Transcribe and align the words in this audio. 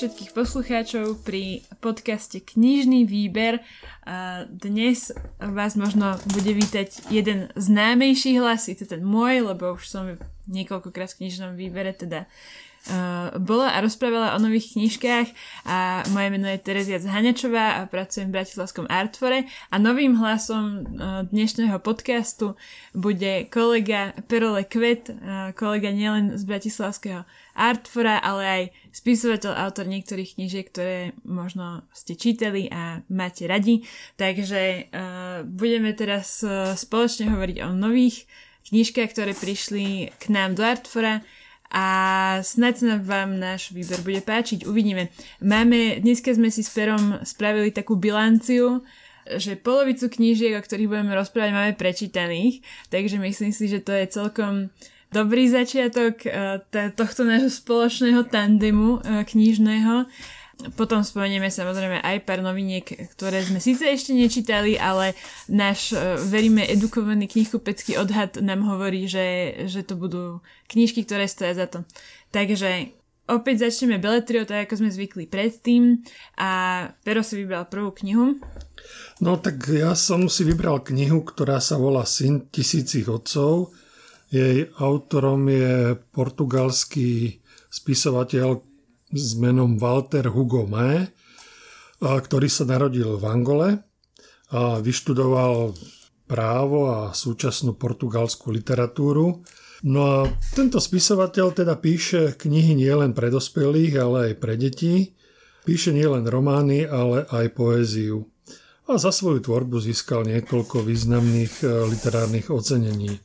všetkých 0.00 0.32
poslucháčov 0.32 1.28
pri 1.28 1.60
podcaste 1.84 2.40
Knižný 2.40 3.04
výber. 3.04 3.60
Dnes 4.48 5.12
vás 5.36 5.76
možno 5.76 6.16
bude 6.24 6.56
vítať 6.56 7.12
jeden 7.12 7.52
známejší 7.52 8.40
hlas, 8.40 8.72
je 8.72 8.80
to 8.80 8.96
ten 8.96 9.04
môj, 9.04 9.44
lebo 9.44 9.76
už 9.76 9.84
som 9.84 10.16
niekoľkokrát 10.48 11.12
v 11.12 11.18
knižnom 11.20 11.52
výbere 11.52 11.92
teda 11.92 12.24
bola 13.36 13.76
a 13.76 13.82
rozprávala 13.84 14.32
o 14.34 14.42
nových 14.42 14.72
knižkách 14.72 15.28
a 15.68 16.00
moje 16.16 16.28
meno 16.32 16.48
je 16.48 16.58
Terezia 16.64 16.96
Zhaňačová 16.96 17.76
a 17.76 17.86
pracujem 17.86 18.32
v 18.32 18.40
Bratislavskom 18.40 18.88
Artfore 18.88 19.44
a 19.68 19.76
novým 19.76 20.16
hlasom 20.16 20.64
uh, 20.64 21.22
dnešného 21.28 21.76
podcastu 21.84 22.56
bude 22.96 23.44
kolega 23.52 24.16
Perole 24.24 24.64
Kvet, 24.64 25.12
uh, 25.12 25.52
kolega 25.52 25.92
nielen 25.92 26.40
z 26.40 26.42
Bratislavského 26.48 27.28
Artfora, 27.52 28.16
ale 28.16 28.42
aj 28.48 28.62
spisovateľ, 28.96 29.52
autor 29.60 29.84
niektorých 29.84 30.40
knížiek, 30.40 30.66
ktoré 30.72 31.12
možno 31.28 31.84
ste 31.92 32.16
čítali 32.16 32.72
a 32.72 33.04
máte 33.12 33.44
radi. 33.44 33.84
Takže 34.16 34.88
uh, 34.88 35.44
budeme 35.44 35.92
teraz 35.92 36.40
spoločne 36.80 37.28
hovoriť 37.28 37.56
o 37.60 37.76
nových 37.76 38.24
knižkách, 38.72 39.10
ktoré 39.12 39.32
prišli 39.36 40.16
k 40.16 40.24
nám 40.32 40.56
do 40.56 40.64
Artfora 40.64 41.20
a 41.70 41.86
snad 42.42 42.82
sa 42.82 42.98
vám 42.98 43.38
náš 43.38 43.70
výber 43.70 44.02
bude 44.02 44.18
páčiť. 44.26 44.66
Uvidíme. 44.66 45.14
Máme, 45.38 46.02
dneska 46.02 46.34
sme 46.34 46.50
si 46.50 46.66
s 46.66 46.70
Perom 46.74 47.22
spravili 47.22 47.70
takú 47.70 47.94
bilanciu, 47.94 48.82
že 49.38 49.54
polovicu 49.54 50.10
knížiek, 50.10 50.58
o 50.58 50.64
ktorých 50.64 50.90
budeme 50.90 51.14
rozprávať, 51.14 51.50
máme 51.54 51.72
prečítaných, 51.78 52.66
takže 52.90 53.22
myslím 53.22 53.54
si, 53.54 53.70
že 53.70 53.78
to 53.78 53.94
je 53.94 54.10
celkom 54.10 54.74
dobrý 55.14 55.46
začiatok 55.46 56.26
uh, 56.26 56.58
tohto 56.98 57.22
nášho 57.22 57.50
spoločného 57.50 58.26
tandemu 58.26 58.98
uh, 58.98 59.22
knižného. 59.22 60.10
Potom 60.76 61.00
spomenieme 61.00 61.48
samozrejme 61.48 62.04
aj 62.04 62.16
pár 62.28 62.44
noviniek, 62.44 62.84
ktoré 63.16 63.40
sme 63.40 63.60
síce 63.60 63.88
ešte 63.88 64.12
nečítali, 64.12 64.76
ale 64.76 65.16
náš, 65.48 65.96
e, 65.96 66.20
veríme, 66.28 66.64
edukovaný 66.68 67.28
knihkupecký 67.28 67.96
odhad 67.96 68.40
nám 68.44 68.64
hovorí, 68.68 69.08
že, 69.08 69.56
že 69.68 69.80
to 69.84 69.96
budú 69.96 70.44
knižky, 70.68 71.08
ktoré 71.08 71.24
stoja 71.24 71.56
za 71.56 71.66
to. 71.68 71.84
Takže 72.30 72.92
opäť 73.30 73.70
začneme 73.70 73.96
Beletrio, 74.02 74.44
tak 74.44 74.68
ako 74.68 74.84
sme 74.84 74.90
zvykli 74.90 75.24
predtým 75.30 76.02
a 76.36 76.50
Pero 77.06 77.22
si 77.24 77.40
vybral 77.40 77.70
prvú 77.70 77.94
knihu. 78.04 78.36
No 79.20 79.36
tak 79.36 79.68
ja 79.70 79.92
som 79.92 80.26
si 80.26 80.42
vybral 80.44 80.80
knihu, 80.84 81.22
ktorá 81.24 81.60
sa 81.60 81.76
volá 81.76 82.08
Syn 82.08 82.48
tisícich 82.48 83.06
otcov. 83.06 83.72
Jej 84.30 84.70
autorom 84.78 85.46
je 85.50 85.98
portugalský 86.14 87.42
spisovateľ 87.70 88.69
s 89.10 89.34
menom 89.38 89.76
Walter 89.76 90.30
Hugo 90.30 90.66
Mé, 90.70 91.10
ktorý 92.00 92.48
sa 92.48 92.64
narodil 92.64 93.18
v 93.20 93.24
Angole 93.26 93.68
a 94.50 94.80
vyštudoval 94.80 95.74
právo 96.30 96.86
a 96.90 97.10
súčasnú 97.10 97.74
portugalskú 97.74 98.54
literatúru. 98.54 99.42
No 99.82 100.00
a 100.04 100.16
tento 100.54 100.78
spisovateľ 100.78 101.46
teda 101.50 101.74
píše 101.80 102.38
knihy 102.38 102.78
nielen 102.78 103.16
pre 103.16 103.32
dospelých, 103.32 103.94
ale 103.98 104.18
aj 104.30 104.34
pre 104.38 104.54
deti. 104.54 105.16
Píše 105.66 105.90
nielen 105.92 106.24
romány, 106.24 106.86
ale 106.86 107.26
aj 107.28 107.52
poéziu. 107.52 108.30
A 108.90 108.98
za 108.98 109.14
svoju 109.14 109.44
tvorbu 109.44 109.78
získal 109.78 110.26
niekoľko 110.26 110.82
významných 110.82 111.62
e, 111.62 111.66
literárnych 111.94 112.50
ocenení. 112.50 113.22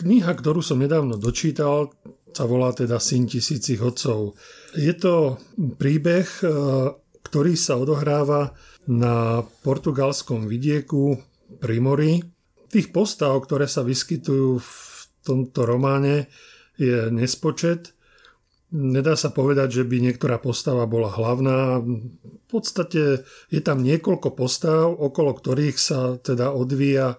Kniha, 0.00 0.32
ktorú 0.32 0.64
som 0.64 0.80
nedávno 0.80 1.20
dočítal, 1.20 1.92
sa 2.34 2.50
volá 2.50 2.74
teda 2.74 2.98
Syn 2.98 3.30
tisícich 3.30 3.78
otcov. 3.78 4.34
Je 4.74 4.90
to 4.98 5.38
príbeh, 5.78 6.26
e, 6.42 6.46
ktorý 7.22 7.54
sa 7.54 7.78
odohráva 7.78 8.52
na 8.90 9.46
portugalskom 9.62 10.50
vidieku 10.50 11.16
pri 11.62 11.78
mori. 11.78 12.12
Tých 12.68 12.90
postav, 12.90 13.38
ktoré 13.46 13.70
sa 13.70 13.86
vyskytujú 13.86 14.58
v 14.58 14.70
tomto 15.22 15.62
románe, 15.62 16.26
je 16.74 17.08
nespočet. 17.14 17.94
Nedá 18.74 19.14
sa 19.14 19.30
povedať, 19.30 19.80
že 19.80 19.84
by 19.86 20.02
niektorá 20.02 20.42
postava 20.42 20.90
bola 20.90 21.06
hlavná. 21.06 21.78
V 21.78 22.46
podstate 22.50 23.22
je 23.46 23.60
tam 23.62 23.86
niekoľko 23.86 24.34
postav, 24.34 24.90
okolo 24.90 25.38
ktorých 25.38 25.78
sa 25.78 26.18
teda 26.18 26.50
odvíja 26.50 27.14
e, 27.14 27.18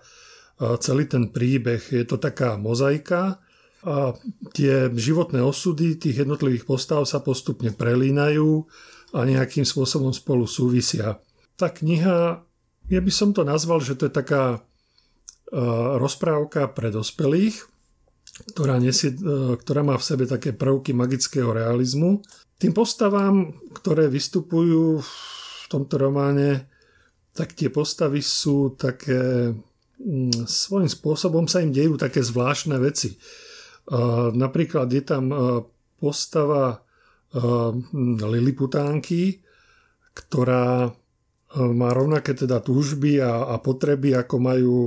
celý 0.83 1.07
ten 1.07 1.31
príbeh. 1.31 1.79
Je 1.79 2.03
to 2.03 2.19
taká 2.19 2.59
mozaika, 2.59 3.39
a 3.85 4.17
tie 4.57 4.89
životné 4.89 5.45
osudy 5.45 5.93
tých 6.01 6.25
jednotlivých 6.25 6.65
postav 6.65 7.05
sa 7.05 7.21
postupne 7.21 7.69
prelínajú 7.69 8.65
a 9.13 9.21
nejakým 9.21 9.61
spôsobom 9.61 10.09
spolu 10.09 10.49
súvisia. 10.49 11.21
Tá 11.53 11.69
kniha, 11.69 12.41
ja 12.89 12.99
by 12.99 13.11
som 13.13 13.29
to 13.29 13.45
nazval, 13.45 13.79
že 13.85 13.93
to 13.93 14.09
je 14.09 14.13
taká 14.17 14.57
uh, 14.57 14.61
rozprávka 16.01 16.65
pre 16.73 16.89
dospelých, 16.89 17.61
ktorá, 18.57 18.81
nesie, 18.81 19.13
uh, 19.13 19.53
ktorá 19.53 19.85
má 19.85 20.01
v 20.01 20.07
sebe 20.09 20.25
také 20.25 20.49
prvky 20.49 20.97
magického 20.97 21.53
realizmu. 21.53 22.25
Tým 22.57 22.73
postavám, 22.73 23.53
ktoré 23.77 24.09
vystupujú 24.09 24.97
v 24.97 25.65
tomto 25.69 26.01
románe, 26.01 26.65
tak 27.37 27.53
tie 27.53 27.69
postavy 27.69 28.25
sú 28.25 28.73
také, 28.73 29.53
mm, 30.01 30.49
svojím 30.49 30.89
spôsobom 30.89 31.45
sa 31.45 31.61
im 31.61 31.69
dejú 31.69 32.01
také 32.01 32.25
zvláštne 32.25 32.81
veci 32.81 33.13
Napríklad 34.33 34.89
je 34.89 35.03
tam 35.05 35.29
postava 35.99 36.81
Liliputánky, 38.25 39.45
ktorá 40.15 40.89
má 41.55 41.89
rovnaké 41.93 42.33
teda 42.33 42.59
túžby 42.59 43.21
a, 43.21 43.53
a 43.53 43.61
potreby, 43.61 44.17
ako 44.17 44.35
majú 44.41 44.77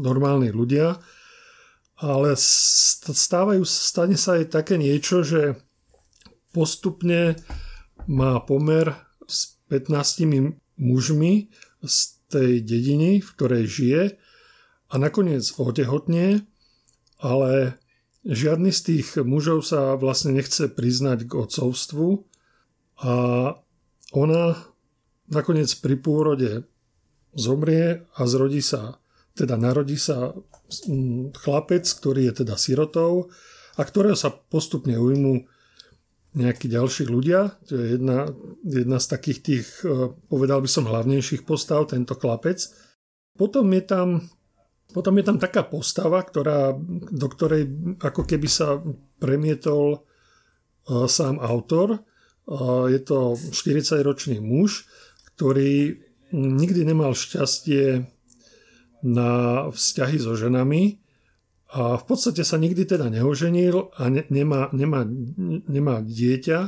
normálni 0.00 0.50
ľudia, 0.50 0.96
ale 2.00 2.34
stávajú, 2.34 3.62
stane 3.62 4.16
sa 4.18 4.40
aj 4.40 4.50
také 4.50 4.80
niečo, 4.80 5.22
že 5.22 5.60
postupne 6.50 7.38
má 8.08 8.40
pomer 8.42 8.94
s 9.28 9.60
15 9.68 10.56
mužmi 10.80 11.50
z 11.84 11.96
tej 12.32 12.52
dediny, 12.64 13.22
v 13.22 13.28
ktorej 13.36 13.64
žije 13.68 14.02
a 14.90 14.94
nakoniec 14.98 15.44
otehotne 15.54 16.46
ale 17.24 17.80
žiadny 18.28 18.68
z 18.68 18.80
tých 18.84 19.08
mužov 19.24 19.64
sa 19.64 19.96
vlastne 19.96 20.36
nechce 20.36 20.68
priznať 20.68 21.24
k 21.24 21.32
otcovstvu 21.32 22.20
a 23.00 23.14
ona 24.12 24.44
nakoniec 25.32 25.72
pri 25.80 25.96
pôrode 25.96 26.68
zomrie 27.32 28.04
a 28.14 28.20
zrodí 28.28 28.60
sa, 28.60 29.00
teda 29.34 29.56
narodí 29.56 29.96
sa 29.96 30.36
mm, 30.86 31.34
chlapec, 31.34 31.88
ktorý 31.88 32.30
je 32.30 32.44
teda 32.44 32.54
sirotou 32.60 33.32
a 33.74 33.82
ktorého 33.82 34.14
sa 34.14 34.30
postupne 34.30 34.94
ujmú 34.94 35.48
nejakí 36.34 36.66
ďalší 36.66 37.06
ľudia. 37.06 37.58
To 37.70 37.78
je 37.78 37.98
jedna, 37.98 38.30
jedna 38.62 38.98
z 38.98 39.06
takých 39.06 39.38
tých, 39.42 39.66
eh, 39.86 40.10
povedal 40.30 40.62
by 40.62 40.70
som, 40.70 40.86
hlavnejších 40.86 41.42
postav, 41.46 41.90
tento 41.90 42.14
chlapec. 42.14 42.62
Potom 43.34 43.66
je 43.74 43.82
tam 43.82 44.08
potom 44.94 45.18
je 45.18 45.26
tam 45.26 45.42
taká 45.42 45.66
postava, 45.66 46.22
ktorá, 46.22 46.70
do 47.10 47.26
ktorej 47.26 47.66
ako 47.98 48.22
keby 48.22 48.46
sa 48.46 48.78
premietol 49.18 49.98
uh, 49.98 51.10
sám 51.10 51.42
autor. 51.42 52.06
Uh, 52.46 52.86
je 52.86 53.02
to 53.02 53.34
40-ročný 53.34 54.38
muž, 54.38 54.86
ktorý 55.34 55.98
nikdy 56.30 56.86
nemal 56.86 57.18
šťastie 57.18 58.06
na 59.04 59.30
vzťahy 59.68 60.16
so 60.16 60.32
ženami 60.38 61.04
a 61.74 61.98
v 61.98 62.04
podstate 62.06 62.46
sa 62.46 62.56
nikdy 62.56 62.86
teda 62.86 63.10
neoženil 63.10 63.92
a 63.98 64.08
ne, 64.08 64.22
nemá, 64.30 64.70
nemá, 64.70 65.02
nemá 65.68 66.00
dieťa 66.00 66.60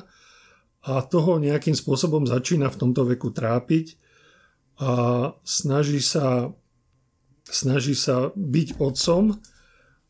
a 0.86 0.92
toho 1.06 1.38
nejakým 1.38 1.74
spôsobom 1.74 2.26
začína 2.26 2.68
v 2.68 2.78
tomto 2.78 3.06
veku 3.06 3.30
trápiť 3.30 3.96
a 4.82 4.90
snaží 5.46 6.04
sa 6.04 6.52
snaží 7.50 7.94
sa 7.94 8.34
byť 8.34 8.78
otcom, 8.82 9.38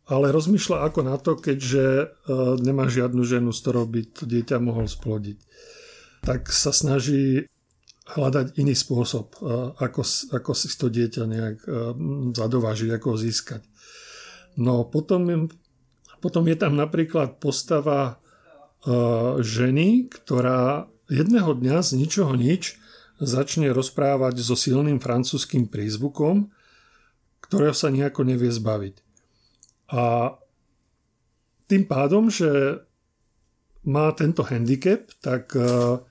ale 0.06 0.30
rozmýšľa 0.30 0.86
ako 0.86 1.00
na 1.02 1.16
to, 1.18 1.34
keďže 1.34 1.84
e, 1.84 2.06
nemá 2.62 2.86
žiadnu 2.86 3.26
ženu, 3.26 3.50
s 3.50 3.62
ktorou 3.62 3.90
by 3.90 4.06
to 4.14 4.22
dieťa 4.22 4.62
mohol 4.62 4.86
splodiť. 4.86 5.38
Tak 6.22 6.46
sa 6.54 6.70
snaží 6.70 7.50
hľadať 8.06 8.54
iný 8.62 8.78
spôsob, 8.78 9.34
e, 9.34 9.38
ako, 9.82 10.02
ako 10.30 10.50
si 10.54 10.70
to 10.78 10.86
dieťa 10.86 11.22
nejak 11.26 11.58
e, 11.66 11.70
zadovážiť, 12.38 12.90
ako 12.94 13.06
ho 13.14 13.18
získať. 13.18 13.66
No 14.56 14.86
potom, 14.86 15.50
potom 16.22 16.44
je 16.46 16.56
tam 16.56 16.78
napríklad 16.78 17.42
postava 17.42 18.22
ženy, 19.42 20.06
ktorá 20.06 20.86
jedného 21.10 21.58
dňa 21.58 21.82
z 21.82 21.90
ničoho 21.98 22.38
nič 22.38 22.78
začne 23.18 23.74
rozprávať 23.74 24.38
so 24.38 24.54
silným 24.54 25.02
francúzským 25.02 25.66
prízvukom 25.66 26.54
ktorého 27.46 27.74
sa 27.74 27.94
nejako 27.94 28.26
nevie 28.26 28.50
zbaviť. 28.50 28.94
A 29.94 30.34
tým 31.66 31.86
pádom, 31.86 32.30
že 32.30 32.82
má 33.86 34.10
tento 34.14 34.42
handicap, 34.42 35.06
tak 35.22 35.54
uh, 35.54 36.02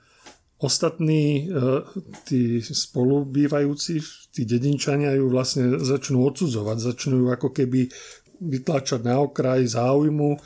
ostatní 0.56 1.48
uh, 1.48 1.84
tí 2.24 2.64
spolubývajúci, 2.64 4.00
tí 4.32 4.48
dedinčania 4.48 5.12
ju 5.12 5.28
vlastne 5.28 5.76
začnú 5.76 6.24
odsudzovať, 6.24 6.76
začnú 6.80 7.14
ju 7.24 7.28
ako 7.32 7.52
keby 7.52 7.92
vytláčať 8.40 9.00
na 9.04 9.20
okraj 9.20 9.64
záujmu 9.68 10.40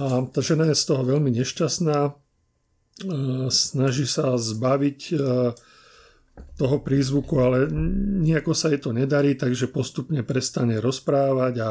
a 0.00 0.24
tá 0.28 0.40
žena 0.44 0.68
je 0.68 0.76
z 0.76 0.84
toho 0.84 1.02
veľmi 1.04 1.32
nešťastná, 1.32 1.98
uh, 2.12 3.48
snaží 3.48 4.04
sa 4.04 4.36
zbaviť 4.36 5.16
toho 6.54 6.82
prízvuku, 6.82 7.34
ale 7.38 7.66
nejako 8.22 8.54
sa 8.54 8.70
jej 8.70 8.78
to 8.78 8.94
nedarí, 8.94 9.34
takže 9.34 9.70
postupne 9.70 10.22
prestane 10.22 10.78
rozprávať 10.78 11.54
a 11.62 11.70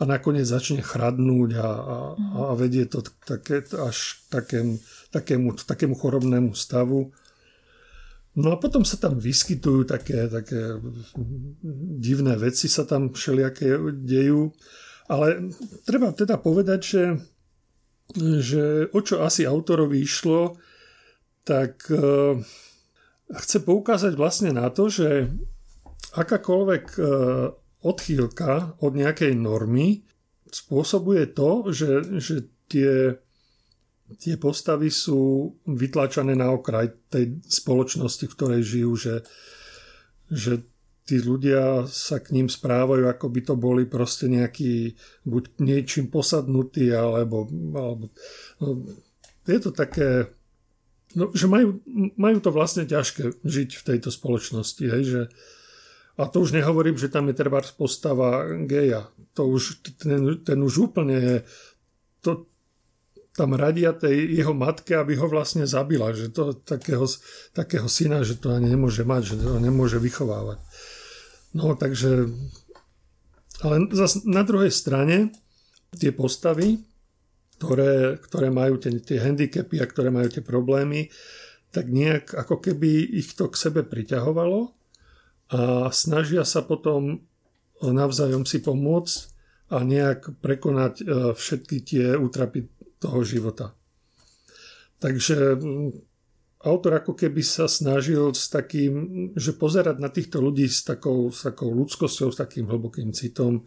a 0.00 0.02
nakoniec 0.08 0.48
začne 0.48 0.80
chradnúť 0.80 1.60
a, 1.60 1.68
a, 1.68 1.96
a 2.48 2.52
vedie 2.56 2.88
to 2.88 3.04
také, 3.04 3.60
až 3.76 4.24
takém, 4.32 4.80
takému, 5.12 5.60
takému 5.60 5.92
chorobnému 5.92 6.56
stavu. 6.56 7.12
No 8.32 8.48
a 8.48 8.56
potom 8.56 8.80
sa 8.80 8.96
tam 8.96 9.20
vyskytujú 9.20 9.84
také, 9.84 10.24
také 10.32 10.80
divné 12.00 12.32
veci 12.40 12.72
sa 12.72 12.88
tam 12.88 13.12
všelijaké 13.12 13.76
dejú, 13.92 14.56
ale 15.12 15.52
treba 15.84 16.16
teda 16.16 16.40
povedať, 16.40 16.80
že, 16.80 17.04
že 18.40 18.64
o 18.96 19.00
čo 19.04 19.20
asi 19.20 19.44
autorovi 19.44 20.00
išlo, 20.00 20.56
tak 21.44 21.84
e, 21.92 22.40
chce 23.38 23.62
poukázať 23.62 24.12
vlastne 24.18 24.50
na 24.50 24.66
to, 24.70 24.90
že 24.90 25.30
akákoľvek 26.16 26.84
e, 26.98 27.00
odchýlka 27.86 28.80
od 28.82 28.92
nejakej 28.98 29.38
normy 29.38 30.02
spôsobuje 30.50 31.30
to, 31.30 31.70
že, 31.70 32.18
že 32.18 32.36
tie, 32.66 33.14
tie 34.18 34.34
postavy 34.34 34.90
sú 34.90 35.54
vytlačené 35.66 36.34
na 36.34 36.50
okraj 36.50 36.90
tej 37.06 37.38
spoločnosti, 37.46 38.26
v 38.26 38.34
ktorej 38.34 38.62
žijú, 38.66 38.92
že, 38.98 39.16
že 40.26 40.52
tí 41.06 41.18
ľudia 41.18 41.90
sa 41.90 42.22
k 42.22 42.34
ním 42.38 42.46
správajú, 42.46 43.10
ako 43.10 43.26
by 43.34 43.40
to 43.42 43.54
boli 43.58 43.82
proste 43.86 44.30
nejaký 44.30 44.94
buď 45.26 45.58
niečím 45.58 46.06
posadnutí, 46.06 46.90
alebo, 46.94 47.50
alebo 47.74 48.14
no, 48.62 48.86
je 49.42 49.58
to 49.58 49.74
také, 49.74 50.30
no, 51.14 51.30
že 51.34 51.46
majú, 51.50 51.80
majú 52.14 52.38
to 52.38 52.50
vlastne 52.54 52.86
ťažké 52.86 53.42
žiť 53.42 53.70
v 53.76 53.86
tejto 53.94 54.10
spoločnosti, 54.12 54.84
hej, 54.84 55.02
že, 55.04 55.22
a 56.20 56.28
to 56.28 56.44
už 56.44 56.52
nehovorím, 56.52 57.00
že 57.00 57.08
tam 57.08 57.32
je 57.32 57.38
treba 57.38 57.64
postava 57.74 58.44
geja. 58.68 59.08
To 59.34 59.48
už, 59.48 59.80
ten, 59.96 60.44
ten 60.44 60.58
už 60.60 60.92
úplne 60.92 61.16
je, 61.16 61.36
to, 62.20 62.50
tam 63.32 63.56
radia 63.56 63.96
tej 63.96 64.42
jeho 64.42 64.52
matke, 64.52 64.98
aby 64.98 65.16
ho 65.16 65.24
vlastne 65.30 65.64
zabila, 65.64 66.12
že 66.12 66.28
to 66.28 66.52
takého, 66.52 67.06
takého 67.54 67.88
syna, 67.88 68.26
že 68.26 68.36
to 68.36 68.52
ani 68.52 68.74
nemôže 68.74 69.06
mať, 69.06 69.22
že 69.32 69.36
to 69.40 69.56
nemôže 69.62 69.96
vychovávať. 70.02 70.60
No 71.56 71.72
takže, 71.78 72.30
ale 73.64 73.74
zas 73.96 74.22
na 74.28 74.42
druhej 74.42 74.68
strane 74.68 75.32
tie 75.96 76.12
postavy, 76.12 76.82
ktoré, 77.60 78.16
ktoré 78.16 78.48
majú 78.48 78.80
tie, 78.80 78.88
tie 79.04 79.20
handicapy 79.20 79.84
a 79.84 79.84
ktoré 79.84 80.08
majú 80.08 80.32
tie 80.32 80.40
problémy, 80.40 81.12
tak 81.68 81.92
nejak 81.92 82.32
ako 82.32 82.56
keby 82.56 83.20
ich 83.20 83.36
to 83.36 83.52
k 83.52 83.60
sebe 83.60 83.84
priťahovalo 83.84 84.72
a 85.52 85.92
snažia 85.92 86.48
sa 86.48 86.64
potom 86.64 87.20
navzájom 87.84 88.48
si 88.48 88.64
pomôcť 88.64 89.16
a 89.70 89.84
nejak 89.84 90.40
prekonať 90.40 90.94
e, 91.00 91.04
všetky 91.36 91.76
tie 91.84 92.06
útrapy 92.16 92.66
toho 92.96 93.20
života. 93.22 93.76
Takže 94.98 95.60
autor 96.64 96.92
ako 97.00 97.16
keby 97.16 97.40
sa 97.40 97.68
snažil 97.70 98.32
s 98.36 98.52
takým, 98.52 99.30
že 99.32 99.56
pozerať 99.56 99.96
na 100.00 100.12
týchto 100.12 100.42
ľudí 100.42 100.68
s 100.68 100.84
takou, 100.84 101.28
s 101.32 101.44
takou 101.44 101.72
ľudskosťou, 101.72 102.28
s 102.32 102.40
takým 102.40 102.68
hlbokým 102.68 103.12
citom 103.16 103.64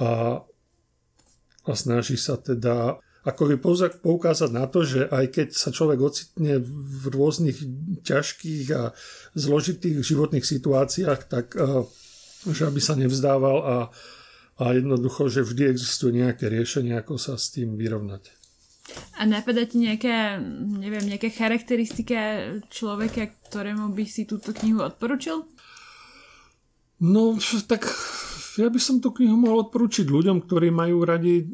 a, 0.00 0.40
a 1.66 1.72
snaží 1.78 2.18
sa 2.18 2.38
teda 2.38 2.98
ako 3.22 3.54
by 3.54 3.56
poukázať 4.02 4.50
na 4.50 4.66
to, 4.66 4.82
že 4.82 5.06
aj 5.06 5.24
keď 5.30 5.48
sa 5.54 5.70
človek 5.70 6.02
ocitne 6.02 6.58
v 6.58 7.04
rôznych 7.06 7.54
ťažkých 8.02 8.66
a 8.74 8.90
zložitých 9.38 10.02
životných 10.02 10.42
situáciách, 10.42 11.20
tak 11.30 11.54
eh, 11.54 11.86
že 12.50 12.66
aby 12.66 12.82
sa 12.82 12.98
nevzdával 12.98 13.58
a, 13.62 13.76
a 14.58 14.64
jednoducho, 14.74 15.30
že 15.30 15.46
vždy 15.46 15.70
existuje 15.70 16.18
nejaké 16.18 16.50
riešenie, 16.50 16.98
ako 16.98 17.14
sa 17.14 17.38
s 17.38 17.54
tým 17.54 17.78
vyrovnať. 17.78 18.34
A 19.14 19.22
napadá 19.22 19.62
ti 19.62 19.78
nejaká, 19.78 20.42
neviem, 20.58 21.06
nejaká 21.06 21.30
charakteristika 21.30 22.50
človeka, 22.66 23.30
ktorému 23.46 23.94
by 23.94 24.04
si 24.10 24.26
túto 24.26 24.50
knihu 24.50 24.82
odporučil? 24.82 25.46
No, 26.98 27.38
tak 27.70 27.86
ja 28.58 28.68
by 28.68 28.80
som 28.82 29.00
tú 29.00 29.14
knihu 29.16 29.38
mohol 29.38 29.64
odporučiť 29.70 30.04
ľuďom, 30.04 30.44
ktorí 30.44 30.68
majú 30.68 31.06
radi 31.08 31.46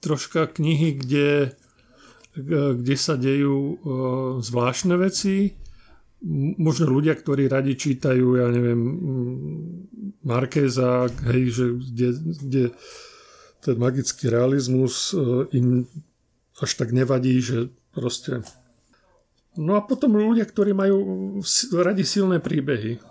troška 0.00 0.48
knihy, 0.48 0.96
kde, 0.96 1.52
kde 2.78 2.94
sa 2.96 3.18
dejú 3.18 3.56
e, 3.58 3.74
zvláštne 4.40 4.94
veci. 4.96 5.52
Možno 6.58 6.90
ľudia, 6.90 7.14
ktorí 7.14 7.46
radi 7.46 7.76
čítajú, 7.78 8.38
ja 8.38 8.46
neviem, 8.50 8.80
Markéza, 10.22 11.06
hej, 11.30 11.42
že 11.52 11.64
kde, 11.78 12.08
kde 12.16 12.64
ten 13.62 13.76
magický 13.78 14.30
realizmus 14.30 15.12
e, 15.12 15.46
im 15.58 15.84
až 16.58 16.74
tak 16.74 16.94
nevadí, 16.94 17.38
že 17.38 17.70
proste... 17.94 18.42
No 19.58 19.74
a 19.74 19.82
potom 19.82 20.14
ľudia, 20.14 20.46
ktorí 20.46 20.70
majú 20.70 20.98
radi 21.74 22.06
silné 22.06 22.38
príbehy. 22.38 23.02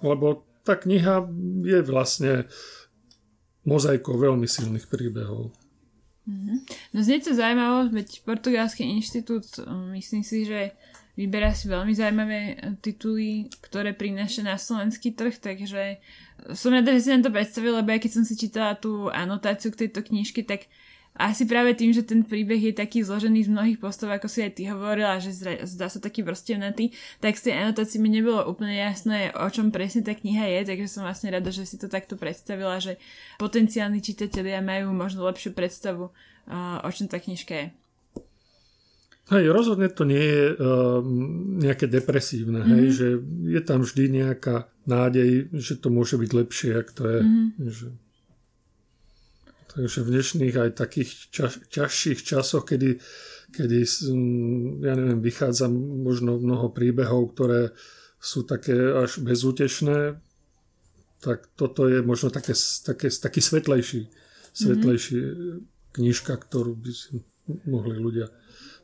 Lebo 0.00 0.44
tá 0.62 0.78
kniha 0.78 1.26
je 1.62 1.80
vlastne 1.82 2.32
mozaikou 3.62 4.18
veľmi 4.18 4.46
silných 4.46 4.90
príbehov. 4.90 5.54
Mm-hmm. 6.22 6.56
No 6.94 6.98
znie 7.02 7.18
to 7.18 7.34
zaujímavé, 7.34 7.90
veď 7.90 8.08
Portugalský 8.22 8.86
inštitút, 8.86 9.46
um, 9.66 9.90
myslím 9.90 10.22
si, 10.22 10.46
že 10.46 10.70
vyberá 11.18 11.50
si 11.52 11.66
veľmi 11.66 11.92
zaujímavé 11.92 12.40
e, 12.40 12.54
tituly, 12.80 13.50
ktoré 13.60 13.92
prináša 13.92 14.46
na 14.46 14.56
slovenský 14.56 15.12
trh, 15.12 15.36
takže 15.36 16.00
som 16.56 16.72
rada, 16.72 16.94
že 16.96 17.04
si 17.04 17.10
nám 17.12 17.28
to 17.28 17.34
predstavil, 17.34 17.76
lebo 17.76 17.92
ja 17.92 18.00
keď 18.00 18.12
som 18.16 18.24
si 18.24 18.34
čítala 18.38 18.78
tú 18.78 19.12
anotáciu 19.12 19.70
k 19.74 19.86
tejto 19.86 20.02
knižke, 20.02 20.46
tak 20.46 20.66
asi 21.12 21.44
práve 21.44 21.76
tým, 21.76 21.92
že 21.92 22.08
ten 22.08 22.24
príbeh 22.24 22.72
je 22.72 22.74
taký 22.74 23.04
zložený 23.04 23.44
z 23.44 23.52
mnohých 23.52 23.78
postov, 23.78 24.08
ako 24.08 24.32
si 24.32 24.48
aj 24.48 24.56
ty 24.56 24.64
hovorila, 24.72 25.20
že 25.20 25.36
zdá 25.68 25.92
sa 25.92 26.00
taký 26.00 26.24
vrstevnatý, 26.24 26.96
tak 27.20 27.36
z 27.36 27.52
tej 27.52 27.54
anotácii 27.60 28.00
mi 28.00 28.08
nebolo 28.08 28.40
úplne 28.48 28.80
jasné, 28.80 29.28
o 29.36 29.44
čom 29.52 29.68
presne 29.68 30.00
tá 30.00 30.16
kniha 30.16 30.48
je, 30.58 30.72
takže 30.72 30.88
som 30.88 31.04
vlastne 31.04 31.28
rada, 31.28 31.52
že 31.52 31.68
si 31.68 31.76
to 31.76 31.92
takto 31.92 32.16
predstavila, 32.16 32.80
že 32.80 32.96
potenciálni 33.36 34.00
čitatelia 34.00 34.64
majú 34.64 34.96
možno 34.96 35.28
lepšiu 35.28 35.52
predstavu, 35.52 36.08
o 36.80 36.88
čom 36.88 37.06
tá 37.12 37.20
knižka 37.20 37.54
je. 37.54 37.66
Hej, 39.30 39.54
rozhodne 39.54 39.86
to 39.88 40.02
nie 40.02 40.18
je 40.18 40.44
uh, 40.50 40.98
nejaké 41.62 41.86
depresívne, 41.86 42.66
mm-hmm. 42.66 42.74
hej, 42.74 42.86
že 42.90 43.08
je 43.52 43.60
tam 43.62 43.86
vždy 43.86 44.18
nejaká 44.18 44.66
nádej, 44.84 45.46
že 45.54 45.78
to 45.78 45.94
môže 45.94 46.18
byť 46.18 46.30
lepšie, 46.34 46.70
ak 46.74 46.88
to 46.90 47.04
je. 47.06 47.20
Mm-hmm. 47.22 47.48
Že 47.70 47.86
Takže 49.72 50.04
v 50.04 50.10
dnešných 50.12 50.54
aj 50.56 50.70
takých 50.76 51.10
čas, 51.32 51.56
ťažších 51.72 52.20
časoch, 52.20 52.68
kedy, 52.68 53.00
kedy 53.56 53.78
ja 54.84 54.92
neviem, 54.92 55.24
vychádza 55.24 55.72
možno 55.72 56.36
mnoho 56.36 56.68
príbehov, 56.68 57.32
ktoré 57.32 57.72
sú 58.20 58.44
také 58.44 58.76
až 58.76 59.24
bezútešné, 59.24 60.20
tak 61.24 61.48
toto 61.56 61.88
je 61.88 62.04
možno 62.04 62.28
také, 62.28 62.52
také, 62.84 63.08
taký 63.08 63.40
svetlejší, 63.40 64.12
svetlejší 64.52 65.18
mm-hmm. 65.18 65.58
knižka, 65.96 66.34
ktorú 66.36 66.76
by 66.76 66.92
si 66.92 67.24
mohli 67.64 67.96
ľudia 67.96 68.28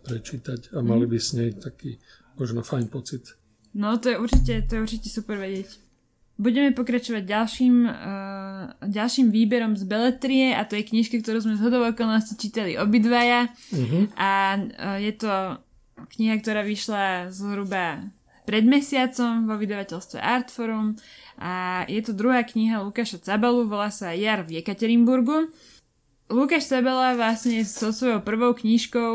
prečítať 0.08 0.72
a 0.72 0.80
mali 0.80 1.04
mhm. 1.04 1.10
by 1.12 1.18
s 1.18 1.30
nej 1.36 1.50
taký 1.52 2.00
možno 2.38 2.62
fajn 2.64 2.86
pocit. 2.88 3.36
No 3.74 3.98
to 4.00 4.14
je 4.14 4.16
určite, 4.16 4.64
to 4.66 4.78
je 4.78 4.80
určite 4.80 5.08
super 5.12 5.36
vedieť. 5.36 5.68
Budeme 6.38 6.70
pokračovať 6.70 7.22
ďalším, 7.26 7.74
uh, 7.82 7.92
ďalším 8.88 9.28
výberom 9.30 9.76
z 9.76 9.84
Beletrie 9.84 10.56
a 10.56 10.64
to 10.64 10.74
je 10.74 10.88
knižka, 10.88 11.20
ktorú 11.20 11.44
sme 11.44 11.54
z 11.56 11.64
hodou 11.64 11.84
okolností 11.84 12.40
čítali 12.40 12.74
obidvaja 12.80 13.52
uh-huh. 13.52 14.08
a 14.16 14.30
uh, 14.56 14.98
je 14.98 15.12
to 15.14 15.32
kniha, 16.18 16.40
ktorá 16.40 16.64
vyšla 16.64 17.28
zhruba 17.30 18.02
pred 18.48 18.64
mesiacom 18.64 19.44
vo 19.44 19.60
vydavateľstve 19.60 20.18
Artforum 20.18 20.96
a 21.36 21.84
je 21.86 22.00
to 22.00 22.16
druhá 22.16 22.40
kniha 22.42 22.80
Lukáša 22.80 23.20
Cabalu, 23.20 23.68
volá 23.68 23.92
sa 23.92 24.16
Jar 24.16 24.42
v 24.42 24.58
Jekaterinburgu 24.62 25.52
Lukáš 26.28 26.68
Sabela 26.68 27.16
vlastne 27.16 27.64
so 27.64 27.88
svojou 27.88 28.20
prvou 28.20 28.52
knižkou 28.52 29.12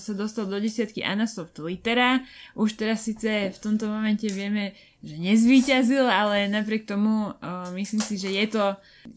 sa 0.00 0.12
dostal 0.16 0.48
do 0.48 0.56
desiatky 0.56 1.04
Anasoft 1.04 1.60
Litera. 1.60 2.24
Už 2.56 2.80
teraz 2.80 3.04
síce 3.04 3.52
v 3.52 3.58
tomto 3.60 3.84
momente 3.84 4.24
vieme, 4.32 4.72
že 5.04 5.20
nezvíťazil, 5.20 6.08
ale 6.08 6.48
napriek 6.48 6.88
tomu 6.88 7.36
uh, 7.36 7.68
myslím 7.76 8.00
si, 8.00 8.16
že 8.16 8.32
je 8.32 8.46
to, 8.48 8.64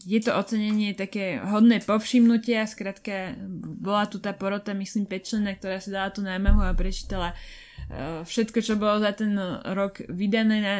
je 0.04 0.20
to 0.20 0.36
ocenenie 0.36 0.92
také 0.92 1.40
hodné 1.40 1.80
povšimnutia. 1.80 2.68
Skrátka, 2.68 3.40
bola 3.80 4.04
tu 4.04 4.20
tá 4.20 4.36
porota, 4.36 4.76
myslím, 4.76 5.08
pečlená, 5.08 5.56
ktorá 5.56 5.80
si 5.80 5.88
dala 5.88 6.12
tú 6.12 6.20
námahu 6.20 6.60
a 6.60 6.76
prečítala 6.76 7.32
uh, 7.32 8.20
všetko, 8.20 8.60
čo 8.60 8.76
bolo 8.76 9.00
za 9.00 9.16
ten 9.16 9.32
rok 9.72 10.04
vydané 10.12 10.60
na, 10.60 10.76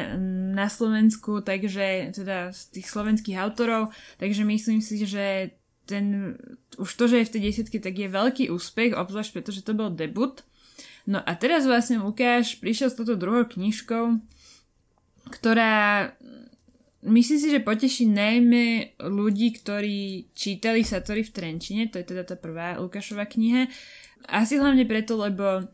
na 0.53 0.67
Slovensku, 0.69 1.41
takže 1.41 2.13
teda 2.13 2.53
z 2.53 2.61
tých 2.77 2.87
slovenských 2.93 3.41
autorov, 3.41 3.89
takže 4.21 4.45
myslím 4.45 4.77
si, 4.77 5.01
že 5.09 5.57
ten, 5.89 6.37
už 6.77 6.89
to, 6.93 7.09
že 7.09 7.25
je 7.25 7.27
v 7.27 7.33
tej 7.33 7.41
desiatke, 7.49 7.77
tak 7.81 7.97
je 7.97 8.13
veľký 8.13 8.53
úspech, 8.53 8.93
obzvlášť 8.93 9.33
pretože 9.33 9.65
to 9.65 9.73
bol 9.73 9.89
debut. 9.89 10.45
No 11.09 11.17
a 11.25 11.33
teraz 11.33 11.65
vlastne 11.65 11.97
Lukáš 11.97 12.61
prišiel 12.61 12.93
s 12.93 12.97
touto 13.01 13.17
druhou 13.17 13.49
knižkou, 13.49 14.21
ktorá 15.29 16.09
myslím 17.05 17.39
si, 17.39 17.47
že 17.47 17.63
poteší 17.63 18.11
najmä 18.11 18.97
ľudí, 19.07 19.55
ktorí 19.55 20.31
čítali 20.35 20.83
Satori 20.83 21.23
v 21.23 21.31
Trenčine, 21.31 21.87
to 21.87 22.01
je 22.01 22.09
teda 22.09 22.27
tá 22.27 22.35
prvá 22.35 22.75
Lukášova 22.75 23.23
kniha. 23.23 23.71
Asi 24.27 24.59
hlavne 24.59 24.83
preto, 24.83 25.15
lebo 25.15 25.63
uh, 25.63 25.65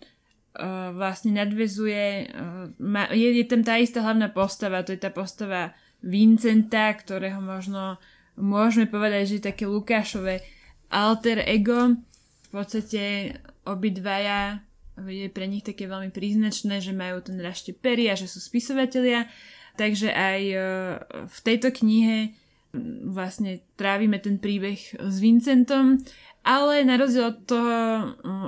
vlastne 0.94 1.34
nadvezuje, 1.34 2.30
uh, 2.30 3.10
je, 3.10 3.30
je 3.42 3.46
tam 3.50 3.66
tá 3.66 3.82
istá 3.82 4.06
hlavná 4.06 4.30
postava, 4.30 4.86
to 4.86 4.94
je 4.94 5.02
tá 5.02 5.10
postava 5.10 5.74
Vincenta, 6.06 6.94
ktorého 6.94 7.42
možno 7.42 7.98
môžeme 8.38 8.86
povedať, 8.86 9.40
že 9.40 9.48
také 9.50 9.66
Lukášové 9.66 10.46
alter 10.94 11.42
ego. 11.50 11.98
V 12.46 12.50
podstate 12.54 13.36
obidvaja 13.66 14.62
je 15.04 15.28
pre 15.28 15.46
nich 15.48 15.64
také 15.64 15.88
veľmi 15.92 16.12
príznačné, 16.12 16.80
že 16.80 16.96
majú 16.96 17.20
ten 17.20 17.36
rašte 17.40 17.76
pery 17.76 18.08
a 18.08 18.16
že 18.16 18.32
sú 18.32 18.40
spisovatelia. 18.40 19.28
Takže 19.76 20.08
aj 20.08 20.42
e, 20.48 20.58
v 21.28 21.40
tejto 21.44 21.76
knihe 21.76 22.32
vlastne 23.08 23.64
trávime 23.76 24.20
ten 24.20 24.40
príbeh 24.40 24.80
s 25.00 25.16
Vincentom, 25.20 26.00
ale 26.44 26.84
na 26.84 26.96
rozdiel 27.00 27.32
od, 27.32 27.40
toho, 27.48 27.76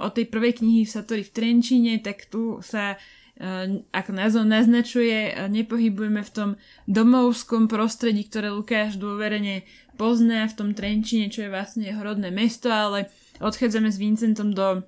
od 0.04 0.12
tej 0.12 0.28
prvej 0.28 0.64
knihy 0.64 0.84
v 0.84 0.92
Satori 0.92 1.24
v 1.24 1.32
Trenčine, 1.32 2.00
tak 2.04 2.28
tu 2.28 2.60
sa 2.60 3.00
Eh, 3.38 3.86
ako 3.94 4.18
názov 4.18 4.50
naznačuje, 4.50 5.30
eh, 5.30 5.46
nepohybujeme 5.46 6.26
v 6.26 6.34
tom 6.34 6.50
domovskom 6.90 7.70
prostredí, 7.70 8.26
ktoré 8.26 8.50
Lukáš 8.50 8.98
dôverene 8.98 9.62
pozná 9.94 10.50
v 10.50 10.58
tom 10.58 10.70
Trenčine, 10.74 11.30
čo 11.30 11.46
je 11.46 11.54
vlastne 11.54 11.86
jeho 11.86 12.02
rodné 12.02 12.34
mesto, 12.34 12.74
ale 12.74 13.14
odchádzame 13.38 13.94
s 13.94 14.02
Vincentom 14.02 14.58
do 14.58 14.82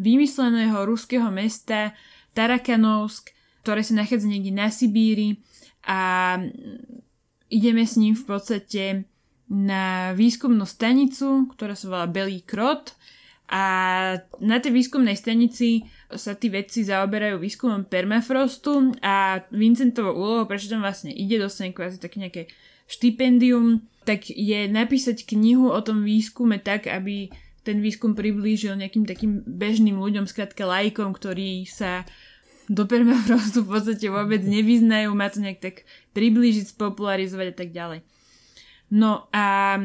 vymysleného 0.00 0.88
ruského 0.88 1.28
mesta 1.28 1.92
Tarakanovsk, 2.32 3.36
ktoré 3.60 3.84
sa 3.84 4.00
nachádza 4.00 4.24
niekde 4.24 4.56
na 4.56 4.72
Sibíri 4.72 5.44
a 5.84 6.40
ideme 7.52 7.84
s 7.84 8.00
ním 8.00 8.16
v 8.16 8.24
podstate 8.24 8.82
na 9.50 10.14
výskumnú 10.16 10.64
stanicu, 10.64 11.50
ktorá 11.52 11.76
sa 11.76 11.90
volá 11.90 12.06
Belý 12.08 12.40
krot. 12.40 12.96
A 13.50 13.62
na 14.38 14.62
tej 14.62 14.70
výskumnej 14.70 15.18
stanici 15.18 15.82
sa 16.06 16.38
tí 16.38 16.46
vedci 16.54 16.86
zaoberajú 16.86 17.42
výskumom 17.42 17.82
permafrostu 17.82 18.94
a 19.02 19.42
Vincentovou 19.50 20.14
úlohou, 20.14 20.46
prečo 20.46 20.70
tam 20.70 20.86
vlastne 20.86 21.10
ide, 21.10 21.34
dostane 21.42 21.74
kvázi 21.74 21.98
také 21.98 22.22
nejaké 22.22 22.42
štipendium, 22.86 23.82
tak 24.06 24.30
je 24.30 24.70
napísať 24.70 25.26
knihu 25.26 25.66
o 25.66 25.80
tom 25.82 26.06
výskume 26.06 26.62
tak, 26.62 26.86
aby 26.86 27.34
ten 27.60 27.84
výskum 27.84 28.16
priblížil 28.16 28.76
nejakým 28.76 29.04
takým 29.04 29.44
bežným 29.44 30.00
ľuďom, 30.00 30.24
skrátka 30.24 30.64
lajkom, 30.64 31.12
ktorí 31.12 31.68
sa 31.68 32.08
do 32.70 32.86
permafrostu 32.86 33.62
v 33.66 33.70
podstate 33.76 34.06
vôbec 34.08 34.40
nevyznajú, 34.46 35.10
má 35.12 35.28
to 35.28 35.42
nejak 35.42 35.60
tak 35.60 35.76
priblížiť, 36.16 36.72
spopularizovať 36.72 37.46
a 37.52 37.56
tak 37.56 37.68
ďalej. 37.74 38.00
No 38.90 39.30
a 39.30 39.76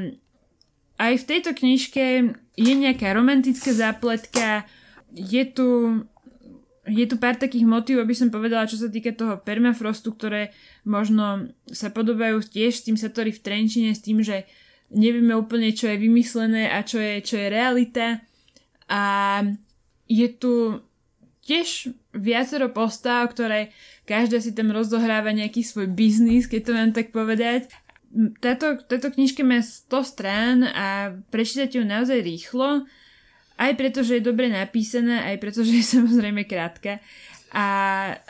aj 0.96 1.14
v 1.22 1.28
tejto 1.28 1.52
knižke 1.54 2.06
je 2.56 2.74
nejaká 2.74 3.12
romantická 3.12 3.76
zápletka, 3.76 4.64
je 5.12 5.44
tu, 5.46 5.68
je 6.88 7.06
tu 7.06 7.16
pár 7.20 7.36
takých 7.36 7.68
motív, 7.68 8.00
aby 8.00 8.16
som 8.16 8.32
povedala, 8.32 8.68
čo 8.68 8.80
sa 8.80 8.88
týka 8.88 9.12
toho 9.12 9.38
permafrostu, 9.40 10.16
ktoré 10.16 10.56
možno 10.88 11.52
sa 11.68 11.92
podobajú 11.92 12.40
tiež 12.48 12.80
s 12.80 12.86
tým 12.88 12.98
Satori 12.98 13.36
v 13.36 13.44
Trenčine, 13.44 13.92
s 13.92 14.02
tým, 14.02 14.24
že 14.24 14.48
nevieme 14.92 15.34
úplne, 15.38 15.74
čo 15.74 15.90
je 15.90 16.02
vymyslené 16.02 16.70
a 16.70 16.86
čo 16.86 17.02
je, 17.02 17.22
čo 17.22 17.40
je 17.40 17.48
realita. 17.50 18.22
A 18.90 19.02
je 20.06 20.28
tu 20.30 20.82
tiež 21.46 21.94
viacero 22.14 22.70
postav, 22.74 23.30
ktoré 23.30 23.74
každá 24.06 24.42
si 24.42 24.54
tam 24.54 24.74
rozohráva 24.74 25.34
nejaký 25.34 25.62
svoj 25.62 25.90
biznis, 25.94 26.50
keď 26.50 26.62
to 26.62 26.72
mám 26.74 26.92
tak 26.94 27.10
povedať 27.14 27.70
táto, 28.40 28.80
táto 28.88 29.12
knižka 29.12 29.44
má 29.44 29.60
100 29.60 29.92
strán 30.08 30.58
a 30.64 31.12
prečítať 31.30 31.80
ju 31.80 31.84
naozaj 31.84 32.24
rýchlo, 32.24 32.88
aj 33.56 33.72
preto, 33.80 34.04
že 34.04 34.20
je 34.20 34.28
dobre 34.28 34.52
napísaná, 34.52 35.28
aj 35.32 35.38
preto, 35.40 35.64
že 35.64 35.80
je 35.80 35.86
samozrejme 36.00 36.48
krátka. 36.48 37.04
A 37.56 37.66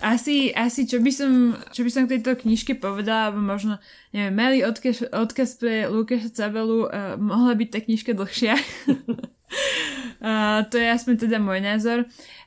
asi, 0.05 0.53
asi 0.53 0.86
čo, 0.86 1.01
by 1.01 1.10
som, 1.10 1.58
čo 1.74 1.82
by 1.82 1.89
som 1.89 2.05
k 2.05 2.22
tejto 2.22 2.38
knižke 2.46 2.77
povedala, 2.77 3.34
alebo 3.34 3.41
možno, 3.41 3.82
neviem, 4.13 4.38
malý 4.38 4.62
odkaz, 4.62 5.10
odkaz 5.10 5.58
pre 5.58 5.89
Lukáša 5.89 6.29
Cabelu, 6.29 6.86
uh, 6.86 7.17
mohla 7.17 7.58
byť 7.58 7.70
tá 7.74 7.79
knižka 7.82 8.13
dlhšia. 8.13 8.53
uh, 10.22 10.62
to 10.70 10.77
je 10.77 10.88
aspoň 10.94 11.25
teda 11.25 11.41
môj 11.41 11.58
názor. 11.58 12.05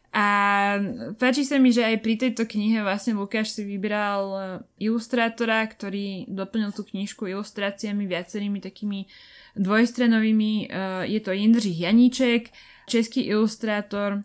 A 0.08 0.26
páči 1.20 1.44
sa 1.44 1.60
mi, 1.60 1.68
že 1.68 1.84
aj 1.84 2.00
pri 2.00 2.16
tejto 2.16 2.48
knihe 2.48 2.80
vlastne 2.80 3.12
Lukáš 3.12 3.52
si 3.52 3.62
vybral 3.68 4.24
e, 4.24 4.40
ilustrátora, 4.88 5.60
ktorý 5.68 6.24
doplnil 6.32 6.72
tú 6.72 6.88
knižku 6.88 7.28
ilustráciami 7.28 8.08
viacerými 8.08 8.56
takými 8.56 9.04
dvojstrenovými. 9.60 10.52
E, 10.64 10.66
je 11.12 11.20
to 11.20 11.36
Jindřich 11.36 11.76
Janíček, 11.84 12.48
český 12.88 13.28
ilustrátor 13.28 14.24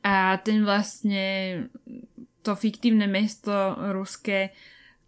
a 0.00 0.36
ten 0.40 0.64
vlastne 0.64 1.24
to 2.40 2.56
fiktívne 2.56 3.04
mesto 3.04 3.52
ruské 3.92 4.56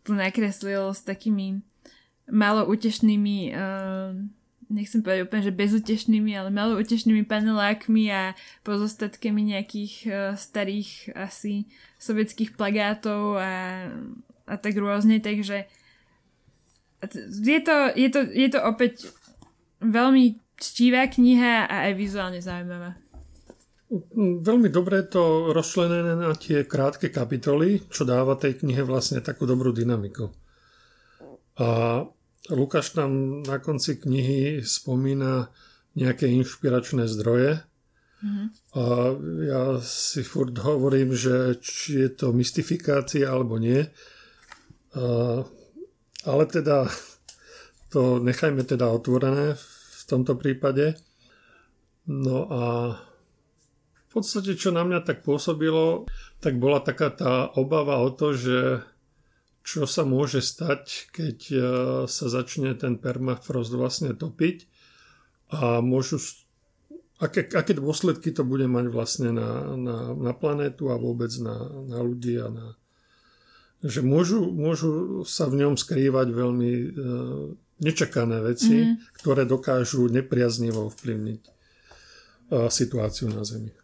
tu 0.05 0.13
nakreslil 0.13 0.93
s 0.93 1.01
takými 1.07 1.65
malo 2.29 2.67
útešnými 2.69 3.55
uh, 3.55 4.13
nechcem 4.73 5.05
povedať 5.05 5.29
úplne, 5.29 5.45
že 5.45 5.53
bezútešnými, 5.53 6.33
ale 6.33 6.49
malo 6.49 6.81
útešnými 6.81 7.29
panelákmi 7.29 8.09
a 8.09 8.33
pozostatkami 8.65 9.53
nejakých 9.53 9.95
uh, 10.09 10.15
starých 10.35 11.13
asi 11.13 11.69
sovietských 12.01 12.57
plagátov 12.57 13.37
a, 13.37 13.53
a 14.49 14.55
tak 14.57 14.75
rôzne, 14.81 15.21
takže 15.21 15.69
je 17.43 17.61
to, 17.61 17.77
je 17.99 18.09
to, 18.15 18.21
je 18.31 18.49
to 18.49 18.61
opäť 18.63 19.11
veľmi 19.83 20.39
čtivá 20.55 21.11
kniha 21.11 21.67
a 21.67 21.91
aj 21.91 21.93
vizuálne 21.99 22.39
zaujímavá. 22.39 23.02
Veľmi 24.41 24.73
dobre 24.73 25.05
to 25.05 25.53
rozčlenené 25.53 26.17
na 26.17 26.33
tie 26.33 26.65
krátke 26.65 27.13
kapitoly, 27.13 27.85
čo 27.93 28.09
dáva 28.09 28.41
tej 28.41 28.65
knihe 28.65 28.81
vlastne 28.89 29.21
takú 29.21 29.45
dobrú 29.45 29.69
dynamiku. 29.69 30.33
A 31.61 32.01
Lukáš 32.49 32.97
tam 32.97 33.45
na 33.45 33.61
konci 33.61 34.01
knihy 34.01 34.65
spomína 34.65 35.53
nejaké 35.93 36.25
inšpiračné 36.25 37.05
zdroje. 37.05 37.61
Mm-hmm. 38.25 38.47
A 38.81 38.85
ja 39.45 39.63
si 39.85 40.25
furt 40.25 40.57
hovorím, 40.57 41.13
že 41.13 41.61
či 41.61 42.09
je 42.09 42.11
to 42.17 42.33
mystifikácia 42.33 43.29
alebo 43.29 43.61
nie. 43.61 43.85
A, 44.97 45.45
ale 46.25 46.45
teda 46.49 46.89
to 47.93 48.25
nechajme 48.25 48.65
teda 48.65 48.89
otvorené 48.89 49.53
v 49.61 50.03
tomto 50.09 50.41
prípade. 50.41 50.97
No 52.09 52.49
a 52.49 52.63
v 54.13 54.21
podstate, 54.21 54.61
čo 54.61 54.77
na 54.77 54.85
mňa 54.85 55.09
tak 55.09 55.25
pôsobilo, 55.25 56.05
tak 56.45 56.61
bola 56.61 56.85
taká 56.85 57.09
tá 57.09 57.49
obava 57.57 57.97
o 58.05 58.13
to, 58.13 58.37
že 58.37 58.85
čo 59.65 59.89
sa 59.89 60.05
môže 60.05 60.45
stať, 60.45 61.09
keď 61.17 61.39
e, 61.49 61.57
sa 62.13 62.27
začne 62.29 62.77
ten 62.77 63.01
permafrost 63.01 63.73
vlastne 63.73 64.13
topiť 64.13 64.69
a 65.49 65.81
môžu, 65.81 66.21
aké, 67.25 67.49
aké 67.57 67.73
dôsledky 67.73 68.37
to 68.37 68.45
bude 68.45 68.69
mať 68.69 68.93
vlastne 68.93 69.33
na, 69.33 69.81
na, 69.81 70.13
na 70.13 70.33
planétu 70.37 70.93
a 70.93 71.01
vôbec 71.01 71.33
na, 71.41 71.73
na 71.89 72.05
ľudí 72.05 72.37
a 72.37 72.53
na, 72.53 72.77
že 73.81 74.05
môžu, 74.05 74.45
môžu 74.53 75.25
sa 75.25 75.49
v 75.49 75.65
ňom 75.65 75.81
skrývať 75.81 76.37
veľmi 76.37 76.73
uh, 76.75 76.93
nečakané 77.83 78.39
veci, 78.45 78.77
mm-hmm. 78.79 79.19
ktoré 79.19 79.43
dokážu 79.43 80.07
nepriaznivo 80.07 80.87
ovplyvniť 80.87 81.43
uh, 81.43 82.71
situáciu 82.71 83.27
na 83.27 83.43
Zemi. 83.43 83.82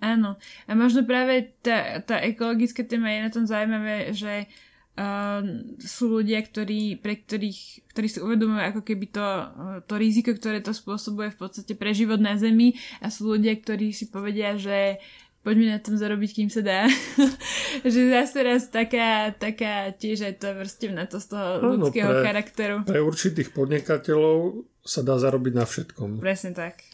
Áno. 0.00 0.40
A 0.64 0.72
možno 0.72 1.04
práve 1.04 1.52
tá, 1.60 2.00
tá 2.00 2.20
ekologická 2.24 2.84
téma 2.84 3.12
je 3.12 3.20
na 3.20 3.30
tom 3.30 3.44
zaujímavé, 3.44 4.16
že 4.16 4.48
uh, 4.96 5.44
sú 5.80 6.20
ľudia, 6.20 6.40
ktorí, 6.40 6.98
pre 6.98 7.20
ktorých, 7.20 7.92
ktorí 7.92 8.08
si 8.08 8.18
uvedomujú 8.24 8.60
ako 8.64 8.80
keby 8.80 9.06
to, 9.12 9.24
uh, 9.24 9.78
to 9.84 9.94
riziko, 10.00 10.32
ktoré 10.32 10.64
to 10.64 10.72
spôsobuje 10.72 11.30
v 11.32 11.38
podstate 11.38 11.76
pre 11.76 11.92
život 11.92 12.18
na 12.18 12.40
Zemi 12.40 12.80
a 13.04 13.12
sú 13.12 13.36
ľudia, 13.36 13.52
ktorí 13.60 13.92
si 13.92 14.08
povedia, 14.08 14.56
že 14.56 14.98
poďme 15.40 15.76
na 15.76 15.80
tom 15.80 15.96
zarobiť, 15.96 16.30
kým 16.36 16.50
sa 16.52 16.60
dá. 16.60 16.88
že 17.92 18.00
zase 18.12 18.38
raz 18.44 18.68
taká, 18.68 19.32
taká 19.36 19.92
tiež 19.96 20.32
aj 20.32 20.34
to 20.40 20.48
vrstevná 20.52 21.08
to 21.08 21.16
z 21.20 21.26
toho 21.32 21.48
ľudského 21.76 22.10
pre, 22.12 22.24
charakteru. 22.24 22.76
Pre 22.84 23.00
určitých 23.00 23.52
podnikateľov 23.56 24.64
sa 24.84 25.00
dá 25.04 25.16
zarobiť 25.16 25.52
na 25.56 25.64
všetkom. 25.64 26.20
Presne 26.20 26.52
tak. 26.52 26.89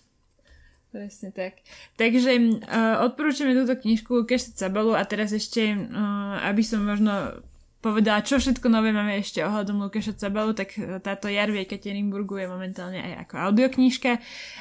Presne 0.96 1.28
tak. 1.28 1.60
Takže 2.00 2.32
uh, 2.40 3.04
odporúčame 3.04 3.52
túto 3.52 3.76
knižku 3.76 4.24
Kešet 4.24 4.56
Sabalu 4.56 4.96
a 4.96 5.04
teraz 5.04 5.36
ešte, 5.36 5.76
uh, 5.76 6.40
aby 6.48 6.64
som 6.64 6.80
možno 6.80 7.44
povedala, 7.84 8.24
čo 8.24 8.40
všetko 8.40 8.66
nové 8.72 8.90
máme 8.90 9.20
ešte 9.20 9.44
ohľadom 9.44 9.86
Lukáša 9.86 10.18
Cabalu, 10.18 10.58
tak 10.58 10.74
e, 10.74 10.98
táto 10.98 11.30
Jar 11.30 11.54
v 11.54 11.62
Ekaterinburgu 11.62 12.42
je 12.42 12.50
momentálne 12.50 12.98
aj 12.98 13.28
ako 13.28 13.34
audioknižka 13.46 14.12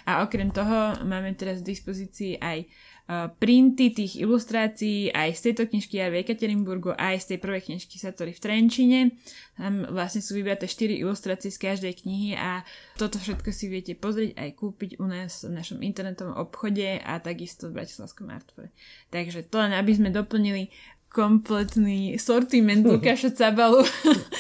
a 0.06 0.22
okrem 0.22 0.54
toho 0.54 1.02
máme 1.02 1.34
teraz 1.34 1.66
v 1.66 1.74
dispozícii 1.74 2.38
aj 2.38 2.70
uh, 2.70 2.95
printy 3.38 3.94
tých 3.94 4.18
ilustrácií 4.18 5.14
aj 5.14 5.38
z 5.38 5.42
tejto 5.50 5.70
knižky 5.70 6.02
Jar 6.02 6.10
v 6.10 6.26
Ekaterinburgu, 6.26 6.98
aj 6.98 7.22
z 7.22 7.26
tej 7.34 7.38
prvej 7.38 7.62
knižky 7.70 8.02
Satori 8.02 8.34
v 8.34 8.42
Trenčine. 8.42 9.00
Tam 9.54 9.86
vlastne 9.94 10.26
sú 10.26 10.34
vybraté 10.34 10.66
4 10.66 11.06
ilustrácie 11.06 11.54
z 11.54 11.62
každej 11.62 12.02
knihy 12.02 12.34
a 12.34 12.66
toto 12.98 13.22
všetko 13.22 13.54
si 13.54 13.70
viete 13.70 13.94
pozrieť 13.94 14.34
aj 14.42 14.50
kúpiť 14.58 14.92
u 14.98 15.06
nás 15.06 15.46
v 15.46 15.54
našom 15.54 15.86
internetovom 15.86 16.34
obchode 16.34 16.98
a 16.98 17.22
takisto 17.22 17.70
v 17.70 17.78
Bratislavskom 17.78 18.26
Artfore. 18.34 18.74
Takže 19.14 19.46
to 19.54 19.62
len 19.62 19.78
aby 19.78 19.94
sme 19.94 20.10
doplnili 20.10 20.74
kompletný 21.14 22.18
sortiment 22.18 22.82
Lukáša 22.90 23.38
Cabalu, 23.38 23.86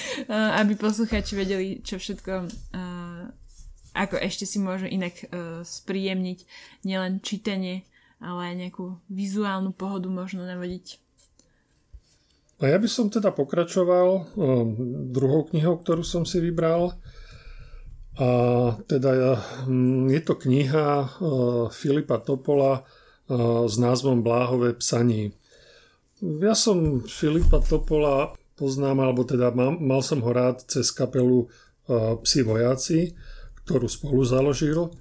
aby 0.59 0.73
poslucháči 0.73 1.37
vedeli, 1.37 1.85
čo 1.85 2.01
všetko 2.01 2.49
ako 3.95 4.19
ešte 4.19 4.43
si 4.43 4.59
môžu 4.59 4.91
inak 4.91 5.23
spríjemniť 5.63 6.39
nielen 6.83 7.23
čítanie, 7.23 7.87
ale 8.23 8.51
aj 8.51 8.55
nejakú 8.55 8.99
vizuálnu 9.11 9.75
pohodu 9.75 10.07
možno 10.11 10.47
navodiť. 10.47 11.01
A 12.63 12.71
ja 12.71 12.79
by 12.79 12.87
som 12.87 13.11
teda 13.11 13.35
pokračoval 13.35 14.31
druhou 15.11 15.43
knihou, 15.51 15.75
ktorú 15.83 16.07
som 16.07 16.23
si 16.23 16.39
vybral. 16.39 16.95
A 18.15 18.29
teda 18.87 19.35
je 20.07 20.21
to 20.23 20.39
kniha 20.39 21.19
Filipa 21.75 22.15
Topola 22.23 22.87
s 23.67 23.75
názvom 23.75 24.23
Bláhové 24.23 24.71
psaní. 24.79 25.35
Ja 26.23 26.55
som 26.55 27.03
Filipa 27.03 27.59
Topola 27.59 28.31
poznám, 28.55 29.03
alebo 29.03 29.27
teda 29.27 29.51
mal, 29.51 29.99
som 29.99 30.23
ho 30.23 30.31
rád 30.31 30.63
cez 30.63 30.95
kapelu 30.95 31.51
Psi 32.23 32.39
vojaci, 32.47 33.19
ktorú 33.67 33.91
spolu 33.91 34.23
založil 34.23 34.95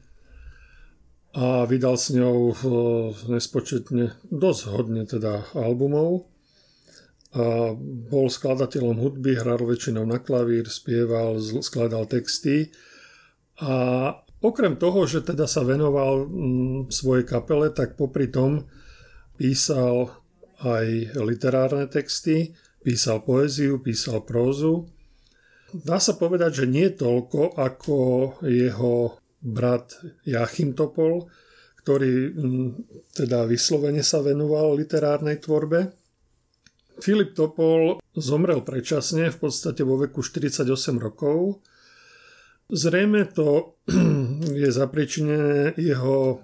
a 1.35 1.67
vydal 1.67 1.99
s 1.99 2.15
ňou 2.15 2.39
uh, 2.51 2.57
nespočetne 3.27 4.15
dosť 4.31 4.63
hodne 4.71 5.03
teda 5.03 5.51
albumov. 5.59 6.31
A 7.35 7.75
bol 7.83 8.31
skladateľom 8.31 9.03
hudby, 9.03 9.35
hral 9.35 9.59
väčšinou 9.59 10.07
na 10.07 10.23
klavír, 10.23 10.71
spieval, 10.71 11.43
skladal 11.43 12.07
texty 12.07 12.71
a 13.59 13.75
okrem 14.39 14.79
toho, 14.79 15.03
že 15.07 15.27
teda 15.27 15.51
sa 15.51 15.67
venoval 15.67 16.31
mm, 16.31 16.95
svojej 16.95 17.27
kapele, 17.27 17.75
tak 17.75 17.99
popri 17.99 18.31
tom 18.31 18.71
písal 19.35 20.15
aj 20.63 21.19
literárne 21.19 21.91
texty, 21.91 22.55
písal 22.87 23.27
poéziu, 23.27 23.83
písal 23.83 24.23
prózu. 24.23 24.87
Dá 25.75 25.99
sa 25.99 26.15
povedať, 26.15 26.63
že 26.63 26.71
nie 26.71 26.87
toľko 26.87 27.59
ako 27.59 27.99
jeho 28.47 29.24
brat 29.45 30.01
Jachim 30.25 30.73
Topol, 30.73 31.29
ktorý 31.85 32.33
mm, 32.33 32.69
teda 33.13 33.45
vyslovene 33.45 34.01
sa 34.01 34.25
venoval 34.25 34.73
literárnej 34.73 35.37
tvorbe. 35.45 35.93
Filip 37.05 37.37
Topol 37.37 38.01
zomrel 38.17 38.65
predčasne, 38.65 39.29
v 39.29 39.39
podstate 39.39 39.85
vo 39.85 40.01
veku 40.01 40.25
48 40.25 40.65
rokov. 40.97 41.61
Zrejme 42.73 43.29
to 43.29 43.77
je 44.65 44.71
zapričinené 44.73 45.77
jeho, 45.77 46.41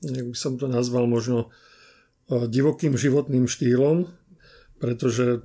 jak 0.00 0.26
by 0.32 0.36
som 0.38 0.56
to 0.56 0.64
nazval, 0.64 1.04
možno 1.04 1.52
divokým 2.24 2.96
životným 2.96 3.44
štýlom, 3.44 4.08
pretože 4.80 5.44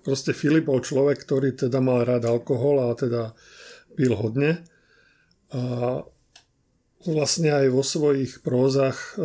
proste 0.00 0.32
Filip 0.32 0.72
bol 0.72 0.80
človek, 0.80 1.20
ktorý 1.20 1.52
teda 1.52 1.84
mal 1.84 2.00
rád 2.08 2.24
alkohol 2.24 2.88
a 2.88 2.96
teda 2.96 3.36
pil 3.92 4.16
hodne. 4.16 4.64
A 5.52 6.00
vlastne 7.04 7.52
aj 7.52 7.66
vo 7.72 7.84
svojich 7.84 8.40
prózach 8.40 9.16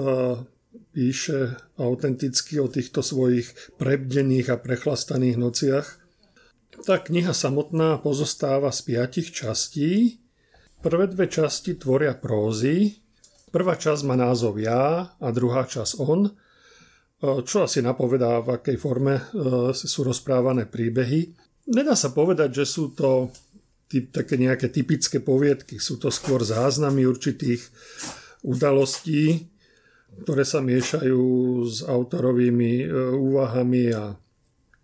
píše 0.92 1.56
autenticky 1.80 2.60
o 2.60 2.68
týchto 2.68 3.00
svojich 3.06 3.78
prebdených 3.80 4.54
a 4.54 4.62
prechlastaných 4.62 5.38
nociach. 5.40 5.88
Tá 6.84 7.00
kniha 7.00 7.36
samotná 7.36 8.00
pozostáva 8.00 8.72
z 8.72 8.80
piatich 8.88 9.36
častí. 9.36 10.20
Prvé 10.80 11.12
dve 11.12 11.28
časti 11.28 11.76
tvoria 11.76 12.16
prózy. 12.16 13.04
Prvá 13.50 13.76
časť 13.76 14.02
má 14.08 14.16
názov 14.16 14.62
Ja 14.62 15.16
a 15.18 15.28
druhá 15.34 15.66
časť 15.68 16.00
On 16.00 16.30
čo 17.20 17.68
asi 17.68 17.84
napovedá, 17.84 18.40
v 18.40 18.56
akej 18.56 18.80
forme 18.80 19.20
sú 19.76 20.08
rozprávané 20.08 20.72
príbehy. 20.72 21.36
Nedá 21.68 21.92
sa 21.92 22.16
povedať, 22.16 22.64
že 22.64 22.66
sú 22.66 22.96
to 22.96 23.36
také 23.90 24.38
nejaké 24.38 24.70
typické 24.70 25.18
poviedky, 25.18 25.82
sú 25.82 25.98
to 25.98 26.14
skôr 26.14 26.46
záznamy 26.46 27.10
určitých 27.10 27.66
udalostí, 28.46 29.50
ktoré 30.22 30.46
sa 30.46 30.62
miešajú 30.62 31.24
s 31.66 31.82
autorovými 31.82 32.86
úvahami 33.18 33.84
a 33.98 34.14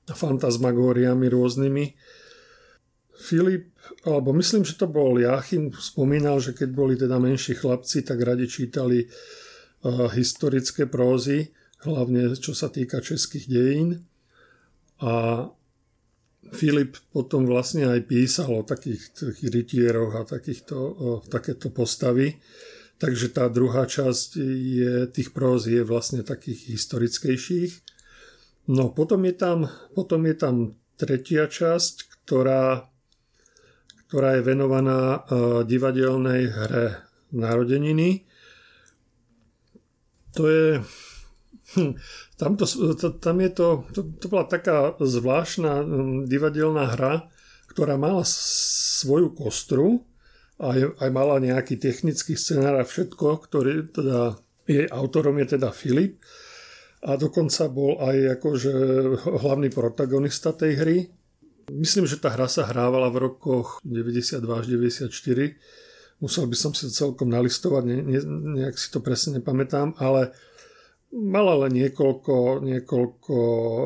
fantasmagóriami 0.09 1.29
rôznymi. 1.29 1.85
Filip, 3.15 3.73
alebo 4.05 4.33
myslím, 4.33 4.65
že 4.65 4.77
to 4.77 4.89
bol 4.89 5.17
Jachim, 5.17 5.69
spomínal, 5.73 6.41
že 6.41 6.57
keď 6.57 6.69
boli 6.73 6.93
teda 6.97 7.21
menší 7.21 7.53
chlapci, 7.57 8.01
tak 8.01 8.21
radi 8.21 8.49
čítali 8.49 9.05
historické 10.13 10.89
prózy 10.89 11.53
hlavne 11.85 12.33
čo 12.33 12.57
sa 12.57 12.73
týka 12.73 12.97
českých 12.97 13.45
dejín. 13.45 14.01
A 15.05 15.45
Filip 16.53 17.01
potom 17.09 17.49
vlastne 17.49 17.89
aj 17.89 18.05
písal 18.05 18.61
o 18.61 18.67
takých, 18.67 19.15
takých 19.17 19.49
rytieroch 19.49 20.13
a 20.13 20.27
takýchto, 20.27 20.77
o, 20.77 21.09
takéto 21.25 21.73
postavy. 21.73 22.37
Takže 22.95 23.33
tá 23.33 23.49
druhá 23.51 23.89
časť 23.89 24.39
je, 24.39 24.93
tých 25.11 25.35
próz 25.35 25.67
je 25.67 25.83
vlastne 25.83 26.23
takých 26.23 26.75
historickejších. 26.75 27.73
No 28.71 28.89
potom 28.93 29.25
je 29.25 29.33
tam, 29.35 29.67
potom 29.93 30.25
je 30.25 30.35
tam 30.37 30.55
tretia 30.95 31.45
časť, 31.45 32.23
ktorá, 32.23 32.87
ktorá 34.07 34.39
je 34.39 34.41
venovaná 34.47 35.21
uh, 35.21 35.61
divadelnej 35.67 36.49
hre 36.49 37.03
Narodeniny. 37.35 38.23
To 40.39 40.47
je 40.47 40.79
Hm, 41.75 41.99
tam, 42.39 42.55
to, 42.55 42.65
tam 43.19 43.35
je 43.43 43.49
to, 43.51 43.67
to, 43.91 43.99
to 44.15 44.25
bola 44.31 44.47
taká 44.47 44.95
zvláštna 44.95 45.83
hm, 45.83 46.31
divadelná 46.31 46.95
hra, 46.95 47.27
ktorá 47.67 47.99
mala 47.99 48.23
svoju 48.23 49.35
kostru 49.35 50.07
aj, 50.59 51.03
aj 51.03 51.09
mala 51.11 51.43
nejaký 51.43 51.75
technický 51.75 52.39
scenár 52.39 52.79
a 52.79 52.87
všetko, 52.87 53.43
ktorý 53.43 53.91
teda 53.91 54.39
jej 54.65 54.87
autorom 54.89 55.35
je 55.43 55.59
teda 55.59 55.69
Filip 55.75 56.23
a 57.05 57.19
dokonca 57.19 57.69
bol 57.69 58.01
aj 58.01 58.39
akože 58.41 58.73
hlavný 59.45 59.69
protagonista 59.69 60.55
tej 60.55 60.73
hry. 60.79 60.97
Myslím, 61.69 62.09
že 62.09 62.17
tá 62.17 62.33
hra 62.33 62.49
sa 62.49 62.65
hrávala 62.65 63.13
v 63.13 63.29
rokoch 63.29 63.77
92 63.85 64.41
až 64.41 64.65
94. 64.69 65.11
Musel 66.23 66.45
by 66.47 66.55
som 66.57 66.71
si 66.73 66.87
to 66.87 66.91
celkom 66.93 67.29
nalistovať, 67.29 67.83
ne, 67.85 67.97
ne, 68.01 68.19
nejak 68.63 68.79
si 68.79 68.87
to 68.89 69.03
presne 69.03 69.37
nepamätám, 69.37 69.99
ale 69.99 70.33
Mala 71.15 71.55
len 71.63 71.79
niekoľko, 71.79 72.59
niekoľko 72.67 73.37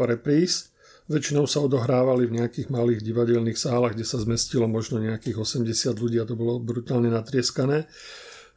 repríz. 0.09 0.73
Väčšinou 1.09 1.45
sa 1.45 1.61
odohrávali 1.61 2.25
v 2.25 2.41
nejakých 2.41 2.73
malých 2.73 3.05
divadelných 3.05 3.57
sálach, 3.57 3.93
kde 3.93 4.05
sa 4.05 4.21
zmestilo 4.21 4.65
možno 4.65 5.01
nejakých 5.01 5.41
80 5.41 5.93
ľudí 5.97 6.17
a 6.21 6.25
to 6.25 6.33
bolo 6.33 6.57
brutálne 6.57 7.09
natrieskané. 7.09 7.85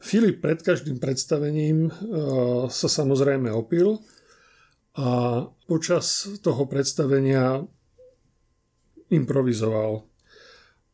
Filip 0.01 0.41
pred 0.41 0.61
každým 0.61 0.97
predstavením 0.97 1.89
e, 1.89 1.91
sa 2.69 2.89
samozrejme 2.89 3.49
opil 3.53 4.01
a 4.97 5.41
počas 5.65 6.29
toho 6.45 6.69
predstavenia 6.69 7.65
improvizoval 9.09 10.12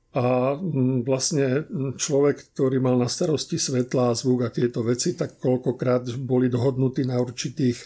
a 0.09 0.57
vlastne 1.05 1.69
človek, 1.97 2.53
ktorý 2.57 2.81
mal 2.81 2.97
na 2.97 3.05
starosti 3.05 3.61
svetla, 3.61 4.17
zvuk 4.17 4.45
a 4.45 4.49
tieto 4.49 4.81
veci, 4.81 5.13
tak 5.13 5.37
koľkokrát 5.37 6.09
boli 6.17 6.49
dohodnutí 6.49 7.05
na 7.05 7.21
určitých 7.21 7.77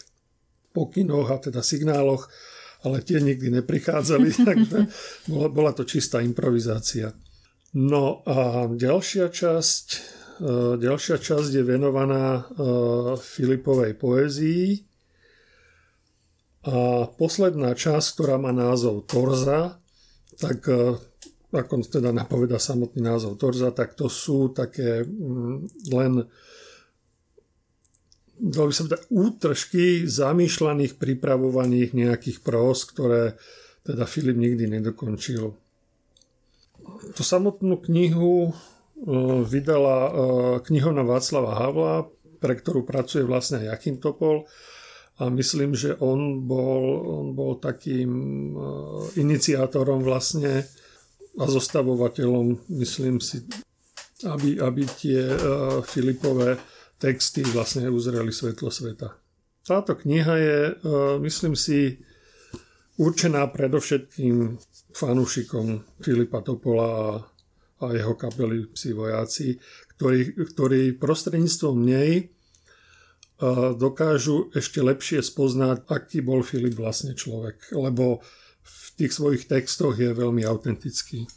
pokynoch 0.72 1.28
a 1.28 1.36
teda 1.36 1.60
signáloch 1.60 2.24
a 2.24 2.54
ale 2.84 3.00
tie 3.00 3.18
nikdy 3.18 3.48
neprichádzali, 3.60 4.28
takže 4.48 4.78
bola, 5.32 5.48
bola 5.48 5.72
to 5.72 5.88
čistá 5.88 6.20
improvizácia. 6.20 7.16
No 7.74 8.22
a 8.28 8.70
ďalšia 8.70 9.32
časť, 9.32 9.86
e, 10.38 10.48
ďalšia 10.78 11.16
časť 11.18 11.50
je 11.50 11.64
venovaná 11.64 12.38
e, 12.38 12.42
Filipovej 13.18 13.98
poézii 13.98 14.78
a 16.70 17.08
posledná 17.18 17.74
časť, 17.74 18.06
ktorá 18.14 18.38
má 18.38 18.54
názov 18.54 19.10
Torza, 19.10 19.82
tak 20.38 20.62
e, 20.70 21.02
ako 21.54 21.86
teda 21.86 22.10
napoveda 22.10 22.58
samotný 22.58 23.00
názov 23.00 23.38
Torza, 23.38 23.70
tak 23.70 23.94
to 23.94 24.10
sú 24.10 24.50
také 24.50 25.06
mm, 25.06 25.90
len 25.94 26.26
dalo 28.38 28.66
by 28.70 28.74
som 28.74 28.86
povedať, 28.90 29.02
útržky 29.14 29.84
zamýšľaných, 30.10 30.98
pripravovaných 30.98 31.90
nejakých 31.94 32.38
prós, 32.42 32.82
ktoré 32.84 33.38
teda 33.86 34.08
Filip 34.08 34.34
nikdy 34.34 34.66
nedokončil. 34.66 35.54
Tu 37.14 37.22
samotnú 37.22 37.80
knihu 37.84 38.50
e, 38.50 38.52
vydala 39.44 39.98
e, 40.04 40.12
knihovna 40.66 41.04
Václava 41.06 41.56
Havla, 41.56 41.94
pre 42.42 42.58
ktorú 42.58 42.84
pracuje 42.84 43.24
vlastne 43.24 43.64
Jakým 43.64 44.00
Topol 44.02 44.44
a 45.16 45.30
myslím, 45.30 45.72
že 45.78 45.94
on 46.02 46.44
bol, 46.44 46.82
on 47.22 47.26
bol 47.32 47.56
takým 47.62 48.10
e, 48.10 48.54
iniciátorom 49.20 50.02
vlastne 50.02 50.66
a 51.34 51.44
zostavovateľom, 51.50 52.70
myslím 52.78 53.18
si, 53.18 53.42
aby, 54.22 54.62
aby 54.62 54.82
tie 54.86 55.20
Filipové 55.82 56.56
texty 56.98 57.42
vlastne 57.42 57.90
uzreli 57.90 58.30
svetlo 58.30 58.70
sveta. 58.70 59.18
Táto 59.64 59.96
kniha 59.96 60.34
je, 60.36 60.60
e, 60.70 60.74
myslím 61.24 61.56
si, 61.56 61.98
určená 63.00 63.50
predovšetkým 63.50 64.60
fanúšikom 64.94 65.82
Filipa 65.98 66.44
Topola 66.44 67.18
a 67.82 67.84
jeho 67.90 68.14
kapely 68.14 68.70
Psi 68.70 68.94
vojáci, 68.94 69.58
ktorí, 69.98 70.36
ktorí 70.54 70.94
prostredníctvom 70.94 71.76
nej 71.82 72.10
e, 72.20 72.24
dokážu 73.74 74.52
ešte 74.54 74.78
lepšie 74.78 75.24
spoznať, 75.24 75.90
aký 75.90 76.22
bol 76.22 76.46
Filip 76.46 76.78
vlastne 76.78 77.18
človek, 77.18 77.74
lebo 77.74 78.22
v 78.64 78.86
tých 78.96 79.12
svojich 79.12 79.44
textoch 79.46 79.94
je 79.94 80.10
veľmi 80.10 80.42
autentický. 80.48 81.28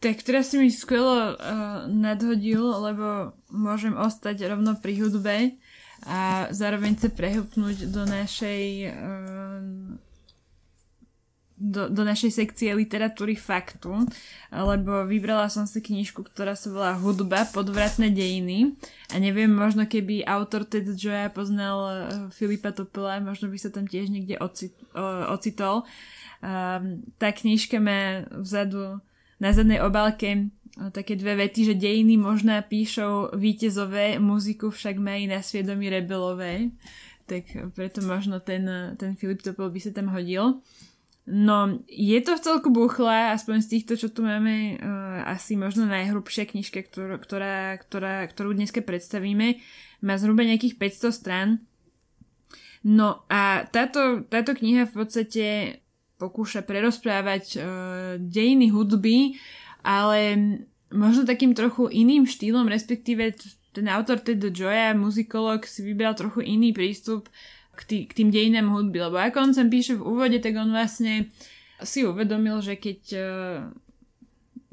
Tak 0.00 0.20
teraz 0.20 0.52
si 0.52 0.60
mi 0.60 0.68
skvelo 0.68 1.32
uh, 1.32 1.88
nadhodil, 1.88 2.60
lebo 2.60 3.32
môžem 3.48 3.96
ostať 3.96 4.52
rovno 4.52 4.76
pri 4.76 5.00
hudbe 5.00 5.36
a 6.04 6.52
zároveň 6.52 7.00
sa 7.00 7.08
prehupnúť 7.08 7.88
do 7.88 8.04
našej 8.04 8.62
uh, 8.84 8.92
do, 11.54 11.86
do 11.86 12.02
našej 12.02 12.34
sekcie 12.34 12.74
literatúry 12.74 13.38
faktu, 13.38 14.10
lebo 14.50 15.06
vybrala 15.06 15.46
som 15.46 15.70
si 15.70 15.78
knižku, 15.78 16.26
ktorá 16.26 16.58
sa 16.58 16.68
volá 16.70 16.92
Hudba, 16.98 17.46
podvratné 17.54 18.10
dejiny 18.10 18.74
a 19.14 19.22
neviem, 19.22 19.50
možno 19.50 19.86
keby 19.86 20.26
autor 20.26 20.66
Ted 20.66 20.90
Joya 20.98 21.30
poznal 21.30 21.76
uh, 21.78 21.94
Filipa 22.34 22.74
Topola, 22.74 23.22
možno 23.22 23.46
by 23.46 23.58
sa 23.58 23.70
tam 23.70 23.86
tiež 23.86 24.10
niekde 24.10 24.34
ocit, 24.42 24.74
uh, 24.98 25.30
ocitol. 25.30 25.86
Uh, 26.42 26.98
tá 27.22 27.30
knižka 27.30 27.78
má 27.78 28.26
vzadu 28.34 28.98
na 29.38 29.50
zadnej 29.54 29.78
obálke 29.78 30.50
také 30.90 31.14
dve 31.14 31.38
vety, 31.38 31.70
že 31.70 31.74
dejiny 31.78 32.18
možná 32.18 32.58
píšou 32.62 33.30
víťezové, 33.38 34.18
muziku 34.18 34.74
však 34.74 34.98
mají 34.98 35.30
na 35.30 35.38
sviedomí 35.38 35.86
rebelové. 35.86 36.74
Tak 37.30 37.72
preto 37.72 38.02
možno 38.02 38.42
ten, 38.42 38.66
ten 38.98 39.14
Filip 39.16 39.40
Topol 39.40 39.70
by 39.70 39.80
sa 39.80 39.94
tam 39.94 40.10
hodil. 40.10 40.60
No, 41.24 41.80
je 41.88 42.20
to 42.20 42.36
v 42.36 42.44
celku 42.44 42.68
buchle, 42.68 43.32
aspoň 43.32 43.64
z 43.64 43.70
týchto, 43.72 43.96
čo 43.96 44.12
tu 44.12 44.20
máme, 44.20 44.76
uh, 44.76 45.24
asi 45.24 45.56
možno 45.56 45.88
najhrubšia 45.88 46.44
knižka, 46.44 46.84
ktorú, 46.84 47.16
ktorá, 47.16 47.80
ktorá, 47.80 48.28
ktorú 48.28 48.52
dneska 48.52 48.84
predstavíme. 48.84 49.56
Má 50.04 50.14
zhruba 50.20 50.44
nejakých 50.44 50.76
500 50.76 51.16
strán. 51.16 51.48
No 52.84 53.24
a 53.32 53.64
táto, 53.72 54.20
táto 54.28 54.52
kniha 54.52 54.84
v 54.84 54.94
podstate 55.00 55.44
pokúša 56.20 56.60
prerozprávať 56.60 57.44
uh, 57.56 57.64
dejiny 58.20 58.68
hudby, 58.68 59.40
ale 59.80 60.36
možno 60.92 61.24
takým 61.24 61.56
trochu 61.56 61.88
iným 61.88 62.28
štýlom, 62.28 62.68
respektíve 62.68 63.32
ten 63.74 63.88
autor 63.88 64.20
Ted 64.20 64.44
Joya, 64.52 64.92
muzikolog, 64.92 65.64
si 65.64 65.80
vybral 65.82 66.14
trochu 66.14 66.44
iný 66.44 66.76
prístup 66.76 67.32
k, 67.74 67.82
tý, 67.84 67.98
k 68.06 68.12
tým 68.22 68.30
dejinám 68.30 68.70
hudby, 68.70 69.02
lebo 69.02 69.18
ako 69.18 69.50
on 69.50 69.52
sem 69.52 69.68
píše 69.68 69.98
v 69.98 70.06
úvode, 70.06 70.38
tak 70.38 70.54
on 70.54 70.70
vlastne 70.70 71.28
si 71.82 72.06
uvedomil, 72.06 72.62
že 72.62 72.78
keď 72.78 73.00
uh, 73.18 73.58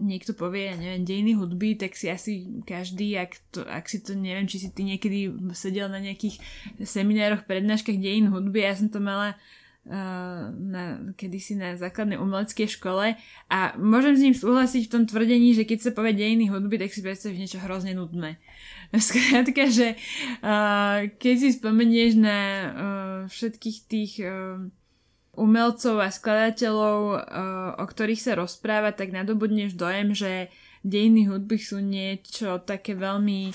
niekto 0.01 0.33
povie, 0.33 0.73
neviem, 0.73 1.05
dejiny 1.05 1.37
hudby, 1.37 1.77
tak 1.77 1.93
si 1.93 2.09
asi 2.09 2.61
každý, 2.65 3.13
ak, 3.21 3.31
to, 3.53 3.61
ak 3.65 3.85
si 3.85 4.01
to, 4.01 4.17
neviem, 4.17 4.49
či 4.49 4.57
si 4.57 4.69
ty 4.73 4.81
niekedy 4.81 5.29
sedel 5.53 5.87
na 5.87 6.01
nejakých 6.01 6.41
seminároch, 6.81 7.45
prednáškach 7.45 8.01
dejín 8.01 8.33
hudby, 8.33 8.65
ja 8.65 8.73
som 8.73 8.89
to 8.89 8.97
mala 8.97 9.37
na, 9.81 11.01
kedysi 11.17 11.57
na 11.57 11.73
základnej 11.73 12.21
umeleckej 12.21 12.69
škole 12.77 13.17
a 13.49 13.59
môžem 13.81 14.13
s 14.13 14.21
ním 14.21 14.35
súhlasiť 14.37 14.85
v 14.85 14.93
tom 14.93 15.03
tvrdení, 15.09 15.57
že 15.57 15.65
keď 15.65 15.89
sa 15.89 15.91
povie 15.97 16.13
dejiny 16.13 16.53
hudby, 16.53 16.77
tak 16.77 16.93
si 16.93 17.01
predstavíš 17.01 17.41
niečo 17.41 17.59
hrozne 17.65 17.97
nudné. 17.97 18.37
Skrátka, 18.93 19.73
že 19.73 19.97
uh, 20.45 21.09
keď 21.17 21.35
si 21.41 21.49
spomenieš 21.57 22.13
na 22.21 22.37
uh, 22.37 22.69
všetkých 23.25 23.77
tých 23.89 24.13
uh, 24.21 24.61
umelcov 25.33 25.97
a 25.97 26.13
skladateľov, 26.13 26.99
uh, 27.01 27.17
o 27.81 27.85
ktorých 27.89 28.21
sa 28.21 28.37
rozpráva, 28.37 28.93
tak 28.93 29.09
nadobudneš 29.09 29.73
dojem, 29.73 30.13
že 30.13 30.53
dejiny 30.85 31.25
hudby 31.25 31.57
sú 31.57 31.81
niečo 31.81 32.61
také 32.61 32.93
veľmi 32.93 33.49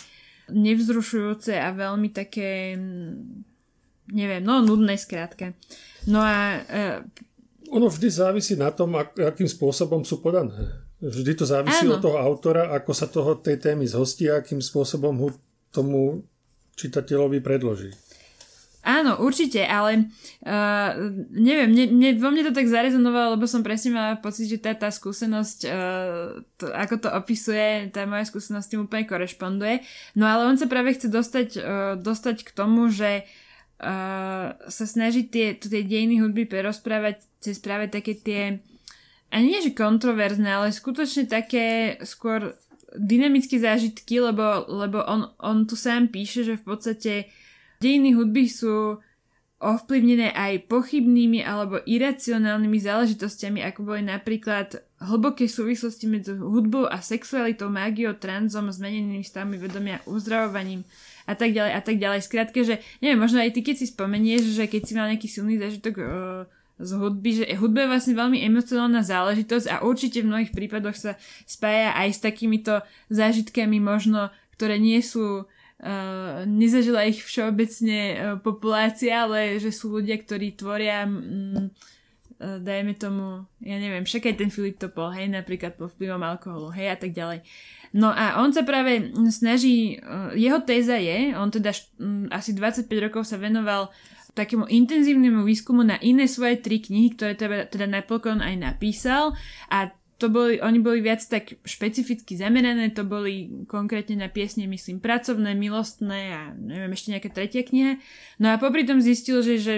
nevzrušujúce 0.51 1.55
a 1.55 1.71
veľmi 1.71 2.11
také 2.11 2.79
neviem, 4.11 4.43
no 4.43 4.63
nudné 4.63 4.99
skrátka. 4.99 5.55
No 6.07 6.23
a... 6.23 6.63
Uh, 6.67 6.99
ono 7.67 7.91
vždy 7.91 8.09
závisí 8.11 8.55
na 8.55 8.71
tom, 8.71 8.95
ak, 8.95 9.19
akým 9.19 9.51
spôsobom 9.51 10.07
sú 10.07 10.23
podané. 10.23 10.55
Vždy 11.03 11.33
to 11.37 11.45
závisí 11.45 11.85
áno. 11.85 11.99
od 11.99 12.03
toho 12.03 12.17
autora, 12.17 12.73
ako 12.73 12.93
sa 12.95 13.11
toho 13.11 13.37
tej 13.37 13.59
témy 13.61 13.85
zhostí 13.85 14.31
a 14.31 14.41
akým 14.41 14.63
spôsobom 14.63 15.13
ho 15.19 15.29
tomu 15.75 16.25
čitateľovi 16.79 17.43
predloží. 17.43 17.93
Áno, 18.87 19.19
určite, 19.19 19.67
ale 19.67 20.15
uh, 20.47 21.11
neviem, 21.35 21.75
mne, 21.75 21.85
mne, 21.91 22.11
vo 22.23 22.31
mne 22.31 22.47
to 22.47 22.55
tak 22.55 22.71
zarezonovalo, 22.71 23.35
lebo 23.35 23.51
som 23.51 23.67
presne 23.67 23.91
mala 23.91 24.15
pocit, 24.15 24.47
že 24.47 24.63
tá, 24.63 24.79
tá 24.79 24.95
skúsenosť, 24.95 25.59
uh, 25.67 26.39
to, 26.55 26.71
ako 26.71 27.03
to 27.03 27.09
opisuje, 27.11 27.91
tá 27.91 28.07
moja 28.07 28.23
skúsenosť 28.31 28.71
tým 28.71 28.87
úplne 28.87 29.03
korešponduje. 29.11 29.83
No 30.15 30.31
ale 30.31 30.47
on 30.47 30.55
sa 30.55 30.71
práve 30.71 30.95
chce 30.95 31.11
dostať, 31.11 31.49
uh, 31.59 31.65
dostať 31.99 32.47
k 32.47 32.51
tomu, 32.55 32.87
že 32.87 33.27
uh, 33.27 33.46
sa 33.77 34.85
snažiť 34.89 35.27
tie, 35.29 35.47
tie 35.57 35.85
dejiny 35.85 36.25
hudby 36.25 36.49
prerozprávať 36.49 37.21
cez 37.45 37.61
práve 37.61 37.93
také 37.93 38.17
tie 38.17 38.65
ani 39.29 39.53
nie 39.53 39.61
že 39.61 39.77
kontroverzné, 39.77 40.49
ale 40.49 40.69
skutočne 40.73 41.27
také 41.27 41.99
skôr 42.07 42.57
dynamické 42.97 43.61
zážitky, 43.61 44.23
lebo, 44.23 44.65
lebo 44.71 45.05
on, 45.05 45.29
on 45.43 45.69
tu 45.69 45.77
sám 45.77 46.09
píše, 46.09 46.47
že 46.47 46.57
v 46.57 46.65
podstate 46.65 47.13
dejiny 47.83 48.17
hudby 48.17 48.49
sú 48.49 49.03
ovplyvnené 49.57 50.37
aj 50.37 50.69
pochybnými 50.69 51.41
alebo 51.41 51.81
iracionálnymi 51.81 52.79
záležitostiami, 52.81 53.65
ako 53.65 53.81
boli 53.89 54.05
napríklad 54.05 54.85
hlboké 55.01 55.49
súvislosti 55.49 56.05
medzi 56.09 56.37
hudbou 56.37 56.85
a 56.89 57.01
sexualitou, 57.01 57.73
mágiou, 57.73 58.17
tranzom, 58.17 58.69
zmenenými 58.69 59.25
stavmi 59.25 59.57
vedomia, 59.57 60.05
uzdravovaním, 60.05 60.85
a 61.27 61.35
tak 61.35 61.51
ďalej 61.53 61.73
a 61.75 61.81
tak 61.83 61.97
ďalej. 61.99 62.21
Skrátka, 62.23 62.59
že 62.63 62.79
neviem, 63.03 63.19
možno 63.19 63.43
aj 63.43 63.53
ty, 63.53 63.61
keď 63.67 63.77
si 63.83 63.87
spomenieš, 63.91 64.55
že 64.55 64.71
keď 64.71 64.83
si 64.87 64.93
mal 64.95 65.11
nejaký 65.11 65.29
silný 65.29 65.59
zážitok 65.59 65.95
uh, 65.99 66.07
z 66.79 66.91
hudby, 66.97 67.31
že 67.43 67.45
hudba 67.59 67.85
je 67.85 67.93
vlastne 67.93 68.15
veľmi 68.15 68.39
emocionálna 68.47 69.01
záležitosť 69.03 69.67
a 69.69 69.77
určite 69.83 70.23
v 70.23 70.31
mnohých 70.31 70.53
prípadoch 70.55 70.97
sa 70.97 71.13
spája 71.49 71.97
aj 71.99 72.09
s 72.15 72.21
takýmito 72.21 72.85
zážitkami 73.13 73.83
možno, 73.83 74.33
ktoré 74.55 74.81
nie 74.81 75.03
sú 75.05 75.45
Uh, 75.77 76.49
nezažila 76.49 77.05
ich 77.05 77.21
všeobecne 77.21 78.01
uh, 78.01 78.17
populácia, 78.41 79.29
ale 79.29 79.61
že 79.61 79.69
sú 79.69 79.93
ľudia, 79.93 80.17
ktorí 80.17 80.57
tvoria 80.57 81.05
um, 81.05 81.69
uh, 82.41 82.57
dajme 82.65 82.97
tomu, 82.97 83.45
ja 83.61 83.77
neviem, 83.77 84.09
však 84.09 84.25
aj 84.25 84.37
ten 84.41 84.49
Filip 84.49 84.81
Topol, 84.81 85.13
hej, 85.13 85.29
napríklad 85.29 85.77
pod 85.77 85.93
vplyvom 85.93 86.25
alkoholu, 86.25 86.73
hej, 86.73 86.97
a 86.97 86.97
tak 86.97 87.13
ďalej. 87.13 87.45
No 87.97 88.13
a 88.13 88.45
on 88.45 88.53
sa 88.53 88.61
práve 88.61 89.09
snaží, 89.33 89.97
eh, 89.97 90.31
jeho 90.37 90.61
téza 90.61 91.01
je, 91.01 91.33
on 91.33 91.49
teda 91.49 91.73
asi 92.29 92.53
25 92.53 92.93
rokov 93.01 93.25
sa 93.25 93.41
venoval 93.41 93.89
takému 94.37 94.69
intenzívnemu 94.69 95.49
výskumu 95.49 95.81
na 95.81 95.97
iné 96.05 96.29
svoje 96.29 96.61
tri 96.61 96.85
knihy, 96.85 97.17
ktoré 97.17 97.33
teda, 97.33 97.73
teda 97.73 97.89
napokon 97.89 98.45
aj 98.45 98.55
napísal 98.61 99.33
a 99.73 99.89
to 100.17 100.33
boli, 100.33 100.61
oni 100.61 100.81
boli 100.81 101.05
viac 101.05 101.21
tak 101.29 101.61
špecificky 101.65 102.41
zamerané, 102.41 102.89
to 102.93 103.05
boli 103.05 103.65
konkrétne 103.69 104.17
na 104.17 104.29
piesne, 104.33 104.65
myslím, 104.65 105.01
pracovné, 105.01 105.53
milostné 105.53 106.21
a 106.33 106.43
neviem, 106.57 106.93
ešte 106.97 107.13
nejaká 107.13 107.29
tretia 107.33 107.61
kniha. 107.61 108.01
No 108.41 108.49
a 108.53 108.57
popri 108.57 108.89
tom 108.89 108.97
zistil, 109.05 109.45
že, 109.45 109.61
že 109.61 109.75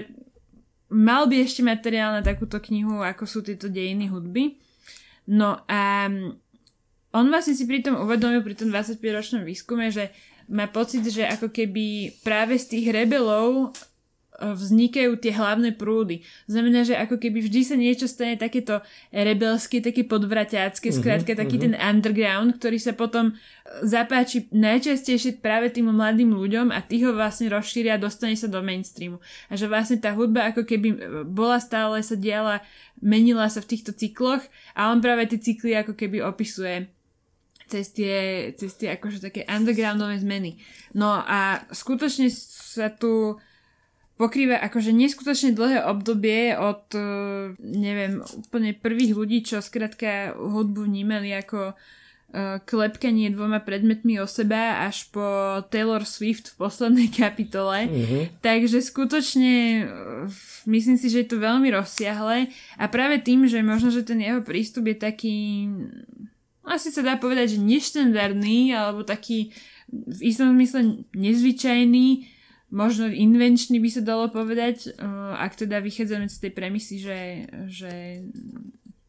mal 0.87 1.27
by 1.27 1.43
ešte 1.43 1.67
materiál 1.67 2.15
na 2.15 2.23
takúto 2.23 2.63
knihu, 2.63 3.03
ako 3.03 3.27
sú 3.27 3.43
tieto 3.43 3.67
dejiny 3.67 4.07
hudby. 4.07 4.63
No 5.27 5.59
a 5.67 6.07
on 7.13 7.33
vlastne 7.33 7.57
si 7.57 7.65
pritom 7.65 7.97
uvedomil 8.05 8.45
pri 8.45 8.55
tom 8.59 8.69
25-ročnom 8.69 9.43
výskume, 9.45 9.89
že 9.89 10.13
má 10.49 10.69
pocit, 10.69 11.05
že 11.05 11.29
ako 11.29 11.53
keby 11.53 12.17
práve 12.25 12.57
z 12.57 12.77
tých 12.77 12.87
rebelov 12.93 13.77
vznikajú 14.39 15.19
tie 15.19 15.35
hlavné 15.35 15.75
prúdy. 15.75 16.23
Znamená, 16.47 16.87
že 16.87 16.95
ako 16.95 17.19
keby 17.19 17.43
vždy 17.43 17.61
sa 17.67 17.75
niečo 17.75 18.07
stane 18.07 18.39
takéto 18.39 18.79
rebelské, 19.11 19.83
také 19.83 20.07
podvraťácké, 20.07 20.95
mm-hmm, 20.95 21.03
skrátka 21.03 21.35
taký 21.35 21.59
mm-hmm. 21.59 21.75
ten 21.75 21.83
underground, 21.83 22.55
ktorý 22.63 22.79
sa 22.79 22.95
potom 22.95 23.35
zapáči 23.83 24.47
najčastejšie 24.55 25.43
práve 25.43 25.75
tým 25.75 25.91
mladým 25.91 26.31
ľuďom 26.31 26.71
a 26.71 26.79
tí 26.87 27.03
ho 27.03 27.11
vlastne 27.11 27.51
rozšíria 27.51 27.99
a 27.99 28.03
dostane 28.03 28.39
sa 28.39 28.47
do 28.47 28.63
mainstreamu. 28.63 29.19
A 29.51 29.59
že 29.59 29.67
vlastne 29.67 29.99
tá 29.99 30.15
hudba 30.15 30.55
ako 30.55 30.63
keby 30.63 30.89
bola 31.27 31.59
stále, 31.59 31.99
sa 32.07 32.15
diala, 32.15 32.63
menila 33.03 33.51
sa 33.51 33.59
v 33.59 33.75
týchto 33.75 33.91
cykloch 33.91 34.47
a 34.79 34.95
on 34.95 35.03
práve 35.03 35.27
tie 35.35 35.43
cykly 35.43 35.75
ako 35.75 35.99
keby 35.99 36.23
opisuje 36.23 36.87
cez 37.69 37.93
tie, 37.93 38.17
cez 38.57 38.73
tie 38.75 38.97
akože 38.97 39.21
také 39.21 39.45
undergroundové 39.45 40.17
zmeny. 40.19 40.57
No 40.97 41.21
a 41.21 41.63
skutočne 41.71 42.33
sa 42.33 42.89
tu 42.89 43.37
pokrýva 44.19 44.59
akože 44.59 44.91
neskutočne 44.91 45.55
dlhé 45.55 45.87
obdobie 45.87 46.59
od, 46.59 46.91
e, 46.91 47.07
neviem, 47.63 48.19
úplne 48.35 48.75
prvých 48.75 49.15
ľudí, 49.15 49.47
čo 49.47 49.63
skrátka 49.63 50.35
hudbu 50.35 50.91
vnímali 50.91 51.31
ako 51.39 51.79
uh, 52.29 52.61
klepkanie 52.67 53.31
dvoma 53.33 53.63
predmetmi 53.63 54.21
o 54.21 54.27
seba 54.29 54.85
až 54.85 55.09
po 55.09 55.23
Taylor 55.73 56.05
Swift 56.05 56.53
v 56.53 56.67
poslednej 56.67 57.09
kapitole. 57.23 57.89
Mm-hmm. 57.89 58.23
Takže 58.43 58.83
skutočne 58.83 59.55
uh, 59.85 60.29
myslím 60.69 60.99
si, 61.01 61.09
že 61.09 61.25
je 61.25 61.29
to 61.31 61.39
veľmi 61.41 61.71
rozsiahle 61.73 62.51
a 62.77 62.85
práve 62.91 63.23
tým, 63.23 63.49
že 63.49 63.65
možno, 63.65 63.89
že 63.95 64.05
ten 64.05 64.21
jeho 64.21 64.43
prístup 64.45 64.91
je 64.93 64.97
taký 64.99 65.37
asi 66.71 66.93
sa 66.95 67.03
dá 67.03 67.17
povedať, 67.17 67.57
že 67.57 67.65
neštandardný 67.65 68.73
alebo 68.77 69.03
taký 69.03 69.53
v 69.89 70.21
istom 70.21 70.53
zmysle 70.53 71.09
nezvyčajný, 71.17 72.29
možno 72.69 73.09
invenčný 73.09 73.81
by 73.81 73.89
sa 73.89 74.03
dalo 74.05 74.29
povedať, 74.29 74.93
uh, 75.01 75.41
ak 75.41 75.57
teda 75.65 75.81
vychádzame 75.81 76.29
z 76.29 76.39
tej 76.39 76.53
premisy, 76.53 76.95
že, 77.01 77.21
že 77.73 77.93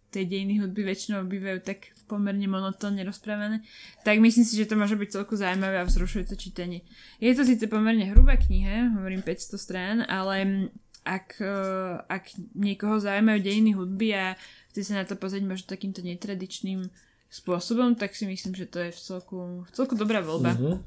tie 0.10 0.24
dejiny 0.26 0.63
hudby 0.63 0.88
väčšinou 0.88 1.28
bývajú 1.28 1.60
tak 1.62 1.93
pomerne 2.10 2.48
monotónne 2.50 3.06
rozprávané, 3.06 3.62
tak 4.02 4.17
myslím 4.17 4.48
si, 4.48 4.58
že 4.58 4.65
to 4.65 4.80
môže 4.80 4.98
byť 4.98 5.22
celku 5.22 5.38
zaujímavé 5.38 5.84
a 5.84 5.86
vzrušujúce 5.86 6.34
čítanie. 6.39 6.82
Je 7.22 7.36
to 7.36 7.45
síce 7.45 7.62
pomerne 7.69 8.10
hrubá 8.10 8.39
kniha, 8.39 8.98
hovorím 8.98 9.22
500 9.22 9.60
strán, 9.60 9.98
ale 10.08 10.72
ak, 11.04 11.38
uh, 11.43 12.02
ak 12.08 12.34
niekoho 12.56 12.98
zaujímajú 12.98 13.39
dejiny 13.43 13.72
hudby 13.76 14.15
a 14.15 14.26
chce 14.74 14.89
sa 14.89 15.04
na 15.04 15.06
to 15.06 15.19
pozrieť 15.19 15.45
možno 15.45 15.67
takýmto 15.67 16.00
netradičným 16.02 16.88
spôsobom, 17.30 17.94
tak 17.94 18.18
si 18.18 18.26
myslím, 18.26 18.58
že 18.58 18.65
to 18.65 18.82
je 18.82 18.92
v 18.92 19.00
celku, 19.00 19.38
v 19.63 19.72
celku 19.72 19.94
dobrá 19.94 20.20
voľba. 20.26 20.58
Uh-huh. 20.58 20.78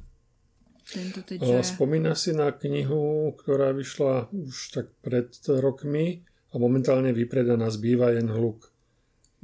Tento 0.83 1.23
Spomína 1.63 2.19
si 2.19 2.35
na 2.35 2.51
knihu, 2.51 3.31
ktorá 3.39 3.71
vyšla 3.71 4.27
už 4.35 4.57
tak 4.75 4.87
pred 4.99 5.31
rokmi 5.47 6.27
a 6.51 6.59
momentálne 6.59 7.15
vypredaná 7.15 7.71
zbýva 7.71 8.19
jen 8.19 8.27
hluk. 8.27 8.75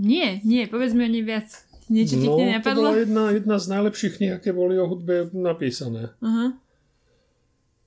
Nie, 0.03 0.43
nie, 0.43 0.67
povedz 0.67 0.99
mi 0.99 1.07
o 1.07 1.11
nej 1.11 1.23
viac. 1.23 1.49
Niečo 1.89 2.21
no, 2.21 2.37
ti 2.37 2.53
to 2.61 2.77
bola 2.77 2.93
jedna, 3.01 3.25
jedna 3.33 3.57
z 3.57 3.67
najlepších 3.73 4.15
kníh, 4.21 4.33
aké 4.37 4.53
boli 4.53 4.77
o 4.77 4.85
hudbe 4.85 5.33
napísané. 5.33 6.13
Uh-huh. 6.21 6.53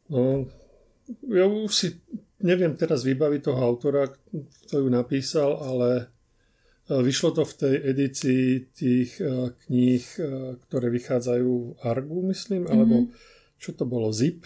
No, 0.09 0.49
ja 1.29 1.45
už 1.45 1.69
si 1.69 1.87
neviem 2.41 2.73
teraz 2.73 3.05
vybaviť 3.05 3.41
toho 3.45 3.61
autora, 3.61 4.09
kto 4.65 4.81
ju 4.81 4.89
napísal, 4.89 5.53
ale 5.61 6.09
vyšlo 6.99 7.31
to 7.31 7.47
v 7.47 7.53
tej 7.55 7.75
edícii 7.95 8.43
tých 8.75 9.11
e, 9.23 9.55
kníh, 9.55 10.03
e, 10.19 10.59
ktoré 10.67 10.91
vychádzajú 10.91 11.51
v 11.51 11.71
Argu, 11.87 12.19
myslím, 12.27 12.67
mm-hmm. 12.67 12.75
alebo 12.75 12.95
čo 13.61 13.77
to 13.77 13.85
bolo, 13.85 14.09
Zip? 14.09 14.41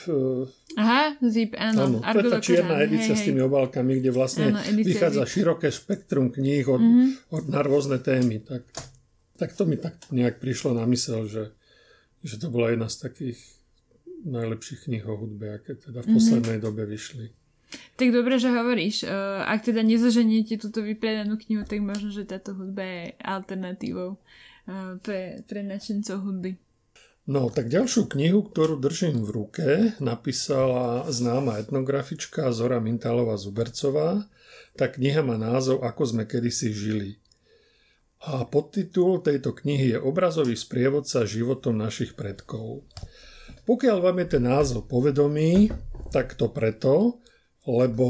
Aha, 0.76 1.16
Zip, 1.24 1.56
áno. 1.56 2.04
áno 2.04 2.20
to 2.20 2.20
je 2.20 2.34
tá 2.36 2.44
čierna 2.44 2.84
edícia 2.84 3.16
hej, 3.16 3.24
s 3.24 3.24
tými 3.24 3.40
obálkami, 3.48 4.04
kde 4.04 4.12
vlastne 4.12 4.52
áno, 4.52 4.60
vychádza 4.76 5.24
Zip. 5.24 5.32
široké 5.40 5.72
spektrum 5.72 6.36
kníh 6.36 6.68
od, 6.68 6.84
mm-hmm. 6.84 7.32
od, 7.32 7.44
na 7.48 7.64
rôzne 7.64 8.04
témy. 8.04 8.44
Tak, 8.44 8.68
tak 9.40 9.56
to 9.56 9.64
mi 9.64 9.80
tak 9.80 9.96
nejak 10.12 10.44
prišlo 10.44 10.76
na 10.76 10.84
mysel, 10.92 11.32
že, 11.32 11.56
že 12.28 12.36
to 12.36 12.52
bola 12.52 12.76
jedna 12.76 12.92
z 12.92 13.08
takých 13.08 13.40
najlepších 14.28 14.84
kníh 14.84 15.08
o 15.08 15.16
hudbe, 15.16 15.64
aké 15.64 15.80
teda 15.80 16.04
v 16.04 16.12
mhm. 16.12 16.16
poslednej 16.20 16.58
mm-hmm. 16.60 16.68
dobe 16.68 16.84
vyšli. 16.84 17.26
Tak 17.96 18.12
dobre, 18.12 18.38
že 18.38 18.52
hovoríš. 18.52 19.08
Uh, 19.08 19.44
ak 19.48 19.72
teda 19.72 19.80
nezaženiete 19.82 20.60
túto 20.60 20.84
vypredanú 20.84 21.40
knihu, 21.40 21.64
tak 21.64 21.80
možno, 21.80 22.12
že 22.12 22.28
táto 22.28 22.52
hudba 22.52 22.84
je 22.84 23.04
alternatívou 23.24 24.20
uh, 24.20 25.00
pre, 25.00 25.42
pre 25.48 25.64
načencov 25.64 26.24
hudby. 26.24 26.60
No, 27.26 27.50
tak 27.50 27.74
ďalšiu 27.74 28.06
knihu, 28.14 28.46
ktorú 28.46 28.78
držím 28.78 29.26
v 29.26 29.30
ruke, 29.34 29.68
napísala 29.98 31.10
známa 31.10 31.58
etnografička 31.58 32.54
Zora 32.54 32.78
Mintálová 32.78 33.34
Zubercová. 33.34 34.30
Tá 34.78 34.86
kniha 34.86 35.26
má 35.26 35.34
názov 35.34 35.82
Ako 35.82 36.06
sme 36.06 36.30
kedysi 36.30 36.70
žili. 36.70 37.18
A 38.30 38.46
podtitul 38.46 39.26
tejto 39.26 39.58
knihy 39.58 39.98
je 39.98 40.00
Obrazový 40.02 40.54
sprievodca 40.54 41.26
životom 41.26 41.82
našich 41.82 42.14
predkov. 42.14 42.86
Pokiaľ 43.66 43.98
vám 44.06 44.22
je 44.22 44.28
ten 44.38 44.44
názov 44.46 44.86
povedomý, 44.86 45.74
tak 46.14 46.38
to 46.38 46.54
preto, 46.54 47.25
lebo 47.66 48.08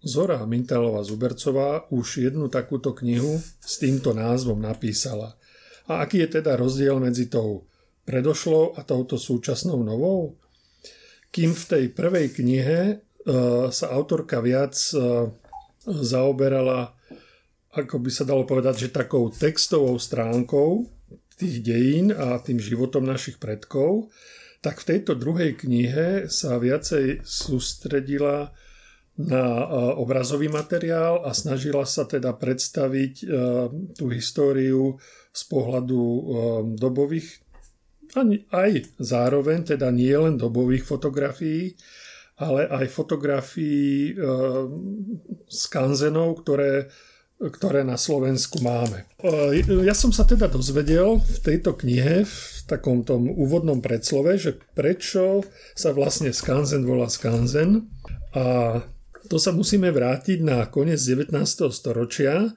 Zora 0.00 0.40
Mintálová 0.44 1.04
Zubercová 1.04 1.88
už 1.92 2.28
jednu 2.28 2.48
takúto 2.48 2.96
knihu 2.96 3.40
s 3.60 3.80
týmto 3.80 4.16
názvom 4.16 4.60
napísala– 4.60 5.34
a 5.86 6.02
aký 6.02 6.26
je 6.26 6.42
teda 6.42 6.58
rozdiel 6.58 6.98
medzi 6.98 7.30
tou 7.30 7.62
predošlou 8.02 8.74
a 8.74 8.82
touto 8.82 9.14
súčasnou 9.14 9.86
novou? 9.86 10.34
Kým 11.30 11.54
v 11.54 11.64
tej 11.66 11.84
prvej 11.94 12.34
knihe 12.34 12.78
e, 12.90 12.94
sa 13.70 13.86
autorka 13.94 14.42
viac 14.42 14.74
e, 14.74 15.30
zaoberala, 15.86 16.90
ako 17.70 18.02
by 18.02 18.10
sa 18.10 18.26
dalo 18.26 18.42
povedať, 18.42 18.86
že 18.86 18.94
takou 18.94 19.30
textovou 19.30 19.94
stránkou 19.94 20.90
tých 21.38 21.62
dejín 21.62 22.10
a 22.10 22.40
tým 22.42 22.58
životom 22.58 23.06
našich 23.06 23.38
predkov, 23.38 24.10
tak 24.66 24.82
v 24.82 24.98
tejto 24.98 25.14
druhej 25.14 25.54
knihe 25.54 26.26
sa 26.26 26.58
viacej 26.58 27.22
sústredila 27.22 28.50
na 29.14 29.44
e, 29.62 29.66
obrazový 30.02 30.50
materiál 30.50 31.22
a 31.22 31.30
snažila 31.30 31.86
sa 31.86 32.02
teda 32.02 32.34
predstaviť 32.34 33.14
tú 33.94 34.10
históriu 34.10 34.98
z 35.36 35.42
pohľadu 35.52 36.00
um, 36.00 36.24
dobových, 36.74 37.44
aj 38.48 38.96
zároveň, 38.96 39.76
teda 39.76 39.92
nie 39.92 40.16
len 40.16 40.40
dobových 40.40 40.88
fotografií, 40.88 41.76
ale 42.40 42.64
aj 42.64 42.88
fotografií 42.88 44.16
skanzenov, 45.44 46.40
ktoré, 46.40 46.88
ktoré 47.36 47.84
na 47.84 48.00
Slovensku 48.00 48.64
máme. 48.64 49.04
Ja 49.84 49.92
som 49.92 50.16
sa 50.16 50.24
teda 50.24 50.48
dozvedel 50.48 51.20
v 51.20 51.38
tejto 51.44 51.76
knihe, 51.76 52.24
takom 52.66 53.06
tom 53.06 53.30
úvodnom 53.30 53.78
predslove, 53.78 54.38
že 54.38 54.58
prečo 54.74 55.46
sa 55.78 55.94
vlastne 55.94 56.34
skanzen 56.34 56.82
volá 56.82 57.06
skanzen 57.06 57.86
a 58.34 58.78
to 59.26 59.42
sa 59.42 59.50
musíme 59.50 59.90
vrátiť 59.90 60.38
na 60.42 60.66
koniec 60.70 61.02
19. 61.02 61.34
storočia, 61.74 62.54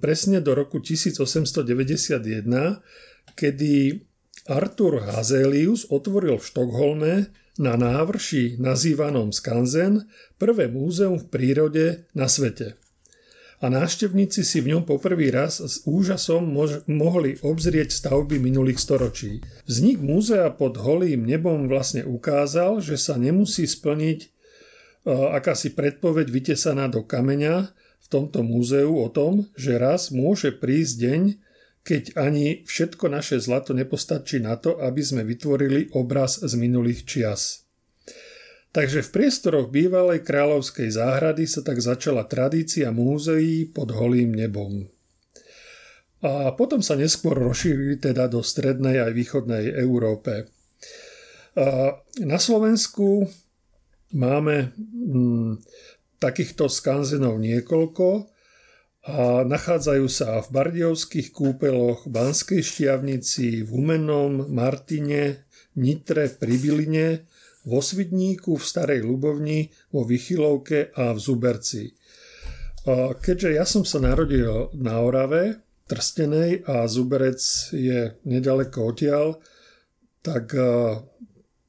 presne 0.00 0.44
do 0.44 0.52
roku 0.52 0.80
1891, 0.80 2.20
kedy 3.32 3.72
Arthur 4.46 5.08
Hazelius 5.08 5.88
otvoril 5.88 6.38
v 6.38 6.44
Štokholme 6.44 7.12
na 7.56 7.74
návrši 7.74 8.60
nazývanom 8.60 9.32
Skanzen 9.32 10.04
prvé 10.36 10.68
múzeum 10.68 11.16
v 11.16 11.26
prírode 11.32 11.84
na 12.12 12.28
svete. 12.28 12.76
A 13.66 13.72
návštevníci 13.82 14.46
si 14.46 14.62
v 14.62 14.78
ňom 14.78 14.86
poprvý 14.86 15.34
raz 15.34 15.58
s 15.58 15.82
úžasom 15.90 16.46
mož- 16.46 16.86
mohli 16.86 17.34
obzrieť 17.42 17.90
stavby 17.90 18.38
minulých 18.38 18.78
storočí. 18.78 19.42
Vznik 19.66 19.98
múzea 19.98 20.54
pod 20.54 20.78
holým 20.78 21.26
nebom 21.26 21.66
vlastne 21.66 22.06
ukázal, 22.06 22.78
že 22.78 22.94
sa 22.94 23.18
nemusí 23.18 23.66
splniť 23.66 24.18
uh, 24.22 25.34
akási 25.34 25.74
predpoveď 25.74 26.30
vytesaná 26.30 26.86
do 26.86 27.02
kameňa, 27.02 27.74
v 28.06 28.06
tomto 28.06 28.46
múzeu 28.46 29.02
o 29.02 29.10
tom, 29.10 29.50
že 29.58 29.82
raz 29.82 30.14
môže 30.14 30.54
prísť 30.54 30.94
deň, 31.02 31.22
keď 31.82 32.02
ani 32.14 32.62
všetko 32.62 33.10
naše 33.10 33.42
zlato 33.42 33.74
nepostačí 33.74 34.38
na 34.38 34.54
to, 34.54 34.78
aby 34.78 35.02
sme 35.02 35.26
vytvorili 35.26 35.90
obraz 35.90 36.38
z 36.38 36.54
minulých 36.54 37.02
čias. 37.02 37.65
Takže 38.76 39.08
v 39.08 39.08
priestoroch 39.08 39.72
bývalej 39.72 40.20
kráľovskej 40.20 41.00
záhrady 41.00 41.48
sa 41.48 41.64
tak 41.64 41.80
začala 41.80 42.28
tradícia 42.28 42.92
múzeí 42.92 43.64
pod 43.64 43.88
holým 43.88 44.36
nebom. 44.36 44.84
A 46.20 46.52
potom 46.52 46.84
sa 46.84 46.92
neskôr 46.92 47.40
rozšírili 47.40 47.96
teda 47.96 48.28
do 48.28 48.44
strednej 48.44 49.00
aj 49.00 49.16
východnej 49.16 49.72
Európe. 49.80 50.52
A 51.56 51.96
na 52.20 52.36
Slovensku 52.36 53.24
máme 54.12 54.76
mm, 54.76 55.64
takýchto 56.20 56.68
skanzenov 56.68 57.40
niekoľko 57.40 58.28
a 59.08 59.40
nachádzajú 59.48 60.04
sa 60.04 60.44
v 60.44 60.52
Bardiovských 60.52 61.32
kúpeloch, 61.32 62.04
Banskej 62.12 62.60
Štiavnici, 62.60 63.64
v 63.64 63.68
Humennom, 63.72 64.52
Martine, 64.52 65.48
Nitre, 65.80 66.28
Pribiline, 66.28 67.24
vo 67.66 67.82
Svidníku, 67.82 68.54
v 68.54 68.64
Starej 68.64 69.02
Ľubovni, 69.02 69.66
vo 69.90 70.06
Vychylovke 70.06 70.94
a 70.94 71.10
v 71.10 71.18
Zuberci. 71.18 71.90
Keďže 73.18 73.50
ja 73.58 73.66
som 73.66 73.82
sa 73.82 73.98
narodil 73.98 74.70
na 74.78 75.02
Orave, 75.02 75.66
Trstenej 75.86 76.66
a 76.66 76.86
Zuberec 76.90 77.38
je 77.70 78.14
nedaleko 78.26 78.90
odtiaľ, 78.90 79.38
tak 80.22 80.50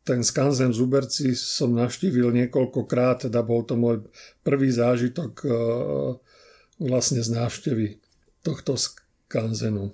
ten 0.02 0.22
skanzen 0.26 0.74
v 0.74 0.78
Zuberci 0.78 1.38
som 1.38 1.78
navštívil 1.78 2.34
niekoľkokrát, 2.34 3.30
teda 3.30 3.46
bol 3.46 3.62
to 3.62 3.78
môj 3.78 4.10
prvý 4.42 4.74
zážitok 4.74 5.46
vlastne 6.82 7.22
z 7.22 7.30
návštevy 7.30 8.02
tohto 8.42 8.78
skanzenu. 8.78 9.94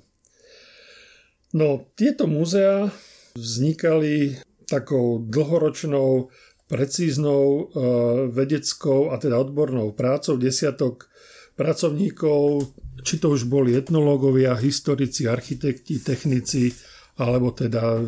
No, 1.51 1.67
tieto 1.99 2.27
múzea 2.27 2.91
vznikali 3.35 4.39
takou 4.65 5.23
dlhoročnou, 5.28 6.32
precíznou 6.67 7.43
e, 7.45 7.63
vedeckou 8.34 9.12
a 9.13 9.19
teda 9.21 9.38
odbornou 9.38 9.93
prácou 9.93 10.39
desiatok 10.39 11.06
pracovníkov, 11.54 12.73
či 13.06 13.21
to 13.21 13.36
už 13.36 13.45
boli 13.45 13.78
etnológovia, 13.78 14.58
historici, 14.58 15.30
architekti, 15.30 16.02
technici, 16.02 16.73
alebo 17.21 17.54
teda 17.54 17.99
e, 17.99 18.04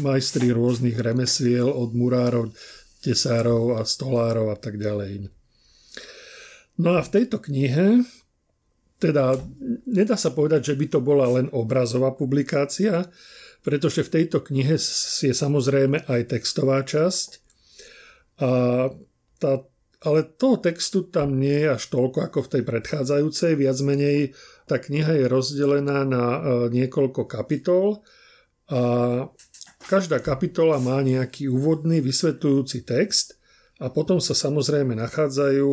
majstri 0.00 0.48
rôznych 0.48 0.96
remesiel 0.96 1.68
od 1.68 1.92
murárov, 1.92 2.48
tesárov 3.04 3.76
a 3.76 3.84
stolárov 3.84 4.48
a 4.48 4.56
tak 4.56 4.80
ďalej. 4.80 5.28
No 6.80 6.96
a 6.96 7.04
v 7.04 7.12
tejto 7.12 7.36
knihe, 7.36 8.00
teda 8.96 9.36
nedá 9.84 10.16
sa 10.16 10.32
povedať, 10.32 10.72
že 10.72 10.78
by 10.78 10.86
to 10.88 11.00
bola 11.04 11.28
len 11.36 11.52
obrazová 11.52 12.16
publikácia, 12.16 13.12
pretože 13.62 14.02
v 14.02 14.12
tejto 14.20 14.42
knihe 14.42 14.74
je 15.22 15.34
samozrejme 15.34 16.10
aj 16.10 16.20
textová 16.34 16.82
časť. 16.82 17.38
A 18.42 18.50
tá, 19.38 19.52
ale 20.02 20.26
toho 20.26 20.58
textu 20.58 21.06
tam 21.06 21.38
nie 21.38 21.62
je 21.62 21.78
až 21.78 21.84
toľko 21.94 22.26
ako 22.26 22.38
v 22.46 22.50
tej 22.58 22.62
predchádzajúcej. 22.66 23.52
Viac 23.54 23.78
menej 23.86 24.18
tá 24.66 24.82
kniha 24.82 25.14
je 25.14 25.26
rozdelená 25.30 26.02
na 26.02 26.24
e, 26.26 26.40
niekoľko 26.74 27.30
kapitol 27.30 28.02
a 28.66 28.80
každá 29.86 30.18
kapitola 30.18 30.82
má 30.82 30.98
nejaký 31.02 31.46
úvodný 31.50 32.02
vysvetľujúci 32.02 32.82
text 32.82 33.38
a 33.78 33.90
potom 33.90 34.18
sa 34.18 34.34
samozrejme 34.34 34.94
nachádzajú 34.98 35.70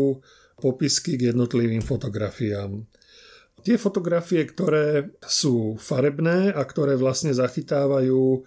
popisky 0.61 1.17
k 1.17 1.33
jednotlivým 1.33 1.81
fotografiám. 1.81 2.85
Tie 3.61 3.77
fotografie, 3.77 4.45
ktoré 4.47 5.15
sú 5.23 5.79
farebné 5.79 6.51
a 6.51 6.61
ktoré 6.63 6.95
vlastne 6.95 7.35
zachytávajú 7.35 8.43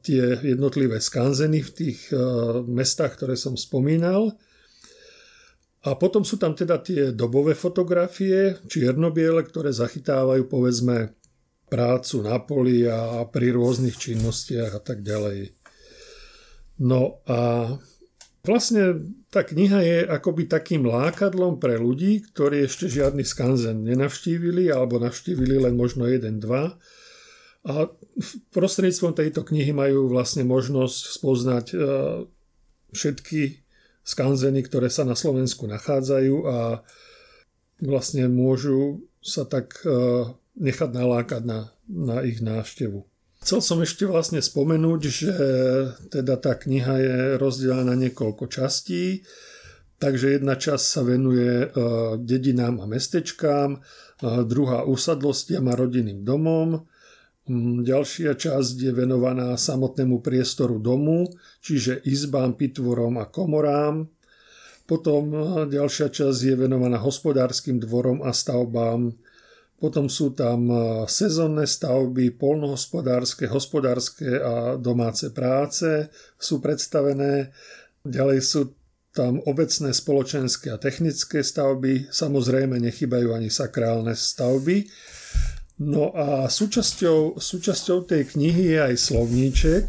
tie 0.00 0.40
jednotlivé 0.40 0.96
skanzeny 0.96 1.60
v 1.60 1.70
tých 1.70 2.08
e, 2.08 2.16
mestách, 2.64 3.20
ktoré 3.20 3.36
som 3.36 3.56
spomínal. 3.56 4.32
A 5.80 5.96
potom 5.96 6.24
sú 6.24 6.36
tam 6.36 6.52
teda 6.52 6.80
tie 6.80 7.12
dobové 7.12 7.56
fotografie, 7.56 8.60
čiernobiele, 8.68 9.40
ktoré 9.44 9.72
zachytávajú 9.72 10.44
povedzme 10.48 11.16
prácu 11.70 12.16
na 12.20 12.36
poli 12.42 12.84
a 12.84 13.24
pri 13.30 13.54
rôznych 13.54 13.96
činnostiach 13.96 14.76
a 14.76 14.82
tak 14.82 15.00
ďalej. 15.00 15.56
No 16.84 17.20
a 17.28 17.72
Vlastne 18.40 19.12
tá 19.28 19.44
kniha 19.44 19.80
je 19.84 19.98
akoby 20.08 20.48
takým 20.48 20.88
lákadlom 20.88 21.60
pre 21.60 21.76
ľudí, 21.76 22.24
ktorí 22.32 22.64
ešte 22.64 22.88
žiadny 22.88 23.20
skanzen 23.20 23.84
nenavštívili 23.84 24.72
alebo 24.72 24.96
navštívili 24.96 25.60
len 25.60 25.76
možno 25.76 26.08
jeden, 26.08 26.40
dva. 26.40 26.80
A 27.68 27.92
prostredníctvom 28.56 29.12
tejto 29.12 29.44
knihy 29.44 29.76
majú 29.76 30.08
vlastne 30.08 30.48
možnosť 30.48 31.00
spoznať 31.20 31.66
e, 31.68 31.76
všetky 32.96 33.60
skanzeny, 34.00 34.64
ktoré 34.64 34.88
sa 34.88 35.04
na 35.04 35.12
Slovensku 35.12 35.68
nachádzajú 35.68 36.36
a 36.48 36.80
vlastne 37.84 38.24
môžu 38.32 39.04
sa 39.20 39.44
tak 39.44 39.84
e, 39.84 39.92
nechať 40.56 40.90
nalákať 40.96 41.42
na, 41.44 41.76
na 41.84 42.24
ich 42.24 42.40
návštevu. 42.40 43.09
Chcel 43.40 43.64
som 43.64 43.80
ešte 43.80 44.04
vlastne 44.04 44.44
spomenúť, 44.44 45.00
že 45.08 45.32
teda 46.12 46.36
tá 46.36 46.52
kniha 46.60 46.94
je 47.00 47.16
rozdelená 47.40 47.88
na 47.88 47.96
niekoľko 47.96 48.52
častí, 48.52 49.24
takže 49.96 50.36
jedna 50.36 50.60
časť 50.60 50.84
sa 50.84 51.00
venuje 51.00 51.64
e, 51.64 51.66
dedinám 52.20 52.84
a 52.84 52.86
mestečkám, 52.88 53.70
e, 53.76 53.78
druhá 54.44 54.84
usadlostiam 54.84 55.72
a 55.72 55.76
rodinným 55.76 56.20
domom, 56.20 56.84
mm, 57.48 57.80
ďalšia 57.80 58.36
časť 58.36 58.76
je 58.76 58.92
venovaná 58.92 59.56
samotnému 59.56 60.20
priestoru 60.20 60.76
domu, 60.76 61.24
čiže 61.64 62.04
izbám, 62.04 62.60
pitvorom 62.60 63.16
a 63.20 63.28
komorám. 63.28 64.04
Potom 64.84 65.32
e, 65.32 65.38
ďalšia 65.64 66.12
časť 66.12 66.40
je 66.44 66.54
venovaná 66.60 67.00
hospodárskym 67.00 67.80
dvorom 67.80 68.20
a 68.20 68.36
stavbám, 68.36 69.16
potom 69.80 70.12
sú 70.12 70.36
tam 70.36 70.68
e, 70.68 70.76
sezónne 71.08 71.64
stavby, 71.64 72.36
polnohospodárske, 72.36 73.48
hospodárske 73.48 74.28
a 74.28 74.76
domáce 74.76 75.32
práce 75.32 76.12
sú 76.36 76.60
predstavené. 76.60 77.48
Ďalej 78.04 78.38
sú 78.44 78.60
tam 79.16 79.40
obecné 79.48 79.90
spoločenské 79.90 80.70
a 80.70 80.78
technické 80.78 81.40
stavby, 81.40 82.12
samozrejme 82.12 82.78
nechybajú 82.78 83.34
ani 83.34 83.48
sakrálne 83.48 84.12
stavby. 84.12 84.86
No 85.80 86.12
a 86.12 86.46
súčasťou, 86.46 87.40
súčasťou 87.40 88.04
tej 88.04 88.36
knihy 88.36 88.76
je 88.76 88.80
aj 88.84 88.94
slovníček, 89.00 89.84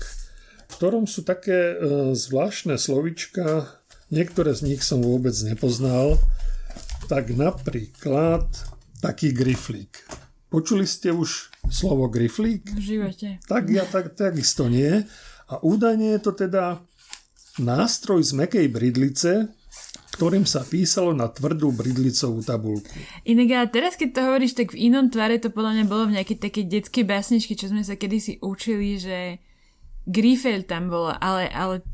v 0.71 0.73
ktorom 0.80 1.04
sú 1.04 1.27
také 1.27 1.75
e, 1.75 2.15
zvláštne 2.15 2.80
slovička, 2.80 3.67
niektoré 4.08 4.56
z 4.56 4.71
nich 4.71 4.88
som 4.88 5.04
vôbec 5.04 5.36
nepoznal. 5.43 6.15
Tak 7.12 7.36
napríklad 7.36 8.47
taký 9.01 9.33
griflík. 9.33 10.05
Počuli 10.51 10.85
ste 10.85 11.09
už 11.09 11.49
slovo 11.73 12.05
griflík? 12.07 12.69
V 12.77 12.83
živote. 13.01 13.41
Tak 13.49 13.63
ja 13.73 13.87
tak, 13.89 14.13
takisto 14.13 14.69
nie. 14.69 15.01
A 15.49 15.57
údajne 15.65 16.15
je 16.15 16.19
to 16.21 16.31
teda 16.37 16.79
nástroj 17.59 18.21
z 18.23 18.37
mekej 18.37 18.67
bridlice, 18.71 19.51
ktorým 20.15 20.45
sa 20.45 20.61
písalo 20.61 21.15
na 21.15 21.31
tvrdú 21.31 21.71
bridlicovú 21.71 22.43
tabulku. 22.45 22.93
Inak 23.25 23.49
ale 23.51 23.67
teraz, 23.71 23.95
keď 23.95 24.09
to 24.11 24.21
hovoríš, 24.27 24.53
tak 24.53 24.75
v 24.75 24.91
inom 24.91 25.07
tvare 25.09 25.39
to 25.39 25.49
podľa 25.49 25.81
mňa 25.81 25.85
bolo 25.87 26.03
v 26.11 26.15
nejakej 26.19 26.37
takej 26.37 26.65
detskej 26.67 27.05
básničke, 27.07 27.55
čo 27.55 27.71
sme 27.71 27.81
sa 27.81 27.95
kedysi 27.95 28.37
učili, 28.43 28.99
že 28.99 29.39
Grifel 30.09 30.65
tam 30.65 30.89
bola, 30.89 31.17
ale, 31.21 31.45
ale 31.49 31.85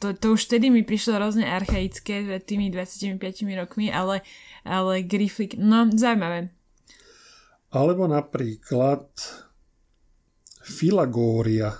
to, 0.00 0.16
to 0.16 0.36
už 0.36 0.48
vtedy 0.48 0.72
mi 0.72 0.80
prišlo 0.80 1.20
hrozne 1.20 1.44
archaické, 1.44 2.24
tými 2.40 2.72
25 2.72 3.20
rokmi, 3.56 3.92
ale 3.92 4.24
ale 4.64 5.02
griflík, 5.02 5.56
no 5.56 5.88
zaujímavé. 5.88 6.52
Alebo 7.70 8.10
napríklad 8.10 9.08
filagória. 10.66 11.70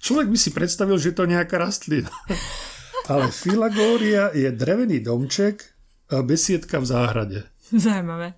Človek 0.00 0.28
by 0.32 0.38
si 0.40 0.50
predstavil, 0.50 0.98
že 0.98 1.14
to 1.14 1.24
je 1.24 1.36
nejaká 1.36 1.60
rastlina. 1.60 2.10
Ale 3.10 3.30
filagória 3.30 4.34
je 4.34 4.50
drevený 4.50 5.02
domček 5.02 5.62
a 6.10 6.22
besiedka 6.26 6.82
v 6.82 6.86
záhrade. 6.86 7.38
Zaujímavé. 7.70 8.34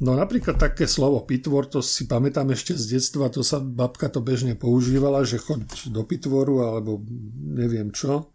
No 0.00 0.16
napríklad 0.16 0.56
také 0.56 0.88
slovo 0.88 1.20
pitvor, 1.28 1.68
to 1.68 1.84
si 1.84 2.08
pamätám 2.08 2.48
ešte 2.56 2.72
z 2.72 2.96
detstva, 2.96 3.28
to 3.28 3.44
sa 3.44 3.60
babka 3.60 4.08
to 4.08 4.24
bežne 4.24 4.56
používala, 4.56 5.28
že 5.28 5.36
choď 5.36 5.92
do 5.92 6.08
pitvoru 6.08 6.64
alebo 6.64 7.04
neviem 7.36 7.92
čo. 7.92 8.32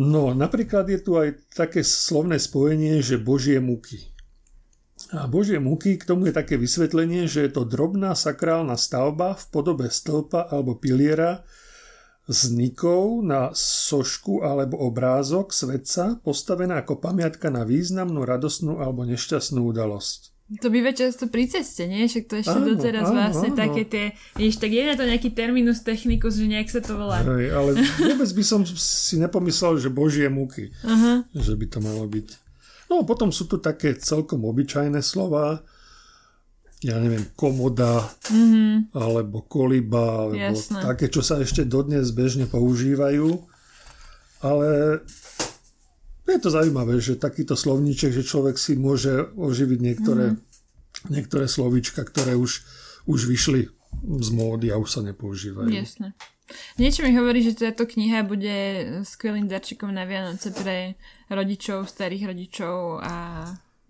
No, 0.00 0.32
napríklad 0.32 0.88
je 0.90 0.98
tu 0.98 1.20
aj 1.20 1.54
také 1.54 1.84
slovné 1.84 2.40
spojenie, 2.40 2.98
že 3.04 3.20
Božie 3.20 3.60
muky. 3.60 4.10
A 5.12 5.28
Božie 5.28 5.60
muky, 5.60 6.00
k 6.00 6.08
tomu 6.08 6.26
je 6.26 6.34
také 6.34 6.56
vysvetlenie, 6.56 7.28
že 7.28 7.46
je 7.46 7.50
to 7.52 7.68
drobná 7.68 8.16
sakrálna 8.16 8.74
stavba 8.74 9.36
v 9.36 9.44
podobe 9.52 9.86
stĺpa 9.92 10.50
alebo 10.50 10.80
piliera 10.80 11.44
s 12.24 12.48
nikou 12.48 13.20
na 13.20 13.52
sošku 13.52 14.40
alebo 14.40 14.80
obrázok 14.80 15.52
svetca 15.52 16.20
postavená 16.24 16.80
ako 16.80 16.96
pamiatka 16.96 17.52
na 17.52 17.68
významnú, 17.68 18.24
radosnú 18.24 18.80
alebo 18.80 19.04
nešťastnú 19.04 19.60
udalosť. 19.60 20.32
To 20.60 20.68
býva 20.68 20.92
často 20.92 21.32
pri 21.32 21.48
ceste, 21.48 21.88
nie? 21.88 22.04
Však 22.04 22.24
to 22.28 22.34
ešte 22.44 22.60
áno, 22.60 22.76
doteraz 22.76 23.08
áno, 23.08 23.16
vlastne 23.16 23.50
áno. 23.56 23.58
také 23.64 23.82
tie... 23.88 24.04
Vieš, 24.36 24.60
tak 24.60 24.76
je 24.76 24.82
na 24.84 24.92
to 24.92 25.08
nejaký 25.08 25.32
terminus 25.32 25.80
technicus, 25.80 26.36
že 26.36 26.44
nejak 26.44 26.68
sa 26.68 26.84
to 26.84 27.00
volá. 27.00 27.24
Hej, 27.24 27.48
ale 27.48 27.80
vôbec 28.12 28.28
by 28.28 28.44
som 28.44 28.60
si 28.68 29.16
nepomyslel, 29.16 29.80
že 29.80 29.88
božie 29.88 30.28
múky. 30.28 30.68
Aha. 30.84 31.24
Že 31.32 31.54
by 31.56 31.66
to 31.72 31.78
malo 31.80 32.04
byť. 32.04 32.28
No 32.92 33.08
potom 33.08 33.32
sú 33.32 33.48
tu 33.48 33.56
také 33.56 33.96
celkom 33.96 34.44
obyčajné 34.44 35.00
slova. 35.00 35.64
Ja 36.84 37.00
neviem, 37.00 37.24
komoda, 37.32 38.12
mm-hmm. 38.28 38.92
alebo 38.92 39.48
koliba, 39.48 40.28
alebo 40.28 40.52
Jasné. 40.60 40.84
také, 40.84 41.08
čo 41.08 41.24
sa 41.24 41.40
ešte 41.40 41.64
dodnes 41.64 42.12
bežne 42.12 42.44
používajú. 42.44 43.40
ale 44.44 45.00
je 46.24 46.40
to 46.40 46.50
zaujímavé, 46.52 47.00
že 47.00 47.20
takýto 47.20 47.56
slovníček, 47.56 48.12
že 48.12 48.24
človek 48.24 48.56
si 48.56 48.76
môže 48.76 49.32
oživiť 49.36 49.80
niektoré, 49.80 50.36
mm. 50.36 50.40
niektoré 51.12 51.48
slovíčka, 51.48 52.00
ktoré 52.04 52.36
už, 52.36 52.64
už 53.08 53.20
vyšli 53.28 53.68
z 54.02 54.28
módy 54.32 54.72
a 54.72 54.80
už 54.80 54.88
sa 54.88 55.00
nepoužívajú. 55.04 55.70
Jasné. 55.70 56.12
Niečo 56.76 57.04
mi 57.04 57.16
hovorí, 57.16 57.40
že 57.40 57.56
táto 57.56 57.88
kniha 57.88 58.20
bude 58.24 58.56
skvelým 59.08 59.48
darčekom 59.48 59.88
na 59.88 60.04
Vianoce 60.04 60.52
pre 60.52 61.00
rodičov, 61.32 61.88
starých 61.88 62.36
rodičov 62.36 63.00
a, 63.00 63.16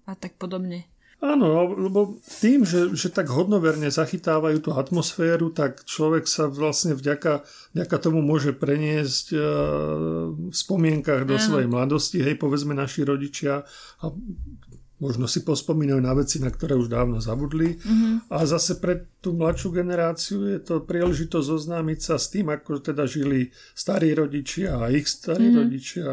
a 0.06 0.10
tak 0.14 0.38
podobne. 0.38 0.86
Áno, 1.22 1.46
no, 1.46 1.60
lebo 1.78 2.00
tým, 2.42 2.66
že, 2.66 2.92
že 2.92 3.08
tak 3.08 3.30
hodnoverne 3.30 3.88
zachytávajú 3.88 4.58
tú 4.60 4.70
atmosféru, 4.74 5.54
tak 5.54 5.86
človek 5.86 6.26
sa 6.26 6.50
vlastne 6.50 6.92
vďaka, 6.92 7.46
vďaka 7.72 7.96
tomu 8.02 8.20
môže 8.20 8.52
preniesť 8.52 9.26
uh, 9.32 9.40
v 10.34 10.54
spomienkach 10.54 11.24
do 11.24 11.38
Áno. 11.38 11.44
svojej 11.44 11.68
mladosti, 11.70 12.18
hej, 12.20 12.36
povedzme 12.36 12.76
naši 12.76 13.06
rodičia 13.06 13.64
a 14.02 14.04
možno 15.02 15.26
si 15.26 15.42
pospomínajú 15.42 16.00
na 16.00 16.14
veci, 16.14 16.38
na 16.38 16.48
ktoré 16.48 16.78
už 16.78 16.88
dávno 16.88 17.18
zabudli. 17.18 17.76
Mm-hmm. 17.76 18.30
A 18.30 18.46
zase 18.46 18.78
pre 18.78 19.04
tú 19.18 19.34
mladšiu 19.34 19.74
generáciu 19.74 20.48
je 20.48 20.60
to 20.62 20.80
príležitosť 20.86 21.44
zoznámiť 21.44 21.98
sa 22.00 22.16
s 22.16 22.30
tým, 22.30 22.48
ako 22.48 22.80
teda 22.80 23.04
žili 23.04 23.50
starí 23.74 24.14
rodičia 24.14 24.80
a 24.80 24.88
ich 24.88 25.10
starí 25.10 25.50
mm-hmm. 25.50 25.60
rodičia 25.60 26.08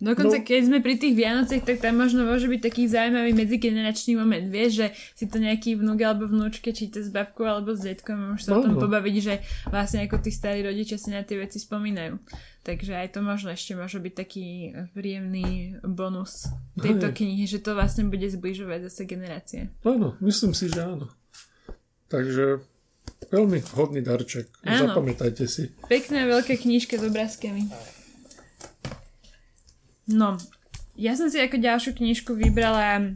Dokonca 0.00 0.40
no. 0.40 0.44
keď 0.48 0.60
sme 0.64 0.78
pri 0.80 0.96
tých 0.96 1.12
Vianocech, 1.12 1.60
tak 1.60 1.84
tam 1.84 2.00
možno 2.00 2.24
môže 2.24 2.48
byť 2.48 2.60
taký 2.64 2.88
zaujímavý 2.88 3.36
medzigeneračný 3.36 4.16
moment. 4.16 4.48
Vieš, 4.48 4.70
že 4.72 4.86
si 5.12 5.28
to 5.28 5.36
nejaký 5.36 5.76
vnúk 5.76 6.00
alebo 6.00 6.24
vnúčke 6.24 6.72
číta 6.72 7.04
s 7.04 7.12
babkou 7.12 7.44
alebo 7.44 7.76
s 7.76 7.84
detkom 7.84 8.32
už 8.32 8.48
sa 8.48 8.56
no, 8.56 8.58
o 8.58 8.64
tom 8.64 8.74
no. 8.76 8.80
pobaviť, 8.80 9.16
že 9.20 9.34
vlastne 9.68 10.08
ako 10.08 10.24
tí 10.24 10.32
starí 10.32 10.64
rodičia 10.64 10.96
si 10.96 11.12
na 11.12 11.20
tie 11.20 11.36
veci 11.36 11.60
spomínajú. 11.60 12.16
Takže 12.64 12.96
aj 12.96 13.12
to 13.12 13.20
možno 13.20 13.52
ešte 13.52 13.76
môže 13.76 14.00
byť 14.00 14.14
taký 14.16 14.72
príjemný 14.96 15.76
bonus 15.84 16.48
tejto 16.80 17.12
Hej. 17.12 17.16
knihy, 17.20 17.44
že 17.44 17.60
to 17.60 17.76
vlastne 17.76 18.08
bude 18.08 18.24
zbližovať 18.24 18.88
zase 18.88 19.04
generácie. 19.04 19.68
Áno, 19.84 20.16
myslím 20.24 20.56
si, 20.56 20.72
že 20.72 20.80
áno. 20.80 21.12
Takže 22.08 22.64
veľmi 23.28 23.60
hodný 23.76 24.00
darček. 24.00 24.48
Áno. 24.64 24.88
Zapamätajte 24.88 25.44
si. 25.44 25.68
Pekná 25.92 26.24
veľká 26.24 26.56
knižka 26.56 26.96
s 26.96 27.04
obrázkami. 27.04 27.68
No, 30.10 30.34
ja 30.98 31.14
som 31.14 31.30
si 31.30 31.38
ako 31.38 31.62
ďalšiu 31.62 31.94
knižku 31.94 32.34
vybrala 32.34 33.14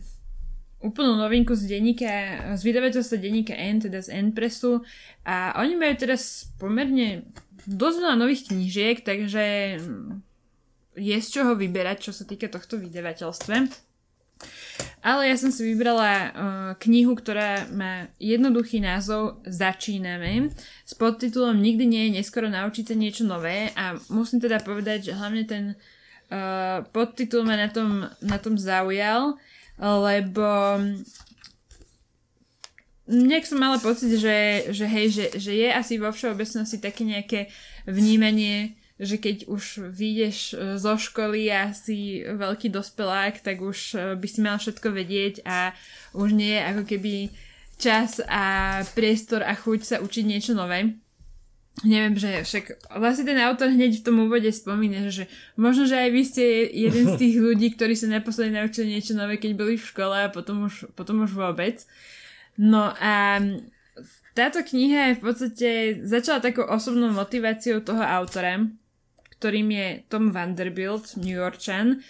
úplnú 0.84 1.16
novinku 1.16 1.56
z 1.56 1.66
denníka, 1.66 2.12
z 2.54 2.62
vydavateľstva 2.62 3.16
denníka 3.18 3.56
N, 3.56 3.82
teda 3.82 4.04
z 4.04 4.14
N 4.14 4.36
Pressu 4.36 4.84
a 5.24 5.56
oni 5.58 5.74
majú 5.80 5.94
teraz 5.96 6.52
pomerne 6.60 7.24
dosť 7.64 7.96
veľa 8.04 8.16
nových 8.20 8.52
knížiek, 8.52 9.00
takže 9.00 9.44
je 10.94 11.16
z 11.18 11.28
čoho 11.28 11.56
vyberať, 11.58 12.08
čo 12.08 12.12
sa 12.12 12.28
týka 12.28 12.46
tohto 12.52 12.78
vydavateľstva. 12.78 13.56
Ale 15.04 15.28
ja 15.28 15.36
som 15.40 15.48
si 15.48 15.64
vybrala 15.64 16.10
uh, 16.12 16.30
knihu, 16.80 17.16
ktorá 17.16 17.68
má 17.72 18.08
jednoduchý 18.20 18.80
názov 18.84 19.40
Začíname 19.44 20.52
s 20.84 20.92
podtitulom 20.96 21.60
Nikdy 21.60 21.84
nie 21.84 22.02
je 22.08 22.14
neskoro 22.20 22.48
naučiť 22.48 22.92
sa 22.92 22.96
niečo 22.96 23.24
nové 23.24 23.72
a 23.76 23.96
musím 24.12 24.40
teda 24.40 24.60
povedať, 24.64 25.12
že 25.12 25.16
hlavne 25.16 25.44
ten 25.44 25.64
uh, 25.72 25.93
podtitul 26.92 27.44
ma 27.44 27.56
na 27.56 27.68
tom, 27.68 28.08
na 28.24 28.38
tom 28.40 28.58
zaujal, 28.58 29.36
lebo 29.78 30.78
nejak 33.04 33.44
som 33.44 33.60
mala 33.60 33.76
pocit, 33.76 34.16
že, 34.16 34.70
že 34.72 34.86
hej, 34.88 35.06
že, 35.12 35.26
že 35.36 35.52
je 35.52 35.68
asi 35.68 36.00
vo 36.00 36.08
všeobecnosti 36.08 36.80
také 36.80 37.04
nejaké 37.04 37.52
vnímanie, 37.84 38.80
že 38.96 39.20
keď 39.20 39.50
už 39.50 39.90
vyjdeš 39.92 40.38
e, 40.54 40.78
zo 40.80 40.94
školy 40.96 41.50
a 41.50 41.74
si 41.76 42.22
veľký 42.24 42.70
dospelák, 42.72 43.42
tak 43.42 43.60
už 43.60 43.78
e, 43.92 43.96
by 44.16 44.28
si 44.30 44.40
mal 44.40 44.56
všetko 44.56 44.88
vedieť 44.94 45.34
a 45.44 45.74
už 46.16 46.32
nie 46.32 46.56
je 46.56 46.62
ako 46.62 46.82
keby 46.86 47.14
čas 47.76 48.22
a 48.24 48.80
priestor 48.94 49.42
a 49.42 49.52
chuť 49.52 49.80
sa 49.82 49.96
učiť 49.98 50.24
niečo 50.24 50.54
nové 50.54 50.94
neviem, 51.82 52.14
že 52.14 52.46
však 52.46 52.94
vlastne 52.94 53.26
ten 53.26 53.40
autor 53.42 53.74
hneď 53.74 53.98
v 53.98 54.06
tom 54.06 54.22
úvode 54.22 54.46
spomína, 54.46 55.10
že 55.10 55.26
možno, 55.58 55.90
že 55.90 55.98
aj 55.98 56.10
vy 56.14 56.22
ste 56.22 56.44
jeden 56.70 57.10
z 57.10 57.14
tých 57.18 57.36
ľudí, 57.42 57.74
ktorí 57.74 57.98
sa 57.98 58.06
naposledy 58.06 58.54
naučili 58.54 58.94
niečo 58.94 59.18
nové, 59.18 59.42
keď 59.42 59.58
boli 59.58 59.74
v 59.74 59.88
škole 59.90 60.14
a 60.14 60.30
potom 60.30 60.70
už, 60.70 60.94
potom 60.94 61.26
už 61.26 61.34
vôbec. 61.34 61.82
No 62.54 62.94
a 62.94 63.42
táto 64.38 64.62
kniha 64.62 65.10
je 65.10 65.18
v 65.18 65.22
podstate 65.22 65.68
začala 66.06 66.38
takou 66.38 66.62
osobnou 66.62 67.10
motiváciou 67.10 67.82
toho 67.82 68.02
autora, 68.02 68.62
ktorým 69.42 69.68
je 69.74 69.88
Tom 70.06 70.30
Vanderbilt, 70.30 71.18
New 71.18 71.34
Yorkčan, 71.34 72.02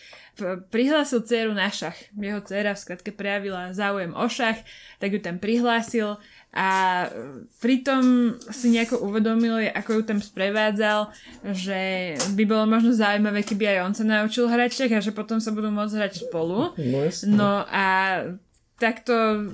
prihlásil 0.71 1.23
dceru 1.23 1.55
na 1.55 1.71
šach. 1.71 1.97
Jeho 2.15 2.41
dcera 2.43 2.75
v 2.75 2.83
skratke 2.83 3.11
prejavila 3.15 3.73
záujem 3.73 4.13
o 4.13 4.27
šach, 4.29 4.61
tak 4.99 5.15
ju 5.15 5.21
tam 5.23 5.39
prihlásil 5.39 6.19
a 6.55 7.11
pritom 7.59 8.35
si 8.55 8.71
nejako 8.71 9.03
uvedomil, 9.03 9.75
ako 9.75 9.99
ju 9.99 10.03
tam 10.07 10.23
sprevádzal, 10.23 11.11
že 11.51 12.15
by 12.39 12.43
bolo 12.47 12.65
možno 12.71 12.95
zaujímavé, 12.95 13.43
keby 13.43 13.75
aj 13.75 13.79
on 13.83 13.93
sa 13.99 14.05
naučil 14.07 14.47
šach 14.47 14.95
a 14.95 15.03
že 15.03 15.11
potom 15.11 15.43
sa 15.43 15.51
budú 15.51 15.75
môcť 15.75 15.99
hrať 15.99 16.13
spolu. 16.31 16.71
No, 16.79 17.11
no 17.35 17.51
a 17.67 17.87
takto 18.79 19.51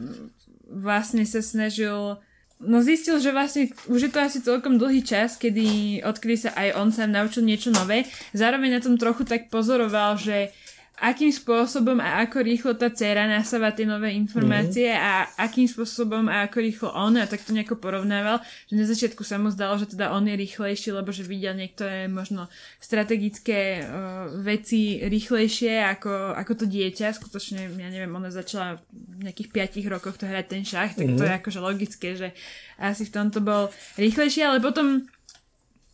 vlastne 0.68 1.24
sa 1.24 1.40
snažil 1.40 2.20
No 2.60 2.84
zistil, 2.84 3.16
že 3.24 3.32
vlastne 3.32 3.72
už 3.88 4.00
je 4.04 4.12
to 4.12 4.20
asi 4.20 4.44
celkom 4.44 4.76
dlhý 4.76 5.00
čas, 5.00 5.40
kedy 5.40 6.00
odkedy 6.04 6.36
sa 6.36 6.52
aj 6.52 6.68
on 6.76 6.92
sa 6.92 7.08
naučil 7.08 7.40
niečo 7.40 7.72
nové. 7.72 8.04
Zároveň 8.36 8.76
na 8.76 8.84
tom 8.84 9.00
trochu 9.00 9.24
tak 9.24 9.48
pozoroval, 9.48 10.20
že 10.20 10.52
akým 11.00 11.32
spôsobom 11.32 11.96
a 11.96 12.20
ako 12.20 12.44
rýchlo 12.44 12.76
tá 12.76 12.92
dcera 12.92 13.24
nasáva 13.24 13.72
tie 13.72 13.88
nové 13.88 14.12
informácie 14.12 14.92
mm. 14.92 15.00
a 15.00 15.12
akým 15.48 15.64
spôsobom 15.64 16.28
a 16.28 16.44
ako 16.44 16.58
rýchlo 16.60 16.88
on 16.92 17.16
a 17.16 17.24
tak 17.24 17.40
to 17.40 17.56
nejako 17.56 17.80
porovnával, 17.80 18.44
že 18.68 18.74
na 18.76 18.84
začiatku 18.84 19.24
sa 19.24 19.40
mu 19.40 19.48
zdalo, 19.48 19.80
že 19.80 19.96
teda 19.96 20.12
on 20.12 20.28
je 20.28 20.36
rýchlejší, 20.36 20.92
lebo 20.92 21.08
že 21.08 21.24
videl 21.24 21.56
niektoré 21.56 22.04
možno 22.04 22.52
strategické 22.76 23.80
uh, 23.80 24.28
veci 24.44 25.00
rýchlejšie 25.00 25.80
ako, 25.96 26.36
ako 26.36 26.52
to 26.60 26.64
dieťa. 26.68 27.16
Skutočne, 27.16 27.72
ja 27.80 27.88
neviem, 27.88 28.12
ona 28.12 28.28
začala 28.28 28.76
v 28.92 29.24
nejakých 29.24 29.80
5 29.80 29.94
rokoch 29.96 30.20
to 30.20 30.28
hrať 30.28 30.46
ten 30.52 30.62
šach, 30.68 30.92
tak 31.00 31.08
mm. 31.08 31.16
to 31.16 31.24
je 31.24 31.32
akože 31.32 31.60
logické, 31.64 32.08
že 32.12 32.28
asi 32.76 33.08
v 33.08 33.14
tomto 33.16 33.40
bol 33.40 33.72
rýchlejší, 33.96 34.44
ale 34.44 34.60
potom 34.60 35.08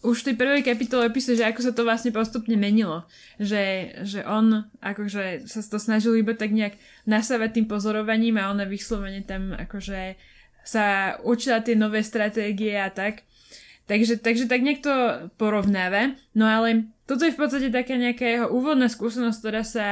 už 0.07 0.23
v 0.23 0.27
tej 0.31 0.37
prvej 0.39 0.63
kapitole 0.63 1.11
opisuje, 1.11 1.43
že 1.43 1.49
ako 1.51 1.61
sa 1.67 1.73
to 1.75 1.83
vlastne 1.83 2.15
postupne 2.15 2.55
menilo. 2.55 3.03
Že, 3.43 3.65
že 4.07 4.21
on 4.23 4.71
akože 4.79 5.51
sa 5.51 5.61
to 5.67 5.83
snažil 5.83 6.15
iba 6.15 6.31
tak 6.39 6.55
nejak 6.55 6.79
nasávať 7.11 7.59
tým 7.59 7.67
pozorovaním 7.67 8.39
a 8.39 8.55
ona 8.55 8.63
vyslovene 8.63 9.27
tam 9.27 9.51
akože 9.59 10.15
sa 10.63 11.19
učila 11.23 11.63
tie 11.63 11.75
nové 11.75 12.07
stratégie 12.07 12.79
a 12.79 12.91
tak. 12.91 13.27
Takže, 13.87 14.19
takže 14.19 14.51
tak 14.51 14.67
niekto 14.67 14.91
porovnáva. 15.39 16.19
No 16.35 16.47
ale 16.47 16.91
toto 17.07 17.23
je 17.23 17.35
v 17.35 17.39
podstate 17.39 17.69
taká 17.71 17.95
nejaká 17.95 18.27
jeho 18.27 18.47
úvodná 18.51 18.91
skúsenosť, 18.91 19.39
ktorá 19.39 19.63
sa 19.63 19.87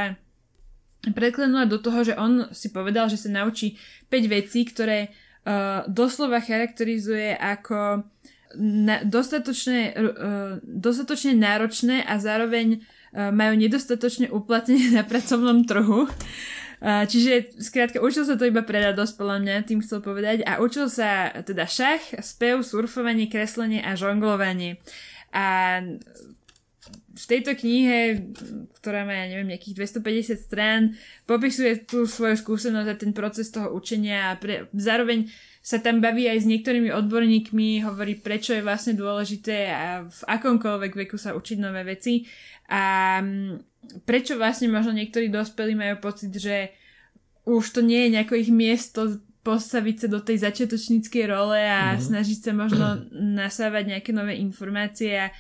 predklenula 1.15 1.71
do 1.71 1.79
toho, 1.79 2.03
že 2.03 2.15
on 2.19 2.51
si 2.51 2.75
povedal, 2.75 3.07
že 3.07 3.23
sa 3.23 3.31
naučí 3.31 3.79
5 4.11 4.27
vecí, 4.27 4.67
ktoré 4.67 5.15
uh, 5.47 5.87
doslova 5.87 6.43
charakterizuje 6.43 7.39
ako 7.39 8.03
na, 8.59 9.03
dostatočne, 9.05 9.95
uh, 9.95 10.63
dostatočne 10.63 11.35
náročné 11.35 12.03
a 12.07 12.19
zároveň 12.19 12.81
uh, 12.81 13.31
majú 13.35 13.55
nedostatočne 13.59 14.31
uplatnenie 14.31 14.95
na 14.99 15.03
pracovnom 15.03 15.67
trhu. 15.67 16.07
Uh, 16.85 17.09
čiže 17.09 17.57
skrátka 17.63 18.03
učil 18.03 18.29
sa 18.29 18.37
to 18.37 18.45
iba 18.45 18.61
pre 18.61 18.83
radosť, 18.93 19.13
podľa 19.17 19.39
mňa, 19.41 19.67
tým 19.69 19.81
chcel 19.81 20.05
povedať. 20.05 20.45
A 20.45 20.61
učil 20.61 20.91
sa 20.93 21.33
teda 21.45 21.65
šach, 21.65 22.21
spev, 22.21 22.61
surfovanie, 22.67 23.31
kreslenie 23.31 23.81
a 23.81 23.97
žonglovanie. 23.97 24.83
A 25.35 25.81
v 27.15 27.25
tejto 27.31 27.55
knihe, 27.55 28.27
ktorá 28.83 29.07
má, 29.07 29.15
neviem, 29.31 29.55
nejakých 29.55 29.95
250 30.03 30.35
strán, 30.35 30.99
popisuje 31.31 31.87
tú 31.87 32.11
svoju 32.11 32.35
skúsenosť 32.35 32.89
a 32.91 32.99
ten 32.99 33.13
proces 33.15 33.55
toho 33.55 33.71
učenia 33.71 34.35
a 34.35 34.39
pre, 34.39 34.67
zároveň 34.75 35.31
sa 35.65 35.81
tam 35.81 36.05
baví 36.05 36.29
aj 36.29 36.45
s 36.45 36.47
niektorými 36.47 36.93
odborníkmi, 36.93 37.81
hovorí, 37.89 38.21
prečo 38.21 38.53
je 38.53 38.61
vlastne 38.61 38.93
dôležité 38.93 39.73
a 39.73 40.05
v 40.05 40.21
akomkoľvek 40.29 40.93
veku 40.93 41.17
sa 41.17 41.33
učiť 41.33 41.57
nové 41.57 41.89
veci 41.89 42.29
a 42.69 43.17
mm, 43.25 43.81
prečo 44.05 44.37
vlastne 44.37 44.69
možno 44.69 44.93
niektorí 44.93 45.33
dospelí 45.33 45.73
majú 45.73 46.05
pocit, 46.05 46.37
že 46.37 46.69
už 47.49 47.65
to 47.73 47.81
nie 47.81 48.05
je 48.05 48.13
nejako 48.13 48.37
ich 48.37 48.53
miesto 48.53 49.25
postaviť 49.41 50.05
sa 50.05 50.09
do 50.13 50.21
tej 50.21 50.45
začiatočníckej 50.45 51.25
role 51.33 51.57
a 51.57 51.97
mm. 51.97 52.13
snažiť 52.13 52.39
sa 52.45 52.53
možno 52.53 53.09
nasávať 53.41 53.97
nejaké 53.97 54.13
nové 54.13 54.37
informácie 54.37 55.17
a 55.17 55.33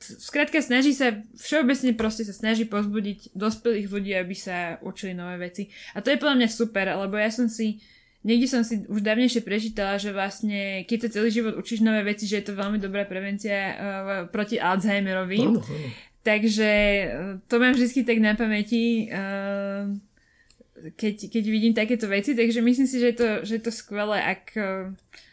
Skrátka 0.00 0.64
snaží 0.64 0.96
sa, 0.96 1.12
všeobecne 1.36 1.92
proste 1.92 2.24
sa 2.24 2.32
snaží 2.32 2.64
pozbudiť 2.64 3.36
dospelých 3.36 3.84
ľudí, 3.92 4.16
aby 4.16 4.32
sa 4.32 4.80
učili 4.80 5.12
nové 5.12 5.52
veci. 5.52 5.68
A 5.92 6.00
to 6.00 6.08
je 6.08 6.16
podľa 6.16 6.40
mňa 6.40 6.48
super, 6.48 6.88
lebo 6.88 7.20
ja 7.20 7.28
som 7.28 7.52
si 7.52 7.84
Niekde 8.20 8.46
som 8.52 8.60
si 8.60 8.84
už 8.84 9.00
dávnejšie 9.00 9.40
prečítala, 9.40 9.96
že 9.96 10.12
vlastne 10.12 10.84
keď 10.84 11.08
sa 11.08 11.20
celý 11.20 11.32
život 11.32 11.56
učíš 11.56 11.80
nové 11.80 12.04
veci, 12.04 12.28
že 12.28 12.44
je 12.44 12.52
to 12.52 12.58
veľmi 12.58 12.76
dobrá 12.76 13.08
prevencia 13.08 13.56
uh, 13.56 13.74
proti 14.28 14.60
Alzheimerovi. 14.60 15.40
Áno, 15.40 15.64
áno. 15.64 16.08
Takže 16.20 16.70
to 17.48 17.56
mám 17.56 17.72
vždy 17.72 18.04
tak 18.04 18.20
na 18.20 18.36
pamäti, 18.36 19.08
keď, 21.00 21.32
keď 21.32 21.44
vidím 21.48 21.72
takéto 21.72 22.12
veci, 22.12 22.36
takže 22.36 22.60
myslím 22.60 22.84
si, 22.84 23.00
že 23.00 23.06
je 23.08 23.16
to, 23.16 23.28
že 23.48 23.52
je 23.56 23.62
to 23.64 23.72
skvelé, 23.72 24.20
ak, 24.20 24.52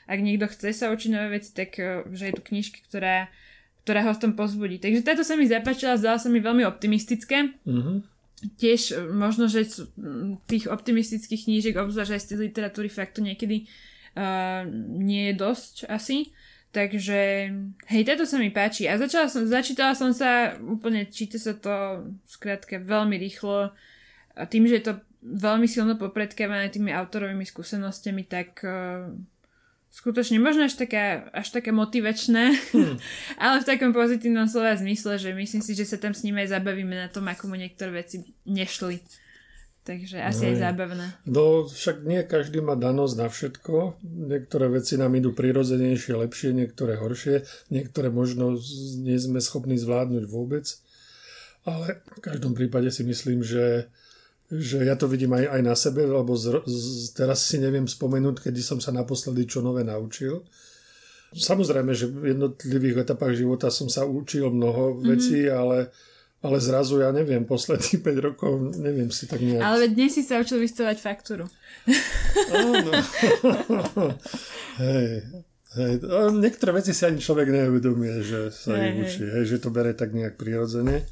ak 0.08 0.20
niekto 0.24 0.48
chce 0.48 0.72
sa 0.72 0.88
učiť 0.88 1.12
nové 1.12 1.44
veci, 1.44 1.52
tak 1.52 1.76
že 2.08 2.32
je 2.32 2.34
tu 2.40 2.40
knižka, 2.40 2.88
ktorá, 2.88 3.28
ktorá 3.84 4.08
ho 4.08 4.16
v 4.16 4.22
tom 4.24 4.32
pozbudí. 4.40 4.80
Takže 4.80 5.04
táto 5.04 5.28
sa 5.28 5.36
mi 5.36 5.44
zapáčila, 5.44 6.00
zdala 6.00 6.24
sa 6.24 6.32
mi 6.32 6.40
veľmi 6.40 6.64
optimistické. 6.64 7.52
Mm-hmm. 7.68 7.98
Tiež 8.38 9.10
možno, 9.10 9.50
že 9.50 9.66
tých 10.46 10.70
optimistických 10.70 11.50
knížiek, 11.50 11.74
obzvlášť 11.74 12.14
aj 12.14 12.22
z 12.22 12.28
tej 12.30 12.38
literatúry 12.50 12.86
faktu 12.86 13.26
niekedy 13.26 13.66
uh, 14.14 14.62
nie 15.02 15.34
je 15.34 15.42
dosť 15.42 15.90
asi. 15.90 16.30
Takže, 16.70 17.50
hej, 17.90 18.04
toto 18.06 18.30
sa 18.30 18.38
mi 18.38 18.54
páči. 18.54 18.86
A 18.86 19.02
začala 19.02 19.26
som, 19.26 19.50
začítala 19.50 19.98
som 19.98 20.14
sa, 20.14 20.54
úplne 20.62 21.10
číta 21.10 21.42
sa 21.42 21.58
to 21.58 22.06
skrátka 22.30 22.78
veľmi 22.78 23.18
rýchlo. 23.18 23.74
A 24.38 24.44
tým, 24.46 24.70
že 24.70 24.78
je 24.78 24.86
to 24.86 24.94
veľmi 25.26 25.66
silno 25.66 25.98
popredkávané 25.98 26.70
tými 26.70 26.94
autorovými 26.94 27.42
skúsenostiami, 27.42 28.22
tak 28.30 28.62
uh, 28.62 29.10
skutočne 29.98 30.38
možno 30.38 30.70
až 30.70 30.78
také, 30.78 31.26
až 31.34 31.50
také 31.50 31.74
motivačné, 31.74 32.54
hmm. 32.54 32.96
ale 33.44 33.66
v 33.66 33.68
takom 33.68 33.90
pozitívnom 33.90 34.46
slova 34.46 34.78
zmysle, 34.78 35.18
že 35.18 35.34
myslím 35.34 35.66
si, 35.66 35.74
že 35.74 35.90
sa 35.90 35.98
tam 35.98 36.14
s 36.14 36.22
ním 36.22 36.38
aj 36.38 36.54
zabavíme 36.54 36.94
na 36.94 37.10
tom, 37.10 37.26
ako 37.26 37.50
mu 37.50 37.56
niektoré 37.58 38.06
veci 38.06 38.22
nešli. 38.46 39.02
Takže 39.88 40.20
asi 40.20 40.44
no, 40.44 40.48
aj 40.52 40.56
zábavné. 40.60 41.06
No 41.24 41.64
však 41.64 42.04
nie 42.04 42.20
každý 42.28 42.60
má 42.60 42.76
danosť 42.76 43.16
na 43.16 43.28
všetko. 43.32 44.04
Niektoré 44.04 44.68
veci 44.68 45.00
nám 45.00 45.16
idú 45.16 45.32
prirodzenejšie, 45.32 46.12
lepšie, 46.12 46.52
niektoré 46.52 47.00
horšie. 47.00 47.48
Niektoré 47.72 48.12
možno 48.12 48.60
nie 49.00 49.16
sme 49.16 49.40
schopní 49.40 49.80
zvládnuť 49.80 50.28
vôbec. 50.28 50.68
Ale 51.64 52.04
v 52.04 52.20
každom 52.20 52.52
prípade 52.52 52.92
si 52.92 53.08
myslím, 53.08 53.48
že, 53.48 53.88
že 54.48 54.88
ja 54.88 54.96
to 54.96 55.12
vidím 55.12 55.36
aj, 55.36 55.60
aj 55.60 55.62
na 55.62 55.76
sebe, 55.76 56.08
lebo 56.08 56.32
z, 56.40 56.64
z, 56.64 57.12
teraz 57.12 57.44
si 57.44 57.60
neviem 57.60 57.84
spomenúť, 57.84 58.48
kedy 58.48 58.64
som 58.64 58.80
sa 58.80 58.96
naposledy 58.96 59.44
čo 59.44 59.60
nové 59.60 59.84
naučil. 59.84 60.48
Samozrejme, 61.36 61.92
že 61.92 62.08
v 62.08 62.32
jednotlivých 62.32 63.04
etapách 63.04 63.36
života 63.36 63.68
som 63.68 63.92
sa 63.92 64.08
učil 64.08 64.48
mnoho 64.48 64.96
mm-hmm. 64.96 65.08
vecí, 65.12 65.52
ale 65.52 65.92
ale 66.38 66.62
zrazu, 66.62 67.02
ja 67.02 67.10
neviem, 67.10 67.50
posledných 67.50 67.98
5 68.06 68.28
rokov, 68.30 68.62
neviem 68.78 69.10
si 69.10 69.26
tak 69.26 69.42
nejak... 69.42 69.58
Ale 69.58 69.90
dnes 69.90 70.14
si 70.14 70.22
sa 70.22 70.38
učil 70.38 70.62
vystavať 70.62 71.02
faktúru. 71.02 71.50
Áno. 72.54 72.94
hej, 74.86 75.26
hej. 75.74 75.94
Niektoré 76.38 76.78
veci 76.78 76.94
si 76.94 77.04
ani 77.10 77.18
človek 77.18 77.50
neuvedomuje, 77.50 78.22
že 78.22 78.40
sa 78.54 78.78
ich 78.78 79.02
učí, 79.02 79.26
hej, 79.26 79.50
že 79.50 79.58
to 79.58 79.74
bere 79.74 79.98
tak 79.98 80.14
nejak 80.14 80.38
prirodzene. 80.38 81.10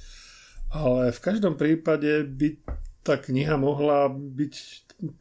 Ale 0.69 1.09
v 1.09 1.19
každom 1.19 1.57
prípade 1.57 2.21
by 2.29 2.61
tá 3.05 3.21
kniha 3.21 3.55
mohla 3.61 4.09
byť 4.09 4.53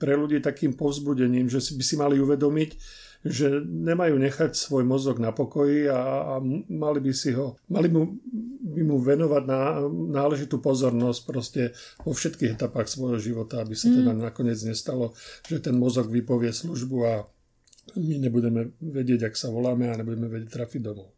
pre 0.00 0.16
ľudí 0.16 0.40
takým 0.40 0.72
povzbudením, 0.72 1.52
že 1.52 1.60
by 1.76 1.84
si 1.84 1.94
mali 2.00 2.16
uvedomiť, 2.16 2.70
že 3.24 3.64
nemajú 3.64 4.20
nechať 4.20 4.52
svoj 4.52 4.84
mozog 4.84 5.16
na 5.16 5.32
pokoji 5.32 5.88
a, 5.88 6.00
a 6.36 6.44
mali 6.68 7.00
by 7.00 7.12
si 7.16 7.32
ho, 7.32 7.56
mali 7.72 7.88
mu, 7.88 8.20
by 8.76 8.82
mu 8.84 9.00
venovať 9.00 9.42
na, 9.48 9.80
náležitú 9.88 10.60
pozornosť 10.60 11.20
proste 11.24 11.62
vo 12.04 12.12
všetkých 12.12 12.60
etapách 12.60 12.88
svojho 12.88 13.16
života, 13.16 13.64
aby 13.64 13.72
sa 13.72 13.88
teda 13.88 14.12
mm. 14.12 14.20
nakoniec 14.28 14.60
nestalo, 14.68 15.16
že 15.48 15.64
ten 15.64 15.72
mozog 15.72 16.12
vypovie 16.12 16.52
službu 16.52 16.96
a 17.04 17.14
my 17.96 18.16
nebudeme 18.20 18.76
vedieť, 18.80 19.32
ak 19.32 19.34
sa 19.36 19.48
voláme 19.48 19.88
a 19.88 19.96
nebudeme 19.96 20.28
vedieť 20.28 20.60
trafiť 20.60 20.80
domov. 20.84 21.08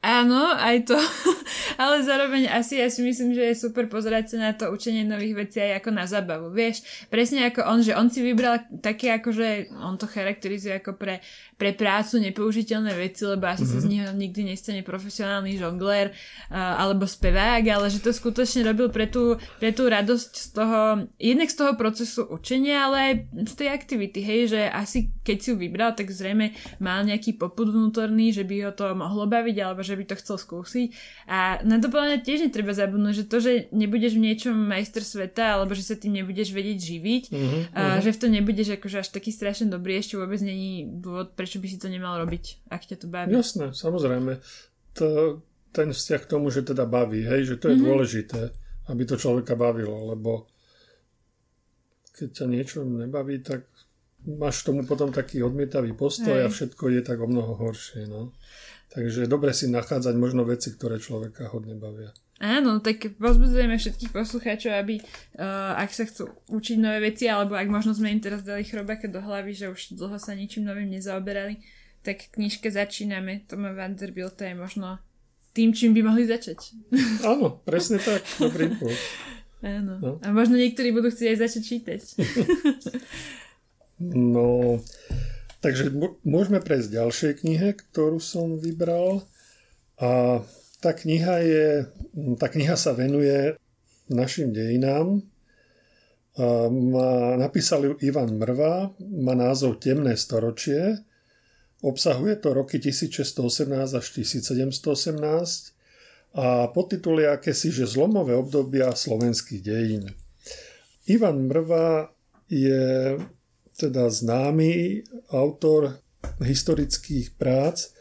Áno, 0.00 0.56
aj 0.56 0.76
to. 0.88 0.96
Ale 1.80 2.04
zároveň 2.04 2.44
asi 2.52 2.76
ja 2.76 2.92
si 2.92 3.00
myslím, 3.00 3.32
že 3.32 3.40
je 3.40 3.56
super 3.56 3.88
pozerať 3.88 4.36
sa 4.36 4.36
na 4.36 4.52
to 4.52 4.68
učenie 4.68 5.00
nových 5.00 5.48
vecí 5.48 5.64
aj 5.64 5.80
ako 5.80 5.90
na 5.96 6.04
zabavu. 6.04 6.52
Vieš, 6.52 7.08
presne 7.08 7.48
ako 7.48 7.64
on, 7.64 7.80
že 7.80 7.96
on 7.96 8.12
si 8.12 8.20
vybral 8.20 8.60
také 8.84 9.16
ako, 9.16 9.32
že 9.32 9.72
on 9.80 9.96
to 9.96 10.04
charakterizuje 10.04 10.76
ako 10.76 11.00
pre, 11.00 11.24
pre 11.56 11.72
prácu 11.72 12.20
nepoužiteľné 12.20 12.92
veci, 13.00 13.24
lebo 13.24 13.48
asi 13.48 13.64
mm-hmm. 13.64 13.80
sa 13.80 13.84
z 13.84 13.86
mhm. 13.88 13.92
neho 13.96 14.10
nikdy 14.12 14.40
nestane 14.52 14.84
profesionálny 14.84 15.56
žongler 15.56 16.12
uh, 16.52 16.84
alebo 16.84 17.08
spevák, 17.08 17.64
ale 17.64 17.88
že 17.88 18.04
to 18.04 18.12
skutočne 18.12 18.60
robil 18.60 18.92
pre 18.92 19.08
tú, 19.08 19.40
pre 19.56 19.72
tú 19.72 19.88
radosť 19.88 20.30
z 20.36 20.48
toho, 20.52 21.08
jednak 21.16 21.48
z 21.48 21.56
toho 21.64 21.72
procesu 21.80 22.28
učenia, 22.28 22.92
ale 22.92 22.96
aj 23.00 23.12
z 23.48 23.54
tej 23.56 23.68
aktivity, 23.72 24.20
hej, 24.20 24.52
že 24.52 24.60
asi 24.68 25.08
keď 25.24 25.36
si 25.40 25.48
ju 25.48 25.56
vybral, 25.56 25.96
tak 25.96 26.12
zrejme 26.12 26.52
mal 26.76 27.08
nejaký 27.08 27.40
poput 27.40 27.72
vnútorný, 27.72 28.36
že 28.36 28.44
by 28.44 28.68
ho 28.68 28.72
to 28.76 28.92
mohlo 28.92 29.24
baviť, 29.24 29.56
alebo 29.62 29.80
že 29.80 29.96
by 29.96 30.04
to 30.04 30.18
chcel 30.20 30.36
skúsiť. 30.36 30.88
A 31.30 31.62
na 31.70 31.78
to 31.78 31.86
podľa 31.86 32.18
tiež 32.26 32.50
netreba 32.50 32.74
zabudnúť, 32.74 33.14
že 33.14 33.24
to, 33.30 33.38
že 33.38 33.52
nebudeš 33.70 34.18
v 34.18 34.24
niečom 34.26 34.58
majster 34.58 35.06
sveta, 35.06 35.54
alebo 35.54 35.78
že 35.78 35.86
sa 35.86 35.94
tým 35.94 36.18
nebudeš 36.18 36.50
vedieť 36.50 36.78
živiť, 36.82 37.24
uh-huh, 37.30 37.62
a 37.70 37.80
uh-huh. 37.80 38.02
že 38.02 38.10
v 38.10 38.18
tom 38.18 38.30
nebudeš 38.34 38.74
akože 38.74 39.06
až 39.06 39.08
taký 39.14 39.30
strašne 39.30 39.70
dobrý, 39.70 40.02
ešte 40.02 40.18
vôbec 40.18 40.42
není 40.42 40.90
dôvod, 40.90 41.38
prečo 41.38 41.62
by 41.62 41.70
si 41.70 41.78
to 41.78 41.86
nemal 41.86 42.18
robiť, 42.18 42.66
ak 42.66 42.82
ťa 42.90 42.96
to 42.98 43.06
baví. 43.06 43.30
Jasné, 43.30 43.70
samozrejme. 43.70 44.42
To, 44.98 45.38
ten 45.70 45.94
vzťah 45.94 46.20
k 46.26 46.30
tomu, 46.34 46.50
že 46.50 46.66
teda 46.66 46.82
baví, 46.82 47.22
hej, 47.22 47.54
že 47.54 47.56
to 47.62 47.70
je 47.70 47.78
uh-huh. 47.78 47.86
dôležité, 47.86 48.50
aby 48.90 49.02
to 49.06 49.14
človeka 49.14 49.54
bavilo, 49.54 50.10
lebo 50.10 50.50
keď 52.10 52.28
ťa 52.42 52.46
niečo 52.50 52.78
nebaví, 52.82 53.38
tak 53.40 53.70
máš 54.26 54.66
tomu 54.66 54.84
potom 54.84 55.08
taký 55.08 55.40
odmietavý 55.40 55.96
postoj 55.96 56.36
hej. 56.36 56.44
a 56.44 56.48
všetko 56.52 56.92
je 56.92 57.00
tak 57.00 57.18
o 57.22 57.30
mnoho 57.30 57.56
horšie. 57.56 58.04
No. 58.04 58.36
Takže 58.90 59.30
dobre 59.30 59.54
si 59.54 59.70
nachádzať 59.70 60.14
možno 60.18 60.42
veci, 60.42 60.74
ktoré 60.74 60.98
človeka 60.98 61.46
hodne 61.54 61.78
bavia. 61.78 62.10
Áno, 62.40 62.80
tak 62.80 63.20
pozbudzujeme 63.20 63.76
všetkých 63.76 64.16
poslucháčov, 64.16 64.72
aby 64.72 64.98
uh, 65.36 65.76
ak 65.76 65.92
sa 65.92 66.08
chcú 66.08 66.32
učiť 66.48 66.80
nové 66.80 67.12
veci, 67.12 67.28
alebo 67.28 67.52
ak 67.52 67.68
možno 67.68 67.92
sme 67.92 68.10
im 68.10 68.18
teraz 68.18 68.40
dali 68.40 68.64
chrobáka 68.64 69.12
do 69.12 69.20
hlavy, 69.20 69.52
že 69.52 69.68
už 69.68 69.94
dlho 69.94 70.16
sa 70.16 70.32
ničím 70.32 70.64
novým 70.64 70.88
nezaoberali, 70.88 71.60
tak 72.00 72.32
knižke 72.32 72.72
začíname. 72.72 73.44
Toma 73.44 73.76
Vanderbilt 73.76 74.40
je 74.40 74.56
možno 74.56 74.98
tým, 75.52 75.76
čím 75.76 75.92
by 75.92 76.00
mohli 76.00 76.24
začať. 76.24 76.72
Áno, 77.30 77.60
presne 77.62 78.00
tak. 78.00 78.24
Dobrý 78.40 78.72
pol. 78.72 78.94
Áno. 79.60 80.00
No. 80.00 80.10
A 80.24 80.32
možno 80.32 80.56
niektorí 80.56 80.96
budú 80.96 81.12
chcieť 81.12 81.36
aj 81.36 81.38
začať 81.44 81.62
čítať. 81.62 82.00
no, 84.34 84.80
Takže 85.60 85.92
môžeme 86.24 86.56
prejsť 86.64 86.88
ďalšej 86.96 87.32
knihe, 87.44 87.76
ktorú 87.76 88.16
som 88.16 88.56
vybral. 88.56 89.28
A 90.00 90.40
tá 90.80 90.96
kniha, 90.96 91.36
je, 91.44 91.68
tá 92.40 92.48
kniha 92.48 92.80
sa 92.80 92.96
venuje 92.96 93.60
našim 94.08 94.56
dejinám. 94.56 95.20
Má, 96.72 97.36
napísal 97.36 97.84
ju 97.84 97.92
Ivan 98.00 98.40
Mrva, 98.40 98.96
má 99.20 99.34
názov 99.36 99.84
Temné 99.84 100.16
storočie. 100.16 101.04
Obsahuje 101.84 102.40
to 102.40 102.56
roky 102.56 102.80
1618 102.80 103.92
až 103.92 104.06
1718 104.16 105.76
a 106.30 106.70
podtitul 106.72 107.20
je 107.20 107.28
akési, 107.28 107.68
že 107.68 107.90
zlomové 107.90 108.32
obdobia 108.32 108.92
slovenských 108.96 109.60
dejín. 109.60 110.04
Ivan 111.10 111.50
Mrva 111.50 112.08
je 112.48 113.16
teda 113.80 114.12
známy 114.12 115.00
autor 115.32 116.04
historických 116.44 117.32
prác. 117.40 117.96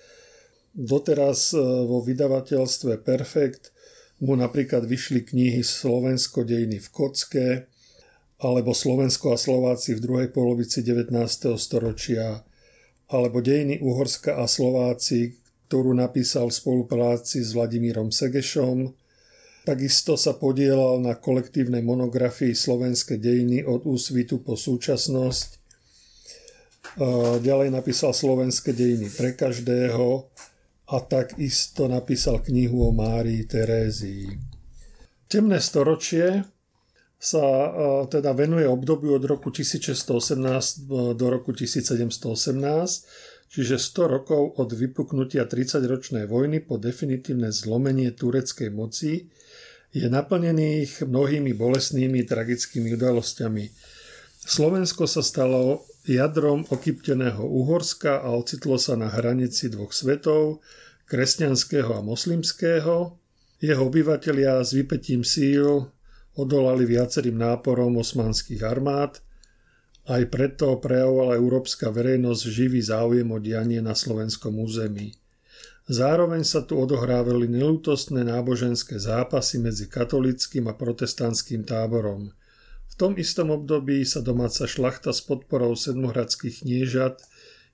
Doteraz 0.76 1.56
e, 1.56 1.60
vo 1.64 2.04
vydavateľstve 2.04 3.00
Perfekt 3.00 3.72
mu 4.20 4.36
napríklad 4.36 4.84
vyšli 4.84 5.24
knihy 5.24 5.64
Slovensko 5.64 6.44
dejiny 6.44 6.84
v 6.84 6.88
kocke 6.92 7.48
alebo 8.44 8.76
Slovensko 8.76 9.36
a 9.36 9.38
Slováci 9.40 9.96
v 9.96 10.04
druhej 10.04 10.30
polovici 10.36 10.84
19. 10.84 11.16
storočia 11.56 12.44
alebo 13.10 13.42
Dejiny 13.42 13.82
Uhorska 13.82 14.38
a 14.38 14.46
Slováci, 14.46 15.40
ktorú 15.68 15.98
napísal 15.98 16.52
v 16.52 16.60
spolupráci 16.60 17.42
s 17.42 17.58
Vladimírom 17.58 18.14
Segešom. 18.14 18.94
Takisto 19.66 20.16
sa 20.16 20.38
podielal 20.38 21.04
na 21.04 21.18
kolektívnej 21.18 21.84
monografii 21.84 22.56
Slovenské 22.56 23.20
dejiny 23.20 23.66
od 23.66 23.84
úsvitu 23.90 24.40
po 24.40 24.56
súčasnosť 24.56 25.59
Ďalej 27.44 27.70
napísal 27.70 28.18
slovenské 28.18 28.74
dejiny 28.74 29.14
pre 29.14 29.38
každého 29.38 30.26
a 30.90 30.98
takisto 31.06 31.86
napísal 31.86 32.42
knihu 32.42 32.90
o 32.90 32.92
Márii 32.96 33.46
Terézii. 33.46 34.26
Temné 35.30 35.62
storočie 35.62 36.42
sa 37.20 37.46
teda 38.10 38.32
venuje 38.34 38.64
obdobiu 38.66 39.20
od 39.20 39.26
roku 39.28 39.52
1618 39.52 40.88
do 41.14 41.26
roku 41.30 41.52
1718, 41.52 42.16
čiže 43.52 43.76
100 43.76 44.08
rokov 44.08 44.58
od 44.58 44.70
vypuknutia 44.74 45.46
30-ročnej 45.46 46.26
vojny 46.26 46.64
po 46.64 46.80
definitívne 46.80 47.52
zlomenie 47.54 48.16
tureckej 48.16 48.70
moci 48.74 49.28
je 49.90 50.06
naplnených 50.06 51.06
mnohými 51.06 51.54
bolestnými 51.58 52.26
tragickými 52.26 52.94
udalosťami. 52.94 53.66
Slovensko 54.46 55.10
sa 55.10 55.26
stalo 55.26 55.89
jadrom 56.10 56.66
okypteného 56.74 57.46
Uhorska 57.46 58.26
a 58.26 58.34
ocitlo 58.34 58.82
sa 58.82 58.98
na 58.98 59.14
hranici 59.14 59.70
dvoch 59.70 59.94
svetov, 59.94 60.66
kresťanského 61.06 61.94
a 61.94 62.02
moslimského. 62.02 63.18
Jeho 63.60 63.84
obyvatelia 63.86 64.58
s 64.64 64.74
vypetím 64.74 65.22
síl 65.22 65.92
odolali 66.34 66.88
viacerým 66.88 67.36
náporom 67.36 68.00
osmanských 68.00 68.64
armád, 68.64 69.22
aj 70.10 70.26
preto 70.34 70.80
prejavovala 70.82 71.38
európska 71.38 71.94
verejnosť 71.94 72.42
živý 72.50 72.82
záujem 72.82 73.30
o 73.30 73.38
dianie 73.38 73.78
na 73.78 73.94
slovenskom 73.94 74.58
území. 74.58 75.14
Zároveň 75.90 76.46
sa 76.46 76.66
tu 76.66 76.78
odohrávali 76.78 77.50
nelútostné 77.50 78.22
náboženské 78.26 78.98
zápasy 79.02 79.58
medzi 79.58 79.90
katolickým 79.90 80.70
a 80.70 80.74
protestantským 80.78 81.66
táborom. 81.66 82.30
Tom 83.00 83.16
istom 83.16 83.56
období 83.56 84.04
sa 84.04 84.20
domáca 84.20 84.68
šlachta 84.68 85.16
s 85.16 85.24
podporou 85.24 85.72
sedmohradských 85.72 86.68
kniežat 86.68 87.24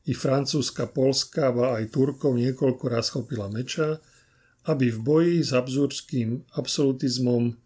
i 0.06 0.14
francúzska, 0.14 0.86
polska 0.86 1.50
a 1.50 1.82
aj 1.82 1.98
Turkov 1.98 2.38
niekoľko 2.38 2.86
raz 2.86 3.10
chopila 3.10 3.50
meča, 3.50 3.98
aby 4.70 4.94
v 4.94 5.00
boji 5.02 5.36
s 5.42 5.50
absurdským 5.50 6.46
absolutizmom 6.54 7.58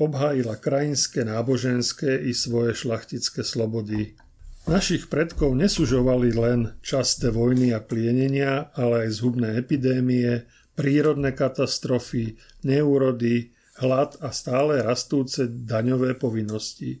obhájila 0.00 0.56
krajinské, 0.56 1.28
náboženské 1.28 2.24
i 2.24 2.32
svoje 2.32 2.72
šlachtické 2.72 3.44
slobody. 3.44 4.16
Našich 4.64 5.12
predkov 5.12 5.52
nesužovali 5.52 6.32
len 6.32 6.72
časté 6.80 7.28
vojny 7.28 7.76
a 7.76 7.84
plienenia, 7.84 8.72
ale 8.72 9.04
aj 9.04 9.20
zhubné 9.20 9.60
epidémie, 9.60 10.48
prírodné 10.72 11.36
katastrofy, 11.36 12.40
neúrody, 12.64 13.52
hlad 13.80 14.20
a 14.20 14.28
stále 14.34 14.84
rastúce 14.84 15.48
daňové 15.48 16.18
povinnosti. 16.18 17.00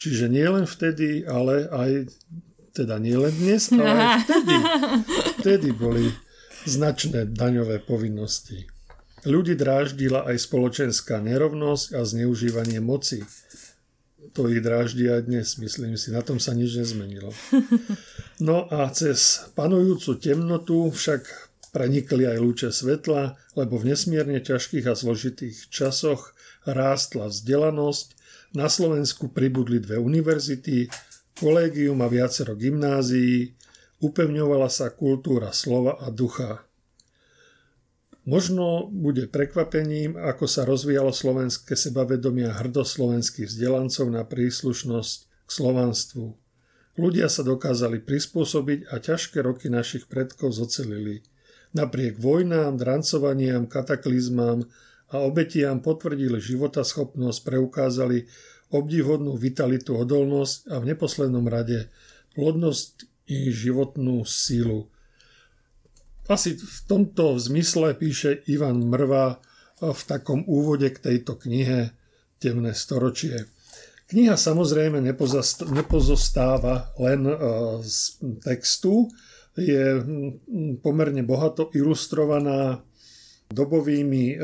Čiže 0.00 0.30
nie 0.30 0.46
len 0.46 0.64
vtedy, 0.64 1.26
ale 1.26 1.66
aj 1.68 1.90
teda 2.72 3.02
nie 3.02 3.18
len 3.18 3.34
dnes, 3.34 3.68
ale 3.74 3.90
aj 3.90 4.08
vtedy, 4.24 4.56
vtedy 5.42 5.68
boli 5.74 6.06
značné 6.64 7.28
daňové 7.34 7.82
povinnosti. 7.82 8.70
Ľudí 9.26 9.52
dráždila 9.58 10.24
aj 10.24 10.48
spoločenská 10.48 11.20
nerovnosť 11.20 11.92
a 11.92 12.00
zneužívanie 12.08 12.80
moci. 12.80 13.20
To 14.32 14.48
ich 14.48 14.64
dráždi 14.64 15.10
aj 15.10 15.28
dnes, 15.28 15.58
myslím 15.60 15.98
si, 16.00 16.14
na 16.14 16.24
tom 16.24 16.40
sa 16.40 16.54
nič 16.54 16.76
nezmenilo. 16.78 17.34
No 18.40 18.64
a 18.72 18.88
cez 18.88 19.52
panujúcu 19.52 20.16
temnotu 20.16 20.88
však 20.88 21.49
prenikli 21.70 22.26
aj 22.26 22.38
lúče 22.38 22.70
svetla, 22.74 23.38
lebo 23.54 23.78
v 23.78 23.94
nesmierne 23.94 24.42
ťažkých 24.42 24.86
a 24.90 24.94
zložitých 24.94 25.70
časoch 25.70 26.34
rástla 26.66 27.30
vzdelanosť, 27.30 28.20
na 28.50 28.66
Slovensku 28.66 29.30
pribudli 29.30 29.78
dve 29.78 30.02
univerzity, 30.02 30.90
kolégium 31.38 32.02
a 32.02 32.10
viacero 32.10 32.58
gymnázií, 32.58 33.54
upevňovala 34.02 34.66
sa 34.66 34.90
kultúra 34.90 35.54
slova 35.54 35.94
a 36.02 36.10
ducha. 36.10 36.66
Možno 38.28 38.90
bude 38.90 39.30
prekvapením, 39.30 40.18
ako 40.18 40.44
sa 40.44 40.68
rozvíjalo 40.68 41.14
slovenské 41.14 41.72
sebavedomie 41.78 42.50
a 42.50 42.58
hrdosť 42.58 42.90
slovenských 42.90 43.48
vzdelancov 43.48 44.06
na 44.12 44.22
príslušnosť 44.26 45.18
k 45.46 45.50
slovanstvu. 45.50 46.26
Ľudia 47.00 47.32
sa 47.32 47.46
dokázali 47.46 48.02
prispôsobiť 48.04 48.92
a 48.92 49.00
ťažké 49.00 49.40
roky 49.40 49.72
našich 49.72 50.04
predkov 50.10 50.52
zocelili. 50.52 51.24
Napriek 51.70 52.18
vojnám, 52.18 52.78
drancovaniam, 52.78 53.70
kataklizmám 53.70 54.66
a 55.10 55.22
obetiam 55.22 55.78
potvrdili 55.78 56.42
životaschopnosť, 56.42 57.38
preukázali 57.46 58.26
obdivhodnú 58.70 59.34
vitalitu, 59.38 59.98
odolnosť 59.98 60.70
a 60.70 60.82
v 60.82 60.88
neposlednom 60.94 61.46
rade 61.46 61.90
plodnosť 62.34 63.06
i 63.30 63.50
životnú 63.50 64.22
sílu. 64.26 64.90
Asi 66.30 66.54
v 66.54 66.78
tomto 66.86 67.38
zmysle 67.38 67.94
píše 67.98 68.46
Ivan 68.46 68.86
Mrva 68.86 69.42
v 69.82 70.00
takom 70.06 70.46
úvode 70.46 70.86
k 70.94 70.98
tejto 70.98 71.34
knihe 71.38 71.90
Temné 72.38 72.72
storočie. 72.72 73.50
Kniha 74.10 74.34
samozrejme 74.34 74.98
nepozostáva 75.70 76.90
len 76.98 77.26
e, 77.26 77.34
z 77.86 78.18
textu, 78.42 79.06
je 79.58 80.02
pomerne 80.82 81.22
bohato 81.26 81.70
ilustrovaná 81.74 82.82
dobovými 83.50 84.24
e, 84.30 84.36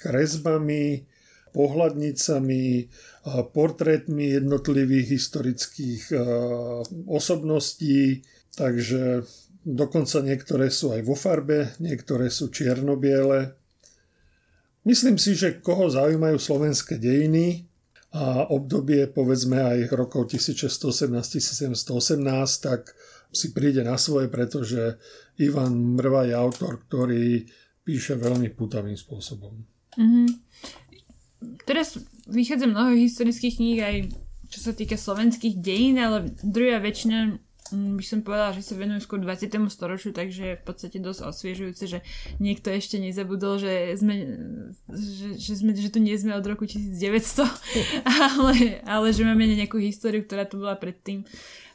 kresbami, 0.00 1.04
pohľadnicami, 1.52 2.64
portrétmi 3.52 4.24
jednotlivých 4.40 5.06
historických 5.20 6.16
osobností, 7.04 8.24
takže 8.56 9.20
dokonca 9.60 10.24
niektoré 10.24 10.72
sú 10.72 10.96
aj 10.96 11.02
vo 11.06 11.14
farbe, 11.14 11.76
niektoré 11.78 12.32
sú 12.32 12.50
čierno-biele. 12.50 13.54
Myslím 14.82 15.14
si, 15.14 15.38
že 15.38 15.62
koho 15.62 15.86
zaujímajú 15.86 16.40
slovenské 16.40 16.98
dejiny 16.98 17.70
a 18.12 18.50
obdobie 18.50 19.06
povedzme 19.06 19.62
aj 19.62 19.94
rokov 19.94 20.34
1618-1718, 20.34 21.86
tak 22.58 22.96
si 23.32 23.56
príde 23.56 23.80
na 23.80 23.96
svoje, 23.96 24.28
pretože 24.28 25.00
Ivan 25.40 25.96
Mrva 25.96 26.28
je 26.28 26.34
autor, 26.36 26.84
ktorý 26.84 27.48
píše 27.82 28.14
veľmi 28.14 28.52
putavým 28.54 28.94
spôsobom. 28.94 29.56
Mm-hmm 29.96 30.28
teraz 31.66 31.98
vychádza 32.26 32.66
mnoho 32.70 32.94
historických 32.94 33.56
kníh 33.58 33.80
aj 33.82 33.96
čo 34.52 34.68
sa 34.68 34.72
týka 34.76 35.00
slovenských 35.00 35.64
dejín, 35.64 35.96
ale 35.96 36.28
druhá 36.44 36.76
väčšina 36.76 37.40
by 37.72 38.04
som 38.04 38.20
povedala, 38.20 38.52
že 38.52 38.62
sa 38.62 38.76
venujú 38.76 39.02
skôr 39.02 39.18
20. 39.18 39.48
storočiu, 39.72 40.12
takže 40.12 40.42
je 40.54 40.60
v 40.60 40.64
podstate 40.64 40.98
dosť 41.00 41.20
osviežujúce, 41.26 41.84
že 41.88 41.98
niekto 42.38 42.70
ešte 42.70 43.00
nezabudol, 43.00 43.58
že, 43.58 43.96
sme, 43.98 44.14
že, 44.92 45.28
že, 45.40 45.52
sme, 45.58 45.70
že 45.72 45.90
tu 45.90 45.98
nie 45.98 46.14
sme 46.14 46.36
od 46.36 46.44
roku 46.46 46.68
1900, 46.68 47.48
ale, 48.36 48.82
ale 48.84 49.06
že 49.10 49.22
máme 49.24 49.48
nejakú 49.48 49.80
históriu, 49.80 50.22
ktorá 50.22 50.44
tu 50.46 50.60
bola 50.60 50.78
predtým. 50.78 51.24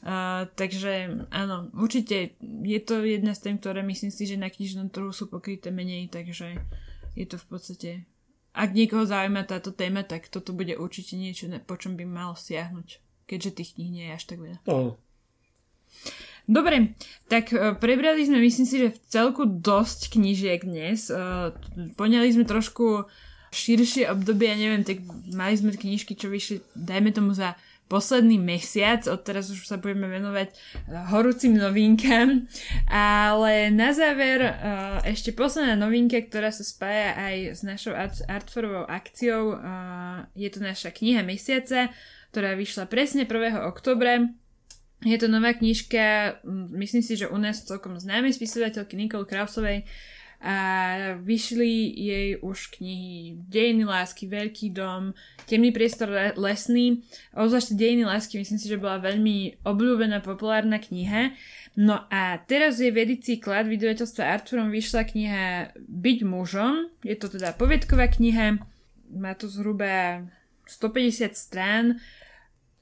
Uh, 0.08 0.48
takže 0.56 1.26
áno, 1.34 1.74
určite 1.76 2.38
je 2.42 2.80
to 2.80 3.04
jedna 3.04 3.34
z 3.34 3.50
tém, 3.50 3.56
ktoré 3.58 3.82
myslím 3.84 4.14
si, 4.14 4.30
že 4.30 4.40
na 4.40 4.48
knižnom 4.48 4.94
trhu 4.94 5.10
sú 5.12 5.28
pokryté 5.28 5.74
menej, 5.74 6.08
takže 6.14 6.62
je 7.18 7.26
to 7.26 7.36
v 7.42 7.46
podstate 7.50 7.90
ak 8.58 8.74
niekoho 8.74 9.06
zaujíma 9.06 9.46
táto 9.46 9.70
téma, 9.70 10.02
tak 10.02 10.34
toto 10.34 10.50
bude 10.50 10.74
určite 10.74 11.14
niečo, 11.14 11.46
po 11.70 11.78
čom 11.78 11.94
by 11.94 12.10
mal 12.10 12.34
siahnuť, 12.34 12.98
keďže 13.30 13.52
tých 13.54 13.70
kníh 13.78 13.92
nie 13.94 14.06
je 14.10 14.16
až 14.18 14.24
tak 14.26 14.42
veľa. 14.42 14.60
Oh. 14.66 14.98
Dobre, 16.48 16.96
tak 17.28 17.52
uh, 17.52 17.76
prebrali 17.76 18.24
sme, 18.24 18.40
myslím 18.40 18.64
si, 18.64 18.80
že 18.80 18.96
v 18.96 19.04
celku 19.12 19.44
dosť 19.44 20.16
knížiek 20.16 20.64
dnes. 20.64 21.12
Uh, 21.12 21.52
poňali 22.00 22.32
sme 22.32 22.48
trošku 22.48 23.04
širšie 23.52 24.08
obdobie, 24.08 24.48
ja 24.48 24.56
neviem, 24.56 24.88
tak 24.88 25.04
mali 25.36 25.60
sme 25.60 25.76
knižky, 25.76 26.16
čo 26.16 26.32
vyšli, 26.32 26.64
dajme 26.72 27.12
tomu 27.12 27.36
za 27.36 27.60
posledný 27.88 28.36
mesiac, 28.36 29.08
odteraz 29.08 29.48
už 29.48 29.64
sa 29.64 29.80
budeme 29.80 30.12
venovať 30.12 30.52
eh, 30.52 30.58
horúcim 31.08 31.56
novinkám, 31.56 32.44
ale 32.92 33.72
na 33.72 33.96
záver 33.96 34.44
ešte 35.08 35.32
posledná 35.32 35.80
novinka, 35.80 36.20
ktorá 36.20 36.52
sa 36.52 36.68
spája 36.68 37.16
aj 37.16 37.36
s 37.56 37.62
našou 37.64 37.96
Artforovou 38.28 38.84
akciou, 38.92 39.56
je 40.36 40.50
to 40.52 40.60
naša 40.60 40.92
kniha 40.92 41.24
mesiaca, 41.24 41.88
ktorá 42.36 42.60
vyšla 42.60 42.92
presne 42.92 43.24
1. 43.24 43.56
oktobra. 43.64 44.28
Je 45.06 45.18
to 45.22 45.30
nová 45.30 45.54
knižka, 45.54 46.40
myslím 46.74 47.06
si, 47.06 47.14
že 47.14 47.30
u 47.30 47.38
nás 47.38 47.62
celkom 47.62 48.02
známej 48.02 48.34
spisovateľky 48.34 48.98
Nicole 48.98 49.30
Krausovej, 49.30 49.86
a 50.38 50.58
vyšli 51.18 51.98
jej 51.98 52.30
už 52.38 52.78
knihy 52.78 53.42
Dejiny 53.50 53.90
lásky, 53.90 54.30
Veľký 54.30 54.70
dom, 54.70 55.18
Temný 55.50 55.74
priestor 55.74 56.14
lesný. 56.38 57.02
Ozvlášť 57.34 57.74
Dejiny 57.74 58.06
lásky 58.06 58.38
myslím 58.38 58.62
si, 58.62 58.70
že 58.70 58.78
bola 58.78 59.02
veľmi 59.02 59.66
obľúbená, 59.66 60.22
populárna 60.22 60.78
kniha. 60.78 61.34
No 61.74 62.06
a 62.14 62.38
teraz 62.46 62.78
je 62.78 62.94
v 62.94 63.02
edícii 63.02 63.42
Klad 63.42 63.66
vydavateľstva 63.66 64.30
Arturom 64.30 64.70
vyšla 64.70 65.10
kniha 65.10 65.74
Byť 65.78 66.20
mužom. 66.22 66.86
Je 67.02 67.18
to 67.18 67.34
teda 67.34 67.58
poviedková 67.58 68.06
kniha, 68.06 68.62
má 69.10 69.34
to 69.34 69.50
zhruba 69.50 70.22
150 70.70 71.34
strán 71.34 71.98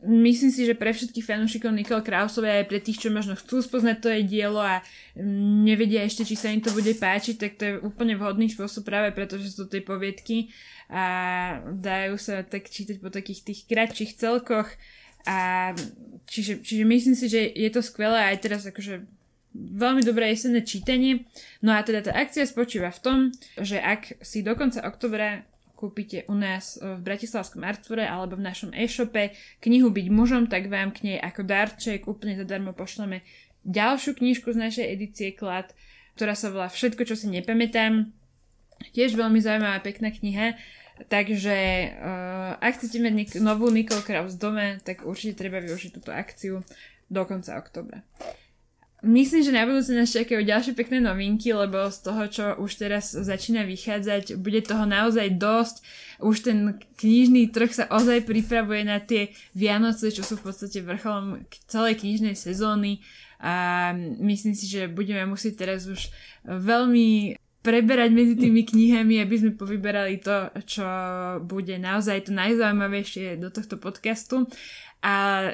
myslím 0.07 0.51
si, 0.53 0.65
že 0.65 0.77
pre 0.77 0.93
všetkých 0.93 1.25
fanúšikov 1.25 1.73
Nicole 1.73 2.05
Krausovej 2.05 2.63
aj 2.63 2.69
pre 2.69 2.79
tých, 2.79 3.01
čo 3.01 3.09
možno 3.09 3.33
chcú 3.35 3.59
spoznať 3.59 3.97
to 3.99 4.07
jej 4.13 4.23
dielo 4.23 4.61
a 4.61 4.85
nevedia 5.65 6.05
ešte, 6.05 6.23
či 6.23 6.37
sa 6.37 6.53
im 6.53 6.61
to 6.61 6.71
bude 6.71 6.93
páčiť, 6.95 7.35
tak 7.35 7.51
to 7.57 7.63
je 7.65 7.73
úplne 7.81 8.15
vhodný 8.15 8.47
spôsob 8.47 8.85
práve 8.85 9.11
preto, 9.11 9.41
že 9.41 9.51
sú 9.51 9.65
to 9.65 9.77
tie 9.77 9.81
poviedky 9.83 10.53
a 10.87 11.05
dajú 11.73 12.15
sa 12.21 12.45
tak 12.45 12.69
čítať 12.69 13.01
po 13.01 13.09
takých 13.09 13.41
tých 13.41 13.59
kratších 13.65 14.15
celkoch 14.15 14.69
a 15.25 15.73
čiže, 16.29 16.61
čiže 16.61 16.83
myslím 16.85 17.15
si, 17.17 17.25
že 17.25 17.41
je 17.49 17.69
to 17.73 17.81
skvelé 17.81 18.29
aj 18.33 18.37
teraz 18.45 18.61
akože 18.69 19.01
veľmi 19.55 20.03
dobré 20.03 20.29
jesenné 20.35 20.61
čítanie. 20.61 21.25
No 21.63 21.73
a 21.73 21.81
teda 21.81 22.05
tá 22.05 22.11
akcia 22.13 22.43
spočíva 22.45 22.91
v 22.91 23.01
tom, 23.01 23.17
že 23.57 23.79
ak 23.79 24.19
si 24.21 24.43
do 24.43 24.53
konca 24.53 24.83
oktobra 24.83 25.47
kúpite 25.76 26.23
u 26.32 26.34
nás 26.34 26.80
v 26.80 27.03
Bratislavskom 27.03 27.61
Artvore 27.67 28.07
alebo 28.07 28.39
v 28.39 28.47
našom 28.47 28.71
e-shope 28.71 29.36
knihu 29.59 29.91
Byť 29.91 30.07
mužom, 30.07 30.43
tak 30.47 30.71
vám 30.71 30.95
k 30.95 31.11
nej 31.11 31.17
ako 31.19 31.43
darček 31.43 32.07
úplne 32.07 32.39
zadarmo 32.39 32.71
pošleme 32.71 33.21
ďalšiu 33.67 34.15
knižku 34.15 34.53
z 34.53 34.61
našej 34.61 34.86
edície 34.88 35.30
Klad, 35.34 35.73
ktorá 36.15 36.38
sa 36.38 36.53
volá 36.53 36.71
Všetko, 36.71 37.03
čo 37.03 37.17
si 37.17 37.28
nepamätám. 37.28 38.13
Tiež 38.93 39.17
veľmi 39.17 39.41
zaujímavá 39.41 39.82
pekná 39.82 40.11
kniha, 40.11 40.55
takže 41.07 41.57
uh, 41.95 42.59
ak 42.59 42.80
chcete 42.80 42.99
mať 43.01 43.13
nik- 43.15 43.39
novú 43.41 43.71
Nicole 43.71 44.03
Kraus 44.03 44.36
v 44.36 44.41
dome, 44.41 44.67
tak 44.84 45.03
určite 45.03 45.39
treba 45.39 45.59
využiť 45.63 45.91
túto 45.95 46.11
akciu 46.11 46.61
do 47.07 47.21
konca 47.23 47.55
oktobra. 47.57 48.03
Myslím, 49.05 49.45
že 49.45 49.53
na 49.53 49.69
budúce 49.69 49.93
nás 49.93 50.09
čakajú 50.09 50.41
ďalšie 50.41 50.73
pekné 50.73 50.97
novinky, 50.97 51.53
lebo 51.53 51.93
z 51.93 51.99
toho, 52.01 52.23
čo 52.25 52.45
už 52.57 52.71
teraz 52.81 53.13
začína 53.13 53.61
vychádzať, 53.61 54.33
bude 54.41 54.65
toho 54.65 54.89
naozaj 54.89 55.37
dosť. 55.37 55.75
Už 56.25 56.41
ten 56.41 56.81
knižný 56.97 57.53
trh 57.53 57.69
sa 57.69 57.85
ozaj 57.93 58.25
pripravuje 58.25 58.81
na 58.81 58.97
tie 58.97 59.29
Vianoce, 59.53 60.09
čo 60.09 60.25
sú 60.25 60.41
v 60.41 60.49
podstate 60.49 60.81
vrcholom 60.81 61.45
celej 61.69 62.01
knižnej 62.01 62.33
sezóny 62.33 63.05
a 63.45 63.93
myslím 64.25 64.57
si, 64.57 64.65
že 64.65 64.89
budeme 64.89 65.21
musieť 65.29 65.53
teraz 65.67 65.85
už 65.85 66.09
veľmi 66.47 67.37
preberať 67.61 68.09
medzi 68.13 68.35
tými 68.37 68.65
knihami, 68.65 69.21
aby 69.21 69.35
sme 69.37 69.51
povyberali 69.57 70.21
to, 70.21 70.49
čo 70.65 70.85
bude 71.45 71.77
naozaj 71.77 72.29
to 72.29 72.31
najzaujímavejšie 72.33 73.41
do 73.41 73.49
tohto 73.49 73.77
podcastu. 73.77 74.45
A 75.01 75.49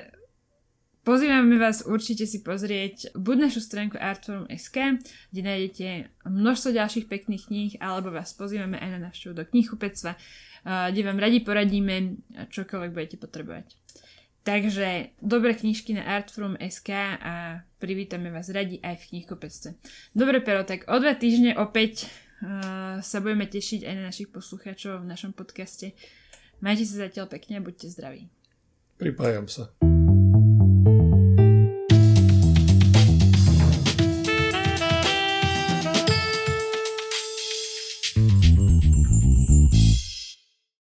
Pozývame 1.01 1.57
vás 1.57 1.81
určite 1.81 2.29
si 2.29 2.45
pozrieť 2.45 3.17
buď 3.17 3.49
našu 3.49 3.57
stránku 3.57 3.97
Artforum.sk, 3.97 5.01
kde 5.33 5.41
nájdete 5.41 5.87
množstvo 6.29 6.77
ďalších 6.77 7.09
pekných 7.09 7.49
kníh, 7.49 7.73
alebo 7.81 8.13
vás 8.13 8.37
pozývame 8.37 8.77
aj 8.77 8.89
na 9.01 9.09
návštevu 9.09 9.33
do 9.33 9.41
knihkupectva, 9.41 10.13
kde 10.61 11.01
vám 11.01 11.17
radi 11.17 11.41
poradíme, 11.41 12.21
čokoľvek 12.53 12.91
budete 12.93 13.17
potrebovať. 13.17 13.73
Takže 14.45 15.17
dobré 15.17 15.57
knižky 15.57 15.97
na 15.97 16.05
Artforum.sk 16.05 16.89
a 17.17 17.65
privítame 17.81 18.29
vás 18.29 18.53
radi 18.53 18.77
aj 18.85 19.01
v 19.01 19.07
knihkupectve. 19.17 19.81
Dobre, 20.13 20.37
Pero, 20.45 20.61
tak 20.69 20.85
o 20.85 21.01
dva 21.01 21.17
týždne 21.17 21.57
opäť 21.57 22.13
sa 23.01 23.17
budeme 23.25 23.49
tešiť 23.49 23.89
aj 23.89 23.93
na 23.97 24.03
našich 24.13 24.29
poslucháčov 24.29 25.01
v 25.01 25.09
našom 25.09 25.33
podcaste. 25.33 25.97
Majte 26.61 26.85
sa 26.85 27.09
zatiaľ 27.09 27.25
pekne 27.25 27.57
a 27.57 27.65
buďte 27.65 27.89
zdraví. 27.89 28.29
Pripájam 29.01 29.49
sa. 29.49 29.73